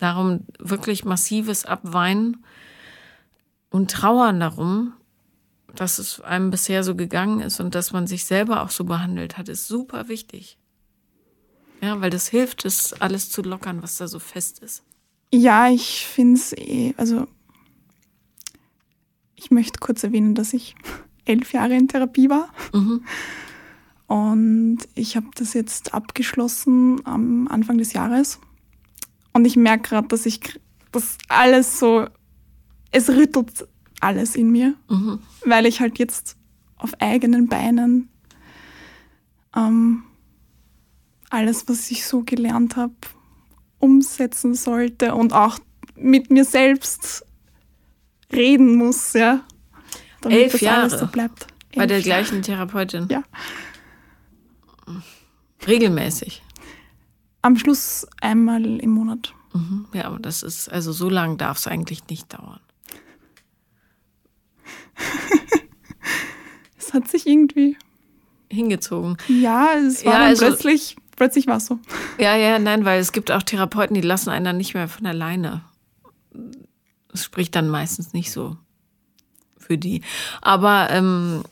Darum 0.00 0.40
wirklich 0.58 1.04
massives 1.04 1.64
Abweinen 1.64 2.44
und 3.70 3.92
Trauern 3.92 4.40
darum, 4.40 4.92
dass 5.76 6.00
es 6.00 6.20
einem 6.20 6.50
bisher 6.50 6.82
so 6.82 6.96
gegangen 6.96 7.38
ist 7.42 7.60
und 7.60 7.76
dass 7.76 7.92
man 7.92 8.08
sich 8.08 8.24
selber 8.24 8.60
auch 8.60 8.70
so 8.70 8.82
behandelt 8.82 9.38
hat, 9.38 9.48
ist 9.48 9.68
super 9.68 10.08
wichtig. 10.08 10.58
Ja, 11.80 12.00
weil 12.00 12.10
das 12.10 12.26
hilft, 12.26 12.64
es 12.64 12.92
alles 12.94 13.30
zu 13.30 13.40
lockern, 13.42 13.84
was 13.84 13.98
da 13.98 14.08
so 14.08 14.18
fest 14.18 14.58
ist. 14.58 14.82
Ja, 15.34 15.70
ich 15.70 16.06
finde 16.06 16.34
es 16.34 16.52
eh, 16.52 16.94
also 16.96 17.26
ich 19.34 19.50
möchte 19.50 19.80
kurz 19.80 20.04
erwähnen, 20.04 20.34
dass 20.34 20.52
ich 20.52 20.74
elf 21.24 21.52
Jahre 21.52 21.74
in 21.74 21.88
Therapie 21.88 22.28
war. 22.28 22.52
Mhm. 22.72 23.04
Und 24.06 24.78
ich 24.94 25.16
habe 25.16 25.28
das 25.34 25.54
jetzt 25.54 25.94
abgeschlossen 25.94 27.00
am 27.06 27.48
Anfang 27.48 27.78
des 27.78 27.94
Jahres. 27.94 28.38
Und 29.32 29.46
ich 29.46 29.56
merke 29.56 29.88
gerade, 29.88 30.08
dass 30.08 30.26
ich 30.26 30.40
das 30.90 31.16
alles 31.28 31.78
so, 31.78 32.06
es 32.90 33.08
rüttelt 33.08 33.66
alles 34.00 34.36
in 34.36 34.50
mir, 34.50 34.74
mhm. 34.90 35.20
weil 35.46 35.64
ich 35.64 35.80
halt 35.80 35.98
jetzt 35.98 36.36
auf 36.76 36.92
eigenen 37.00 37.48
Beinen 37.48 38.10
ähm, 39.56 40.02
alles, 41.30 41.66
was 41.68 41.90
ich 41.90 42.04
so 42.04 42.22
gelernt 42.22 42.76
habe 42.76 42.94
umsetzen 43.82 44.54
sollte 44.54 45.14
und 45.14 45.32
auch 45.32 45.58
mit 45.96 46.30
mir 46.30 46.44
selbst 46.44 47.26
reden 48.32 48.76
muss, 48.76 49.12
ja. 49.12 49.44
Damit 50.20 50.38
Elf 50.38 50.52
das 50.52 50.60
Jahre 50.60 50.80
alles 50.82 51.00
so 51.00 51.06
bleibt. 51.08 51.42
Elf 51.42 51.76
Bei 51.76 51.86
der 51.86 51.98
Jahre. 51.98 52.22
gleichen 52.22 52.42
Therapeutin. 52.42 53.08
Ja. 53.10 53.24
Regelmäßig. 55.66 56.42
Am 57.42 57.56
Schluss 57.56 58.06
einmal 58.20 58.64
im 58.80 58.90
Monat. 58.90 59.34
Mhm. 59.52 59.86
Ja, 59.92 60.04
aber 60.04 60.20
das 60.20 60.42
ist, 60.44 60.70
also 60.70 60.92
so 60.92 61.08
lange 61.08 61.36
darf 61.36 61.58
es 61.58 61.66
eigentlich 61.66 62.06
nicht 62.08 62.32
dauern. 62.32 62.60
es 66.78 66.94
hat 66.94 67.08
sich 67.08 67.26
irgendwie 67.26 67.76
hingezogen. 68.48 69.16
Ja, 69.26 69.74
es 69.74 70.04
war 70.04 70.12
ja, 70.12 70.26
also, 70.26 70.46
plötzlich, 70.46 70.96
plötzlich 71.22 71.46
war 71.46 71.58
es 71.58 71.66
so. 71.66 71.78
Ja, 72.18 72.34
ja, 72.34 72.58
nein, 72.58 72.84
weil 72.84 73.00
es 73.00 73.12
gibt 73.12 73.30
auch 73.30 73.44
Therapeuten, 73.44 73.94
die 73.94 74.00
lassen 74.00 74.28
einen 74.28 74.44
dann 74.44 74.56
nicht 74.56 74.74
mehr 74.74 74.88
von 74.88 75.06
alleine. 75.06 75.62
Das 77.08 77.22
spricht 77.22 77.54
dann 77.54 77.68
meistens 77.68 78.12
nicht 78.12 78.32
so 78.32 78.56
für 79.56 79.78
die. 79.78 80.02
Aber 80.40 80.90
ähm, 80.90 81.44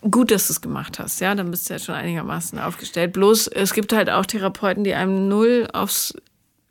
gut, 0.00 0.32
dass 0.32 0.48
du 0.48 0.54
es 0.54 0.60
gemacht 0.60 0.98
hast, 0.98 1.20
ja, 1.20 1.36
dann 1.36 1.52
bist 1.52 1.70
du 1.70 1.74
ja 1.74 1.78
schon 1.78 1.94
einigermaßen 1.94 2.58
aufgestellt. 2.58 3.12
Bloß 3.12 3.46
es 3.46 3.74
gibt 3.74 3.92
halt 3.92 4.10
auch 4.10 4.26
Therapeuten, 4.26 4.82
die 4.82 4.94
einem 4.94 5.28
null 5.28 5.68
aufs 5.72 6.14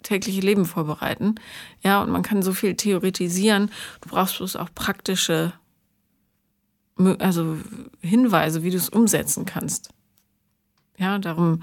tägliche 0.03 0.41
Leben 0.41 0.65
vorbereiten. 0.65 1.35
Ja, 1.81 2.01
und 2.01 2.09
man 2.09 2.21
kann 2.21 2.41
so 2.41 2.51
viel 2.51 2.75
theoretisieren. 2.75 3.71
Du 4.01 4.09
brauchst 4.09 4.39
bloß 4.39 4.57
auch 4.57 4.67
praktische 4.75 5.53
also 7.19 7.57
Hinweise, 8.01 8.61
wie 8.61 8.71
du 8.71 8.77
es 8.77 8.89
umsetzen 8.89 9.45
kannst. 9.45 9.89
Ja, 10.97 11.17
darum. 11.17 11.61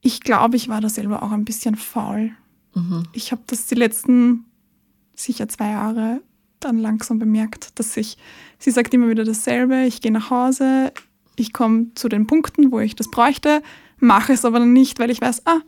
Ich 0.00 0.20
glaube, 0.20 0.56
ich 0.56 0.68
war 0.68 0.80
da 0.80 0.88
selber 0.88 1.22
auch 1.22 1.32
ein 1.32 1.44
bisschen 1.44 1.76
faul. 1.76 2.30
Mhm. 2.74 3.04
Ich 3.12 3.32
habe 3.32 3.42
das 3.46 3.66
die 3.66 3.74
letzten 3.74 4.44
sicher 5.14 5.48
zwei 5.48 5.70
Jahre 5.70 6.20
dann 6.60 6.78
langsam 6.78 7.18
bemerkt, 7.18 7.78
dass 7.78 7.96
ich, 7.96 8.16
sie 8.58 8.70
sagt 8.70 8.92
immer 8.94 9.08
wieder 9.08 9.24
dasselbe, 9.24 9.84
ich 9.84 10.00
gehe 10.00 10.12
nach 10.12 10.30
Hause, 10.30 10.92
ich 11.36 11.52
komme 11.52 11.88
zu 11.94 12.08
den 12.08 12.26
Punkten, 12.26 12.72
wo 12.72 12.80
ich 12.80 12.96
das 12.96 13.10
bräuchte, 13.10 13.62
mache 13.98 14.32
es 14.32 14.44
aber 14.44 14.60
nicht, 14.60 14.98
weil 14.98 15.10
ich 15.10 15.20
weiß, 15.20 15.46
ah, 15.46 15.60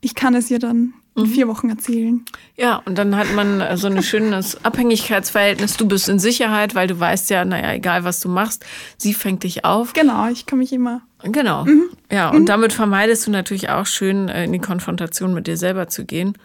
ich 0.00 0.14
kann 0.14 0.34
es 0.34 0.50
ihr 0.50 0.58
dann 0.58 0.94
in 1.14 1.24
mhm. 1.24 1.26
vier 1.26 1.48
Wochen 1.48 1.68
erzählen. 1.68 2.24
Ja, 2.56 2.82
und 2.84 2.96
dann 2.96 3.16
hat 3.16 3.32
man 3.34 3.76
so 3.76 3.88
ein 3.88 4.02
schönes 4.02 4.64
Abhängigkeitsverhältnis. 4.64 5.76
Du 5.76 5.86
bist 5.86 6.08
in 6.08 6.18
Sicherheit, 6.18 6.74
weil 6.74 6.86
du 6.86 6.98
weißt 6.98 7.30
ja, 7.30 7.44
naja, 7.44 7.72
egal 7.72 8.04
was 8.04 8.20
du 8.20 8.28
machst, 8.28 8.64
sie 8.96 9.14
fängt 9.14 9.44
dich 9.44 9.64
auf. 9.64 9.92
Genau, 9.92 10.28
ich 10.28 10.46
kann 10.46 10.58
mich 10.58 10.72
immer. 10.72 11.02
Genau. 11.24 11.64
Mhm. 11.64 11.90
Ja, 12.10 12.30
und 12.30 12.42
mhm. 12.42 12.46
damit 12.46 12.72
vermeidest 12.72 13.26
du 13.26 13.30
natürlich 13.30 13.68
auch 13.70 13.86
schön 13.86 14.28
äh, 14.28 14.44
in 14.44 14.52
die 14.52 14.58
Konfrontation 14.58 15.34
mit 15.34 15.46
dir 15.46 15.56
selber 15.56 15.88
zu 15.88 16.04
gehen 16.04 16.36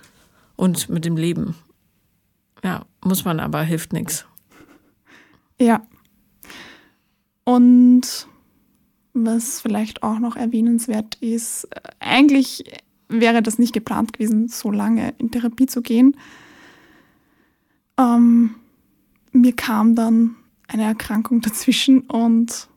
und 0.56 0.90
mit 0.90 1.06
dem 1.06 1.18
Leben. 1.18 1.56
Ja, 2.64 2.86
muss 3.04 3.26
man 3.26 3.40
aber, 3.40 3.62
hilft 3.62 3.94
nichts. 3.94 4.26
Ja. 5.60 5.82
Und 7.44 8.28
was 9.14 9.62
vielleicht 9.62 10.04
auch 10.04 10.20
noch 10.20 10.36
erwähnenswert 10.36 11.16
ist, 11.16 11.66
äh, 11.66 11.82
eigentlich 12.00 12.64
wäre 13.10 13.42
das 13.42 13.58
nicht 13.58 13.74
geplant 13.74 14.14
gewesen, 14.14 14.48
so 14.48 14.72
lange 14.72 15.14
in 15.18 15.32
Therapie 15.32 15.66
zu 15.66 15.82
gehen. 15.82 16.16
Ähm, 17.98 18.56
mir 19.32 19.56
kam 19.56 19.96
dann 19.96 20.36
eine 20.68 20.84
Erkrankung 20.84 21.42
dazwischen 21.42 22.02
und 22.02 22.68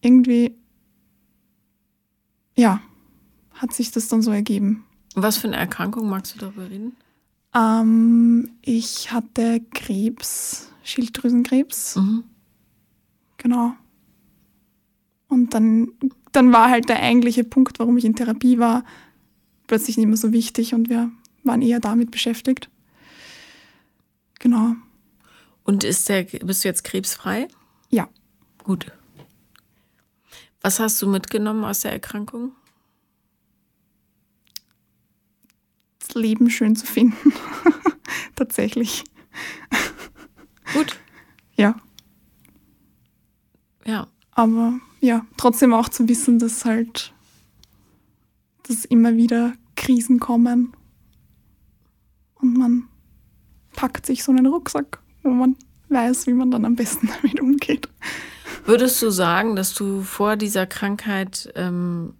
irgendwie, 0.00 0.54
ja, 2.56 2.80
hat 3.54 3.72
sich 3.72 3.90
das 3.90 4.08
dann 4.08 4.22
so 4.22 4.30
ergeben. 4.30 4.84
Was 5.14 5.36
für 5.36 5.48
eine 5.48 5.56
Erkrankung 5.56 6.08
magst 6.08 6.34
du 6.34 6.38
darüber 6.38 6.68
reden? 6.68 6.96
Ähm, 7.54 8.50
ich 8.62 9.12
hatte 9.12 9.62
Krebs, 9.72 10.70
Schilddrüsenkrebs. 10.82 11.96
Mhm. 11.96 12.24
Genau. 13.38 13.72
Und 15.28 15.54
dann, 15.54 15.92
dann 16.32 16.52
war 16.52 16.70
halt 16.70 16.88
der 16.88 17.02
eigentliche 17.02 17.44
Punkt, 17.44 17.78
warum 17.78 17.96
ich 17.96 18.04
in 18.04 18.14
Therapie 18.14 18.58
war, 18.58 18.84
plötzlich 19.66 19.96
nicht 19.96 20.06
mehr 20.06 20.16
so 20.16 20.32
wichtig 20.32 20.74
und 20.74 20.88
wir 20.88 21.10
waren 21.44 21.62
eher 21.62 21.80
damit 21.80 22.10
beschäftigt. 22.10 22.68
Genau. 24.38 24.74
Und 25.64 25.82
ist 25.82 26.08
der, 26.08 26.24
bist 26.24 26.62
du 26.62 26.68
jetzt 26.68 26.84
krebsfrei? 26.84 27.48
Ja. 27.90 28.08
Gut. 28.62 28.92
Was 30.66 30.80
hast 30.80 31.00
du 31.00 31.06
mitgenommen 31.06 31.62
aus 31.62 31.82
der 31.82 31.92
Erkrankung? 31.92 32.50
Das 36.00 36.16
Leben 36.16 36.50
schön 36.50 36.74
zu 36.74 36.84
finden. 36.84 37.32
Tatsächlich. 38.34 39.04
Gut. 40.74 40.98
Ja. 41.54 41.76
Ja. 43.84 44.08
Aber 44.32 44.80
ja, 45.00 45.24
trotzdem 45.36 45.72
auch 45.72 45.88
zu 45.88 46.08
wissen, 46.08 46.40
dass 46.40 46.64
halt 46.64 47.14
dass 48.64 48.84
immer 48.86 49.14
wieder 49.14 49.52
Krisen 49.76 50.18
kommen 50.18 50.72
und 52.40 52.58
man 52.58 52.88
packt 53.76 54.04
sich 54.04 54.24
so 54.24 54.32
einen 54.32 54.46
Rucksack, 54.46 55.00
wo 55.22 55.30
man 55.30 55.54
weiß, 55.90 56.26
wie 56.26 56.32
man 56.32 56.50
dann 56.50 56.64
am 56.64 56.74
besten 56.74 57.08
damit 57.22 57.40
umgeht. 57.40 57.88
Würdest 58.66 59.00
du 59.00 59.10
sagen, 59.10 59.56
dass 59.56 59.74
du 59.74 60.02
vor 60.02 60.36
dieser 60.36 60.66
Krankheit 60.66 61.50
ähm, 61.54 62.14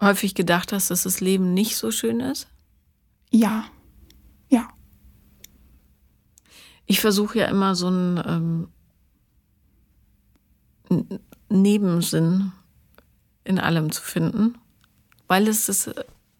häufig 0.00 0.34
gedacht 0.34 0.72
hast, 0.72 0.90
dass 0.90 1.02
das 1.04 1.20
Leben 1.20 1.54
nicht 1.54 1.76
so 1.76 1.90
schön 1.90 2.20
ist? 2.20 2.48
Ja, 3.30 3.64
ja. 4.48 4.68
Ich 6.84 7.00
versuche 7.00 7.38
ja 7.38 7.46
immer 7.46 7.74
so 7.74 7.88
einen 7.88 8.68
ähm, 10.90 11.08
Nebensinn 11.48 12.52
in 13.44 13.58
allem 13.58 13.90
zu 13.90 14.02
finden 14.02 14.58
weil 15.28 15.48
es 15.48 15.66
das, 15.66 15.90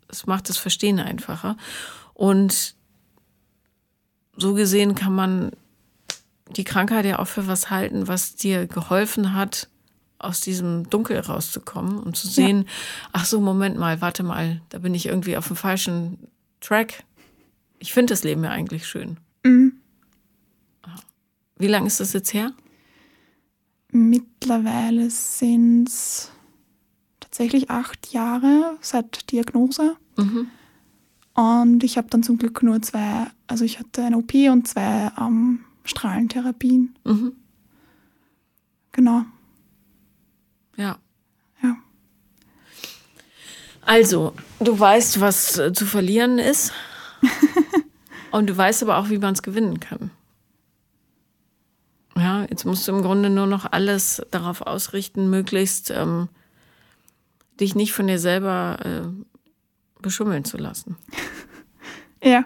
es 0.09 0.27
macht 0.27 0.49
das 0.49 0.59
Verstehen 0.59 0.99
einfacher. 1.01 1.57
Und 2.15 2.75
so 4.37 4.55
gesehen 4.55 4.95
kann 4.95 5.15
man 5.15 5.53
die 6.51 6.65
Krankheit 6.65 7.05
ja 7.05 7.19
auch 7.19 7.27
für 7.27 7.47
was 7.47 7.71
halten, 7.71 8.09
was 8.09 8.37
dir 8.37 8.67
geholfen 8.67 9.35
hat, 9.35 9.69
aus 10.19 10.41
diesem 10.41 10.89
Dunkel 10.89 11.19
rauszukommen 11.19 11.99
und 11.99 12.17
zu 12.17 12.29
sehen, 12.29 12.63
ja. 12.63 12.71
ach 13.13 13.25
so, 13.27 13.41
Moment 13.41 13.77
mal, 13.79 14.01
warte 14.01 14.23
mal, 14.23 14.63
da 14.71 14.79
bin 14.79 14.95
ich 14.95 15.07
irgendwie 15.07 15.37
auf 15.37 15.49
dem 15.49 15.57
falschen 15.57 16.19
Track. 16.61 17.05
Ich 17.79 17.93
finde 17.93 18.13
das 18.13 18.25
Leben 18.25 18.43
ja 18.45 18.51
eigentlich 18.51 18.87
schön. 18.87 19.19
Mhm. 19.45 19.75
Wie 21.59 21.69
lange 21.69 21.87
ist 21.87 22.01
das 22.01 22.13
jetzt 22.13 22.33
her? 22.33 22.53
Mittlerweile 23.91 25.11
sind 25.11 25.89
es 25.89 26.31
tatsächlich 27.21 27.71
acht 27.71 28.13
Jahre 28.13 28.77
seit 28.81 29.31
Diagnose. 29.31 29.97
Mhm. 30.17 30.49
Und 31.35 31.85
ich 31.85 31.99
habe 31.99 32.09
dann 32.09 32.23
zum 32.23 32.39
Glück 32.39 32.63
nur 32.63 32.81
zwei, 32.81 33.27
also 33.47 33.65
ich 33.65 33.79
hatte 33.79 34.05
eine 34.05 34.17
OP 34.17 34.33
und 34.35 34.67
zwei 34.67 35.13
ähm, 35.19 35.66
Strahlentherapien. 35.87 36.95
Mhm. 37.05 37.33
Genau. 38.93 39.23
Ja. 40.77 40.99
Ja. 41.63 41.77
Also, 43.83 44.35
du 44.61 44.79
weißt, 44.79 45.21
was 45.21 45.59
äh, 45.59 45.73
zu 45.73 45.87
verlieren 45.87 46.39
ist. 46.39 46.73
und 48.31 48.49
du 48.49 48.57
weißt 48.57 48.83
aber 48.83 48.99
auch, 48.99 49.09
wie 49.09 49.19
man 49.19 49.35
es 49.35 49.43
gewinnen 49.43 49.81
kann. 49.81 50.11
Ja, 52.17 52.47
jetzt 52.49 52.65
musst 52.65 52.89
du 52.89 52.93
im 52.93 53.03
Grunde 53.03 53.31
nur 53.31 53.47
noch 53.47 53.71
alles 53.71 54.23
darauf 54.31 54.63
ausrichten, 54.63 55.29
möglichst 55.29 55.91
ähm, 55.91 56.29
dich 57.61 57.75
nicht 57.75 57.93
von 57.93 58.07
dir 58.07 58.19
selber 58.19 58.79
äh, 58.85 60.03
beschummeln 60.03 60.45
zu 60.45 60.57
lassen. 60.57 60.97
ja. 62.23 62.31
ja. 62.31 62.45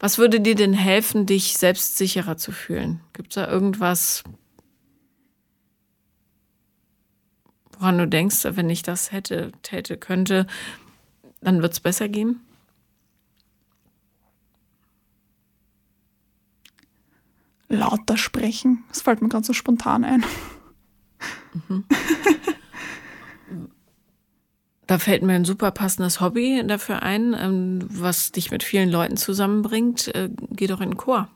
Was 0.00 0.16
würde 0.16 0.40
dir 0.40 0.54
denn 0.54 0.72
helfen, 0.72 1.26
dich 1.26 1.58
selbstsicherer 1.58 2.38
zu 2.38 2.52
fühlen? 2.52 3.00
Gibt 3.12 3.32
es 3.32 3.34
da 3.34 3.46
irgendwas, 3.46 4.24
woran 7.78 7.98
du 7.98 8.08
denkst, 8.08 8.38
wenn 8.44 8.70
ich 8.70 8.82
das 8.82 9.12
hätte, 9.12 9.52
täte, 9.62 9.98
könnte, 9.98 10.46
dann 11.42 11.60
wird 11.60 11.74
es 11.74 11.80
besser 11.80 12.08
gehen? 12.08 12.40
Lauter 17.68 18.16
sprechen. 18.16 18.82
Das 18.88 19.02
fällt 19.02 19.20
mir 19.20 19.28
gerade 19.28 19.44
so 19.46 19.52
spontan 19.52 20.04
ein. 20.04 20.24
Mhm. 21.68 21.84
Da 24.90 24.98
fällt 24.98 25.22
mir 25.22 25.34
ein 25.34 25.44
super 25.44 25.70
passendes 25.70 26.20
Hobby 26.20 26.64
dafür 26.66 27.04
ein, 27.04 27.32
ähm, 27.38 27.78
was 27.88 28.32
dich 28.32 28.50
mit 28.50 28.64
vielen 28.64 28.90
Leuten 28.90 29.16
zusammenbringt. 29.16 30.12
Äh, 30.16 30.30
geh 30.50 30.66
doch 30.66 30.80
in 30.80 30.90
den 30.90 30.96
Chor. 30.96 31.28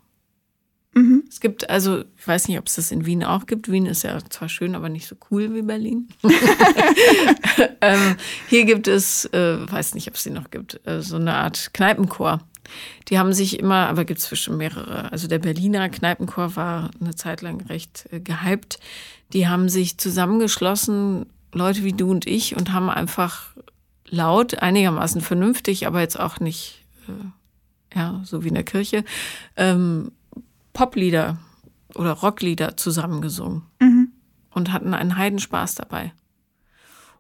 Mhm. 0.93 1.23
Es 1.29 1.39
gibt 1.39 1.71
also, 1.71 2.03
ich 2.17 2.27
weiß 2.27 2.49
nicht, 2.49 2.59
ob 2.59 2.67
es 2.67 2.75
das 2.75 2.91
in 2.91 3.07
Wien 3.07 3.23
auch 3.23 3.47
gibt. 3.47 3.71
Wien 3.71 3.87
ist 3.87 4.03
ja 4.03 4.19
zwar 4.29 4.49
schön, 4.49 4.75
aber 4.75 4.89
nicht 4.89 5.07
so 5.07 5.15
cool 5.31 5.55
wie 5.55 5.63
Berlin. 5.63 6.09
ähm, 7.81 8.17
hier 8.49 8.65
gibt 8.65 8.89
es, 8.89 9.27
äh, 9.27 9.71
weiß 9.71 9.95
nicht, 9.95 10.09
ob 10.09 10.17
es 10.17 10.25
die 10.25 10.31
noch 10.31 10.51
gibt, 10.51 10.81
äh, 10.85 11.01
so 11.01 11.15
eine 11.15 11.35
Art 11.35 11.71
Kneipenchor. 11.75 12.41
Die 13.09 13.21
haben 13.21 13.33
sich 13.33 13.61
immer, 13.61 13.87
aber 13.87 14.05
gibt 14.05 14.19
es 14.19 14.27
bestimmt 14.27 14.59
mehrere. 14.59 15.13
Also 15.13 15.29
der 15.29 15.39
Berliner 15.39 15.89
Kneipenchor 15.91 16.57
war 16.57 16.91
eine 17.01 17.15
Zeit 17.15 17.41
lang 17.41 17.61
recht 17.69 18.09
äh, 18.11 18.19
gehypt. 18.19 18.81
Die 19.33 19.47
haben 19.47 19.69
sich 19.69 19.97
zusammengeschlossen, 19.97 21.27
Leute 21.55 21.85
wie 21.85 21.93
du 21.93 22.11
und 22.11 22.27
ich, 22.27 22.57
und 22.57 22.73
haben 22.73 22.91
einfach 22.91 23.55
laut, 24.09 24.59
einigermaßen 24.59 25.21
vernünftig, 25.21 25.87
aber 25.87 26.01
jetzt 26.01 26.19
auch 26.19 26.41
nicht, 26.41 26.85
äh, 27.09 27.99
ja, 27.99 28.21
so 28.25 28.45
wie 28.45 28.49
in 28.49 28.55
der 28.55 28.65
Kirche, 28.65 29.05
ähm, 29.57 30.13
Poplieder 30.73 31.39
oder 31.95 32.13
Rocklieder 32.13 32.77
zusammengesungen 32.77 33.63
mhm. 33.81 34.09
und 34.51 34.73
hatten 34.73 34.95
einen 34.95 35.17
Heidenspaß 35.17 35.77
dabei. 35.77 36.13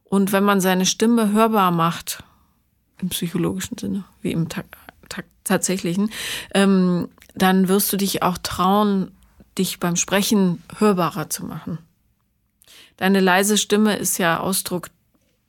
Und 0.05 0.33
wenn 0.33 0.45
man 0.45 0.61
seine 0.61 0.87
Stimme 0.87 1.33
hörbar 1.33 1.71
macht, 1.71 2.23
im 3.01 3.09
psychologischen 3.09 3.79
Sinne, 3.79 4.05
wie 4.21 4.33
im 4.33 4.49
ta 4.49 4.63
ta 5.09 5.23
tatsächlichen, 5.45 6.11
ähm, 6.55 7.09
dann 7.35 7.69
wirst 7.69 7.93
du 7.93 7.97
dich 7.97 8.23
auch 8.23 8.39
trauen, 8.39 9.11
dich 9.59 9.79
beim 9.79 9.97
Sprechen 9.97 10.63
hörbarer 10.79 11.29
zu 11.31 11.45
machen. 11.45 11.79
Deine 12.97 13.21
leise 13.21 13.59
Stimme 13.59 13.97
ist 13.97 14.19
ja 14.19 14.39
Ausdruck 14.41 14.91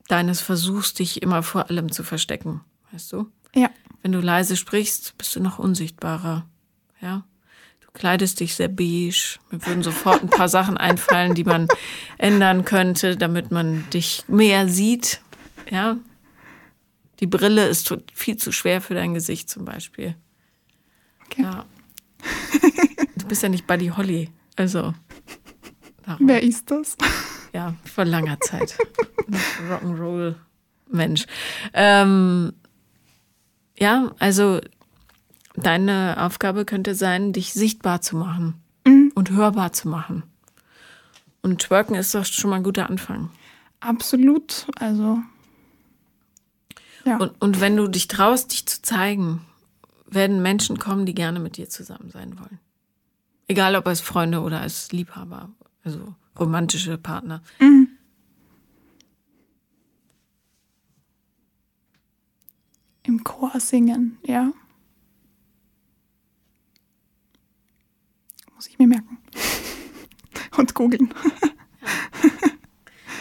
deines 0.07 0.41
Versuchs, 0.41 0.93
dich 0.93 1.21
immer 1.21 1.43
vor 1.43 1.69
allem 1.69 1.91
zu 1.91 2.03
verstecken, 2.03 2.61
weißt 2.91 3.13
du? 3.13 3.27
Ja. 3.55 3.69
Wenn 4.01 4.11
du 4.11 4.19
leise 4.19 4.55
sprichst, 4.55 5.17
bist 5.17 5.35
du 5.35 5.39
noch 5.39 5.59
unsichtbarer, 5.59 6.45
ja? 7.01 7.23
kleidest 7.95 8.39
dich 8.39 8.53
sehr 8.53 8.67
beige. 8.67 9.39
Mir 9.49 9.65
würden 9.65 9.81
sofort 9.81 10.21
ein 10.21 10.29
paar 10.29 10.49
Sachen 10.49 10.77
einfallen, 10.77 11.33
die 11.33 11.43
man 11.43 11.67
ändern 12.19 12.65
könnte, 12.65 13.17
damit 13.17 13.51
man 13.51 13.89
dich 13.89 14.23
mehr 14.27 14.67
sieht. 14.67 15.21
Ja. 15.71 15.97
Die 17.19 17.27
Brille 17.27 17.67
ist 17.67 17.91
viel 18.13 18.37
zu 18.37 18.51
schwer 18.51 18.81
für 18.81 18.93
dein 18.93 19.15
Gesicht 19.15 19.49
zum 19.49 19.65
Beispiel. 19.65 20.15
Okay. 21.25 21.41
Ja. 21.41 21.65
Du 23.15 23.25
bist 23.27 23.41
ja 23.41 23.49
nicht 23.49 23.65
Buddy 23.65 23.87
Holly. 23.87 24.29
Also. 24.55 24.93
Darum. 26.05 26.27
Wer 26.27 26.43
ist 26.43 26.69
das? 26.69 26.95
Ja, 27.55 27.73
vor 27.85 28.05
langer 28.05 28.39
Zeit. 28.41 28.77
Rock'n'Roll 29.69 30.35
Mensch. 30.91 31.25
Ähm, 31.73 32.53
ja, 33.77 34.11
also 34.19 34.59
Deine 35.57 36.17
Aufgabe 36.19 36.65
könnte 36.65 36.95
sein, 36.95 37.31
dich 37.31 37.53
sichtbar 37.53 38.01
zu 38.01 38.17
machen 38.17 38.61
mhm. 38.85 39.11
und 39.15 39.31
hörbar 39.31 39.71
zu 39.71 39.87
machen. 39.87 40.23
Und 41.41 41.61
Twerken 41.61 41.95
ist 41.95 42.13
doch 42.13 42.25
schon 42.25 42.49
mal 42.49 42.57
ein 42.57 42.63
guter 42.63 42.89
Anfang. 42.89 43.29
Absolut. 43.79 44.67
Also. 44.79 45.19
Ja. 47.05 47.17
Und, 47.17 47.39
und 47.39 47.61
wenn 47.61 47.77
du 47.77 47.87
dich 47.87 48.07
traust, 48.07 48.51
dich 48.51 48.65
zu 48.65 48.81
zeigen, 48.81 49.45
werden 50.07 50.41
Menschen 50.41 50.79
kommen, 50.79 51.05
die 51.05 51.15
gerne 51.15 51.39
mit 51.39 51.57
dir 51.57 51.69
zusammen 51.69 52.09
sein 52.09 52.37
wollen. 52.39 52.59
Egal 53.47 53.75
ob 53.75 53.87
als 53.87 54.01
Freunde 54.01 54.41
oder 54.41 54.59
als 54.59 54.91
Liebhaber, 54.91 55.49
also 55.83 56.15
romantische 56.39 56.97
Partner. 56.97 57.41
Mhm. 57.59 57.89
Im 63.03 63.23
Chor 63.23 63.59
singen, 63.59 64.17
ja. 64.25 64.51
Muss 68.55 68.67
ich 68.67 68.79
mir 68.79 68.87
merken. 68.87 69.17
Und 70.57 70.73
googeln. 70.73 71.13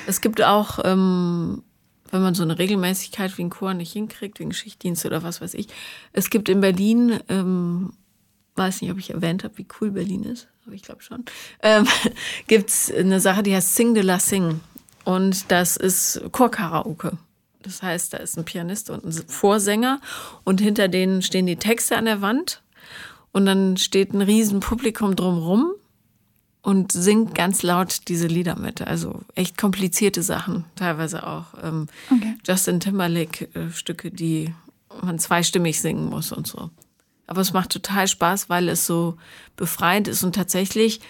Es 0.07 0.21
gibt 0.21 0.43
auch, 0.43 0.81
ähm, 0.85 1.63
wenn 2.11 2.23
man 2.23 2.35
so 2.35 2.43
eine 2.43 2.59
Regelmäßigkeit 2.59 3.37
wie 3.39 3.45
ein 3.45 3.51
Chor 3.51 3.75
nicht 3.75 3.93
hinkriegt, 3.93 4.39
wegen 4.39 4.53
Schichtdienst 4.53 5.07
oder 5.07 5.23
was 5.23 5.41
weiß 5.41 5.55
ich. 5.55 5.69
Es 6.13 6.31
gibt 6.31 6.49
in 6.49 6.61
Berlin, 6.61 7.21
ähm, 7.29 7.93
weiß 8.57 8.83
nicht, 8.83 8.91
ob 8.91 8.99
ich 8.99 9.11
erwähnt 9.11 9.45
habe, 9.45 9.57
wie 9.59 9.67
cool 9.81 9.91
Berlin 9.91 10.25
ist, 10.25 10.49
aber 10.67 10.75
ich 10.75 10.83
glaube 10.83 11.03
schon, 11.03 11.25
ähm, 11.63 11.87
gibt 12.47 12.71
es 12.71 12.93
eine 12.93 13.21
Sache, 13.21 13.43
die 13.43 13.55
heißt 13.55 13.75
Sing 13.75 13.95
de 13.95 14.03
la 14.03 14.19
Sing. 14.19 14.61
Und 15.05 15.51
das 15.51 15.77
ist 15.77 16.23
Chorkaraoke. 16.33 17.13
Das 17.63 17.83
heißt, 17.83 18.13
da 18.13 18.19
ist 18.19 18.37
ein 18.39 18.45
Pianist 18.45 18.91
und 18.91 19.05
ein 19.05 19.13
Vorsänger 19.13 20.01
und 20.45 20.61
hinter 20.61 20.89
denen 20.89 21.23
stehen 21.23 21.47
die 21.47 21.57
Texte 21.57 21.97
an 21.97 22.05
der 22.05 22.21
Wand 22.21 22.63
und 23.33 23.47
dann 23.47 23.77
steht 23.77 24.13
ein 24.13 24.21
riesen 24.21 24.61
Publikum 24.61 25.17
drumrum 25.17 25.73
und 26.63 26.93
singt 26.93 27.35
ganz 27.35 27.63
laut 27.63 28.09
diese 28.09 28.27
Lieder 28.27 28.57
mit. 28.57 28.83
Also 28.83 29.21
echt 29.35 29.59
komplizierte 29.59 30.23
Sachen, 30.23 30.65
teilweise 30.77 31.27
auch. 31.27 31.47
Ähm, 31.63 31.89
okay. 32.11 32.37
Justin 32.47 32.81
Timberlake-Stücke, 32.81 34.09
äh, 34.09 34.11
die 34.11 34.55
man 35.03 35.19
zweistimmig 35.19 35.81
singen 35.81 36.07
muss 36.07 36.33
und 36.33 36.47
so. 36.47 36.71
Aber 37.27 37.41
es 37.41 37.53
macht 37.53 37.71
total 37.71 38.07
Spaß, 38.07 38.49
weil 38.51 38.69
es 38.69 38.87
so 38.87 39.17
befreiend 39.57 40.09
ist 40.09 40.23
und 40.25 40.35
tatsächlich 40.35 41.01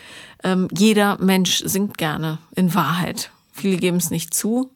ähm, 0.42 0.68
jeder 0.76 1.18
Mensch 1.18 1.62
singt 1.64 1.98
gerne, 1.98 2.38
in 2.54 2.74
Wahrheit. 2.74 3.30
Viele 3.52 3.76
geben 3.76 3.96
es 3.96 4.10
nicht 4.10 4.34
zu, 4.34 4.70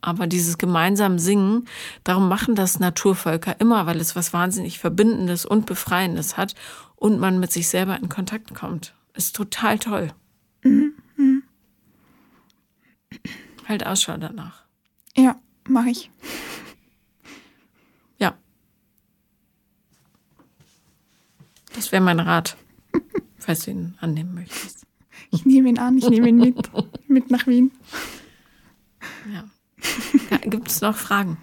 aber 0.00 0.26
dieses 0.26 0.58
gemeinsam 0.58 1.18
Singen, 1.18 1.66
darum 2.04 2.28
machen 2.28 2.54
das 2.54 2.78
Naturvölker 2.78 3.58
immer, 3.60 3.86
weil 3.86 4.00
es 4.00 4.14
was 4.14 4.32
wahnsinnig 4.32 4.78
Verbindendes 4.78 5.46
und 5.46 5.66
Befreiendes 5.66 6.36
hat 6.36 6.54
und 6.96 7.18
man 7.18 7.40
mit 7.40 7.50
sich 7.50 7.68
selber 7.68 7.96
in 7.96 8.08
Kontakt 8.08 8.54
kommt. 8.54 8.94
Ist 9.14 9.34
total 9.34 9.78
toll. 9.78 10.12
Mhm. 10.62 10.94
Halt 13.66 13.86
Ausschau 13.86 14.16
danach. 14.16 14.62
Ja, 15.16 15.36
mache 15.68 15.90
ich. 15.90 16.10
Das 21.74 21.92
wäre 21.92 22.02
mein 22.02 22.20
Rat, 22.20 22.56
falls 23.38 23.64
du 23.64 23.72
ihn 23.72 23.94
annehmen 24.00 24.34
möchtest. 24.34 24.86
Ich 25.30 25.44
nehme 25.44 25.68
ihn 25.68 25.78
an, 25.78 25.98
ich 25.98 26.08
nehme 26.08 26.28
ihn 26.28 26.36
mit, 26.36 26.70
mit 27.08 27.30
nach 27.30 27.46
Wien. 27.46 27.72
Ja. 29.32 29.44
Gibt 30.44 30.68
es 30.68 30.80
noch 30.80 30.96
Fragen? 30.96 31.36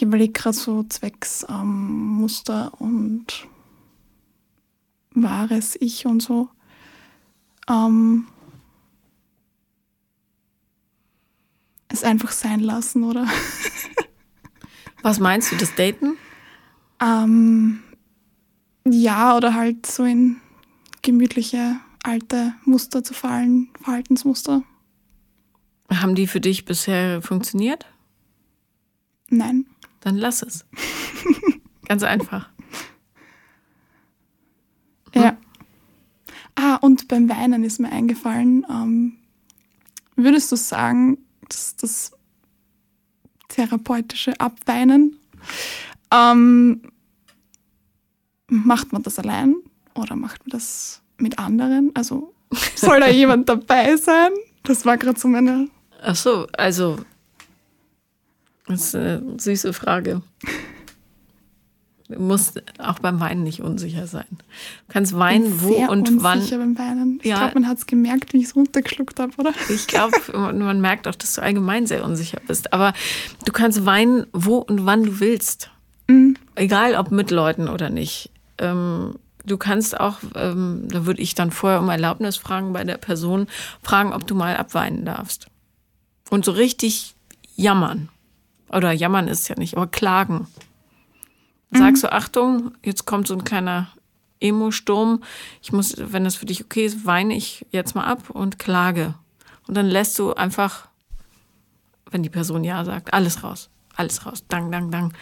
Ich 0.00 0.06
überlege 0.06 0.32
gerade 0.32 0.56
so 0.56 0.82
zwecks 0.84 1.44
ähm, 1.46 2.20
Muster 2.20 2.72
und 2.80 3.46
wahres 5.10 5.76
Ich 5.78 6.06
und 6.06 6.22
so. 6.22 6.48
Ähm, 7.68 8.26
es 11.88 12.02
einfach 12.02 12.32
sein 12.32 12.60
lassen, 12.60 13.04
oder? 13.04 13.26
Was 15.02 15.20
meinst 15.20 15.52
du, 15.52 15.56
das 15.56 15.74
Daten? 15.74 16.16
Ähm, 16.98 17.82
ja, 18.86 19.36
oder 19.36 19.52
halt 19.52 19.84
so 19.84 20.04
in 20.04 20.40
gemütliche 21.02 21.78
alte 22.04 22.54
Muster 22.64 23.04
zu 23.04 23.12
fallen, 23.12 23.68
Verhaltensmuster. 23.82 24.62
Haben 25.92 26.14
die 26.14 26.26
für 26.26 26.40
dich 26.40 26.64
bisher 26.64 27.20
funktioniert? 27.20 27.84
Nein. 29.28 29.66
Dann 30.00 30.16
lass 30.16 30.42
es. 30.42 30.66
Ganz 31.86 32.02
einfach. 32.02 32.48
Hm? 35.12 35.22
Ja. 35.22 35.36
Ah, 36.54 36.76
und 36.76 37.08
beim 37.08 37.28
Weinen 37.28 37.64
ist 37.64 37.80
mir 37.80 37.90
eingefallen, 37.90 38.66
ähm, 38.68 39.16
würdest 40.16 40.52
du 40.52 40.56
sagen, 40.56 41.18
dass 41.48 41.76
das 41.76 42.12
therapeutische 43.48 44.38
Abweinen, 44.38 45.18
ähm, 46.12 46.82
macht 48.48 48.92
man 48.92 49.02
das 49.02 49.18
allein 49.18 49.56
oder 49.94 50.16
macht 50.16 50.46
man 50.46 50.50
das 50.50 51.02
mit 51.18 51.38
anderen? 51.38 51.92
Also 51.94 52.34
soll 52.74 53.00
da 53.00 53.08
jemand 53.10 53.48
dabei 53.48 53.96
sein? 53.96 54.32
Das 54.62 54.84
war 54.84 54.98
gerade 54.98 55.18
so 55.18 55.28
meine. 55.28 55.68
Ach 56.02 56.16
so, 56.16 56.46
also 56.52 56.98
das 58.70 58.86
ist 58.86 58.94
eine 58.94 59.22
süße 59.38 59.72
Frage. 59.72 60.22
Du 62.08 62.20
musst 62.20 62.60
auch 62.78 62.98
beim 62.98 63.20
Weinen 63.20 63.44
nicht 63.44 63.60
unsicher 63.60 64.08
sein. 64.08 64.26
Du 64.30 64.92
kannst 64.92 65.16
weinen, 65.16 65.62
wo 65.62 65.74
und 65.86 66.08
unsicher 66.08 66.58
wann. 66.58 66.74
Beim 66.74 66.78
Weinen. 66.78 67.18
Ich 67.22 67.28
ja. 67.28 67.38
glaube, 67.38 67.60
man 67.60 67.68
hat 67.68 67.78
es 67.78 67.86
gemerkt, 67.86 68.32
wie 68.32 68.38
ich 68.38 68.46
es 68.46 68.56
runtergeschluckt 68.56 69.20
habe, 69.20 69.32
oder? 69.38 69.52
Ich 69.68 69.86
glaube, 69.86 70.16
man 70.32 70.80
merkt 70.80 71.06
auch, 71.06 71.14
dass 71.14 71.34
du 71.34 71.42
allgemein 71.42 71.86
sehr 71.86 72.04
unsicher 72.04 72.40
bist. 72.46 72.72
Aber 72.72 72.94
du 73.44 73.52
kannst 73.52 73.86
weinen, 73.86 74.26
wo 74.32 74.56
und 74.56 74.86
wann 74.86 75.04
du 75.04 75.20
willst. 75.20 75.70
Mhm. 76.08 76.36
egal 76.56 76.96
ob 76.96 77.12
mit 77.12 77.30
Leuten 77.30 77.68
oder 77.68 77.88
nicht. 77.88 78.30
Ähm, 78.58 79.14
du 79.44 79.56
kannst 79.56 79.98
auch, 79.98 80.18
ähm, 80.34 80.88
da 80.88 81.06
würde 81.06 81.22
ich 81.22 81.36
dann 81.36 81.52
vorher 81.52 81.78
um 81.78 81.88
Erlaubnis 81.88 82.36
fragen 82.36 82.72
bei 82.72 82.82
der 82.82 82.96
Person, 82.96 83.46
fragen, 83.82 84.12
ob 84.12 84.26
du 84.26 84.34
mal 84.34 84.56
abweinen 84.56 85.04
darfst. 85.04 85.46
Und 86.30 86.44
so 86.44 86.52
richtig 86.52 87.14
jammern. 87.54 88.08
Oder 88.70 88.92
jammern 88.92 89.28
ist 89.28 89.48
ja 89.48 89.56
nicht, 89.56 89.76
aber 89.76 89.86
klagen. 89.86 90.46
Sagst 91.72 92.02
du, 92.02 92.12
Achtung, 92.12 92.72
jetzt 92.82 93.04
kommt 93.04 93.28
so 93.28 93.34
ein 93.34 93.44
kleiner 93.44 93.88
Emo-Sturm. 94.40 95.22
Ich 95.62 95.72
muss, 95.72 95.94
wenn 95.98 96.24
das 96.24 96.36
für 96.36 96.46
dich 96.46 96.64
okay 96.64 96.84
ist, 96.84 97.06
weine 97.06 97.36
ich 97.36 97.66
jetzt 97.70 97.94
mal 97.94 98.04
ab 98.04 98.30
und 98.30 98.58
klage. 98.58 99.14
Und 99.68 99.76
dann 99.76 99.86
lässt 99.86 100.18
du 100.18 100.34
einfach, 100.34 100.88
wenn 102.10 102.22
die 102.22 102.30
Person 102.30 102.64
Ja 102.64 102.84
sagt, 102.84 103.14
alles 103.14 103.44
raus. 103.44 103.70
Alles 103.94 104.26
raus. 104.26 104.44
Dang, 104.48 104.72
dang, 104.72 104.90
dang. 104.90 105.12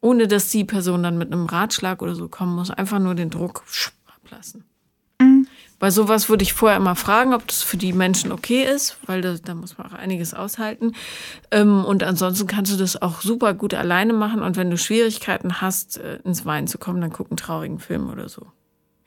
Ohne 0.00 0.28
dass 0.28 0.48
die 0.48 0.64
Person 0.64 1.02
dann 1.02 1.18
mit 1.18 1.32
einem 1.32 1.46
Ratschlag 1.46 2.00
oder 2.00 2.14
so 2.14 2.28
kommen 2.28 2.54
muss. 2.54 2.70
Einfach 2.70 2.98
nur 2.98 3.14
den 3.14 3.28
Druck 3.28 3.64
ablassen. 4.06 4.64
Bei 5.80 5.90
sowas 5.90 6.28
würde 6.28 6.42
ich 6.42 6.52
vorher 6.52 6.76
immer 6.76 6.94
fragen, 6.94 7.32
ob 7.32 7.48
das 7.48 7.62
für 7.62 7.78
die 7.78 7.94
Menschen 7.94 8.32
okay 8.32 8.64
ist, 8.64 8.98
weil 9.06 9.22
da, 9.22 9.36
da 9.42 9.54
muss 9.54 9.78
man 9.78 9.86
auch 9.86 9.94
einiges 9.94 10.34
aushalten. 10.34 10.92
Ähm, 11.50 11.86
und 11.86 12.02
ansonsten 12.02 12.46
kannst 12.46 12.70
du 12.70 12.76
das 12.76 13.00
auch 13.00 13.22
super 13.22 13.54
gut 13.54 13.72
alleine 13.72 14.12
machen. 14.12 14.42
Und 14.42 14.58
wenn 14.58 14.68
du 14.68 14.76
Schwierigkeiten 14.76 15.62
hast, 15.62 15.96
äh, 15.96 16.18
ins 16.22 16.44
Weinen 16.44 16.66
zu 16.66 16.76
kommen, 16.76 17.00
dann 17.00 17.10
guck 17.10 17.30
einen 17.30 17.38
traurigen 17.38 17.78
Film 17.78 18.10
oder 18.10 18.28
so. 18.28 18.46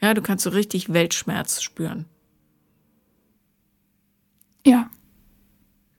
Ja, 0.02 0.16
du 0.16 0.24
kannst 0.24 0.44
so 0.46 0.50
richtig 0.50 0.92
Weltschmerz 0.92 1.62
spüren. 1.62 2.06
Ja. 4.66 4.90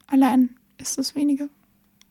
Allein 0.09 0.57
ist 0.79 0.99
es 0.99 1.15
weniger 1.15 1.49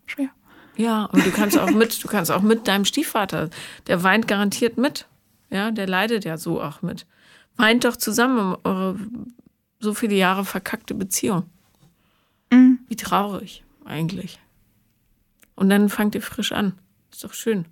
schwer. 0.06 0.30
Ja, 0.78 1.04
und 1.06 1.26
du 1.26 1.32
kannst 1.32 1.60
auch 1.60 1.70
mit, 1.70 2.02
du 2.02 2.08
kannst 2.08 2.32
auch 2.32 2.42
mit 2.42 2.70
deinem 2.70 2.86
Stiefvater, 2.86 3.50
der 3.88 4.04
weint 4.04 4.30
garantiert 4.30 4.78
mit. 4.78 5.06
Ja, 5.50 5.70
der 5.70 5.86
leidet 5.86 6.24
ja 6.24 6.38
so 6.38 6.62
auch 6.62 6.82
mit. 6.82 7.06
Weint 7.56 7.86
doch 7.86 7.96
zusammen 7.96 8.58
eure 8.64 8.98
so 9.80 9.94
viele 9.94 10.16
Jahre 10.16 10.46
verkackte 10.46 10.96
Beziehung. 10.96 11.44
Mhm. 12.52 12.80
Wie 12.88 12.96
traurig 12.96 13.64
eigentlich. 13.86 14.40
Und 15.56 15.70
dann 15.70 15.90
fangt 15.90 16.16
ihr 16.16 16.22
frisch 16.22 16.52
an. 16.52 16.74
Ist 17.12 17.24
doch 17.24 17.34
schön. 17.34 17.66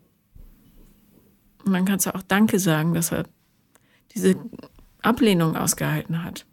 Und 1.65 1.73
dann 1.73 1.86
kannst 1.86 2.05
du 2.05 2.13
auch 2.13 2.21
Danke 2.21 2.59
sagen, 2.59 2.93
dass 2.93 3.11
er 3.11 3.25
diese 4.13 4.36
Ablehnung 5.01 5.55
ausgehalten 5.55 6.23
hat. 6.23 6.45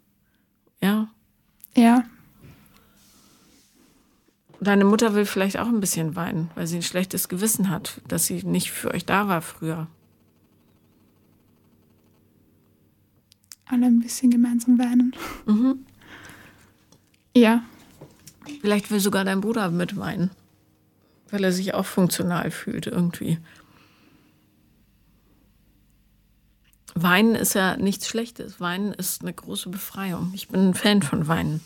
Ja. 0.81 1.09
Ja. 1.75 2.03
Deine 4.61 4.85
Mutter 4.85 5.13
will 5.13 5.25
vielleicht 5.25 5.57
auch 5.57 5.67
ein 5.67 5.79
bisschen 5.79 6.15
weinen, 6.15 6.51
weil 6.55 6.67
sie 6.67 6.77
ein 6.77 6.83
schlechtes 6.83 7.29
Gewissen 7.29 7.69
hat, 7.69 8.01
dass 8.07 8.25
sie 8.25 8.43
nicht 8.43 8.71
für 8.71 8.93
euch 8.93 9.05
da 9.05 9.27
war 9.27 9.41
früher. 9.41 9.87
Alle 13.69 13.85
ein 13.85 13.99
bisschen 13.99 14.31
gemeinsam 14.31 14.77
weinen. 14.79 15.15
Mhm. 15.45 15.85
Ja. 17.35 17.63
Vielleicht 18.61 18.89
will 18.91 18.99
sogar 18.99 19.23
dein 19.23 19.41
Bruder 19.41 19.69
mitweinen, 19.69 20.31
weil 21.29 21.43
er 21.43 21.51
sich 21.51 21.73
auch 21.73 21.85
funktional 21.85 22.51
fühlt 22.51 22.87
irgendwie. 22.87 23.37
Weinen 26.95 27.35
ist 27.35 27.53
ja 27.53 27.77
nichts 27.77 28.07
Schlechtes. 28.07 28.59
Weinen 28.59 28.93
ist 28.93 29.21
eine 29.21 29.33
große 29.33 29.69
Befreiung. 29.69 30.31
Ich 30.33 30.49
bin 30.49 30.69
ein 30.69 30.73
Fan 30.73 31.01
von 31.01 31.27
Weinen. 31.27 31.61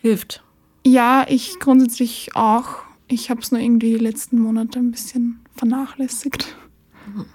Hilft. 0.00 0.42
Ja, 0.84 1.24
ich 1.28 1.58
grundsätzlich 1.60 2.34
auch. 2.34 2.82
Ich 3.06 3.30
habe 3.30 3.40
es 3.40 3.52
nur 3.52 3.60
irgendwie 3.60 3.92
die 3.92 4.04
letzten 4.04 4.38
Monate 4.38 4.78
ein 4.80 4.90
bisschen 4.90 5.40
vernachlässigt. 5.56 6.56
Mhm. 7.06 7.26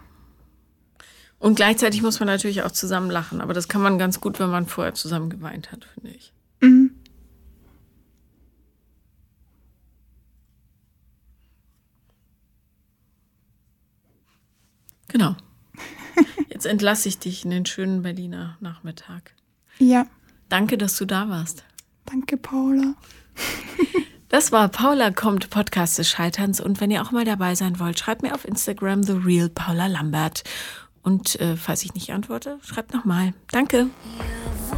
Und 1.45 1.53
gleichzeitig 1.53 2.01
muss 2.01 2.19
man 2.19 2.25
natürlich 2.25 2.63
auch 2.63 2.71
zusammen 2.71 3.11
lachen. 3.11 3.39
Aber 3.39 3.53
das 3.53 3.67
kann 3.67 3.79
man 3.79 3.99
ganz 3.99 4.19
gut, 4.19 4.39
wenn 4.39 4.49
man 4.49 4.65
vorher 4.65 4.95
zusammen 4.95 5.29
geweint 5.29 5.71
hat, 5.71 5.85
finde 5.85 6.09
ich. 6.09 6.33
Mhm. 6.59 6.89
Genau. 15.07 15.35
Jetzt 16.49 16.65
entlasse 16.65 17.09
ich 17.09 17.19
dich 17.19 17.45
in 17.45 17.51
den 17.51 17.67
schönen 17.67 18.01
Berliner 18.01 18.57
Nachmittag. 18.59 19.35
Ja. 19.77 20.07
Danke, 20.49 20.79
dass 20.79 20.97
du 20.97 21.05
da 21.05 21.29
warst. 21.29 21.63
Danke, 22.05 22.37
Paula. 22.37 22.95
Das 24.29 24.51
war 24.51 24.67
Paula 24.67 25.11
kommt, 25.11 25.49
Podcast 25.51 25.97
des 25.97 26.09
Scheiterns. 26.09 26.59
Und 26.59 26.81
wenn 26.81 26.91
ihr 26.91 27.03
auch 27.03 27.11
mal 27.11 27.23
dabei 27.23 27.55
sein 27.55 27.79
wollt, 27.79 27.99
schreibt 27.99 28.23
mir 28.23 28.33
auf 28.33 28.43
Instagram 28.43 29.03
The 29.03 29.13
Real 29.13 29.49
Paula 29.49 29.85
Lambert. 29.87 30.43
Und 31.05 31.39
äh, 31.39 31.55
falls 31.55 31.83
ich 31.83 31.93
nicht 31.93 32.11
antworte, 32.11 32.57
schreibt 32.63 32.93
nochmal. 32.93 33.33
Danke. 33.51 33.87
Ja. 34.19 34.74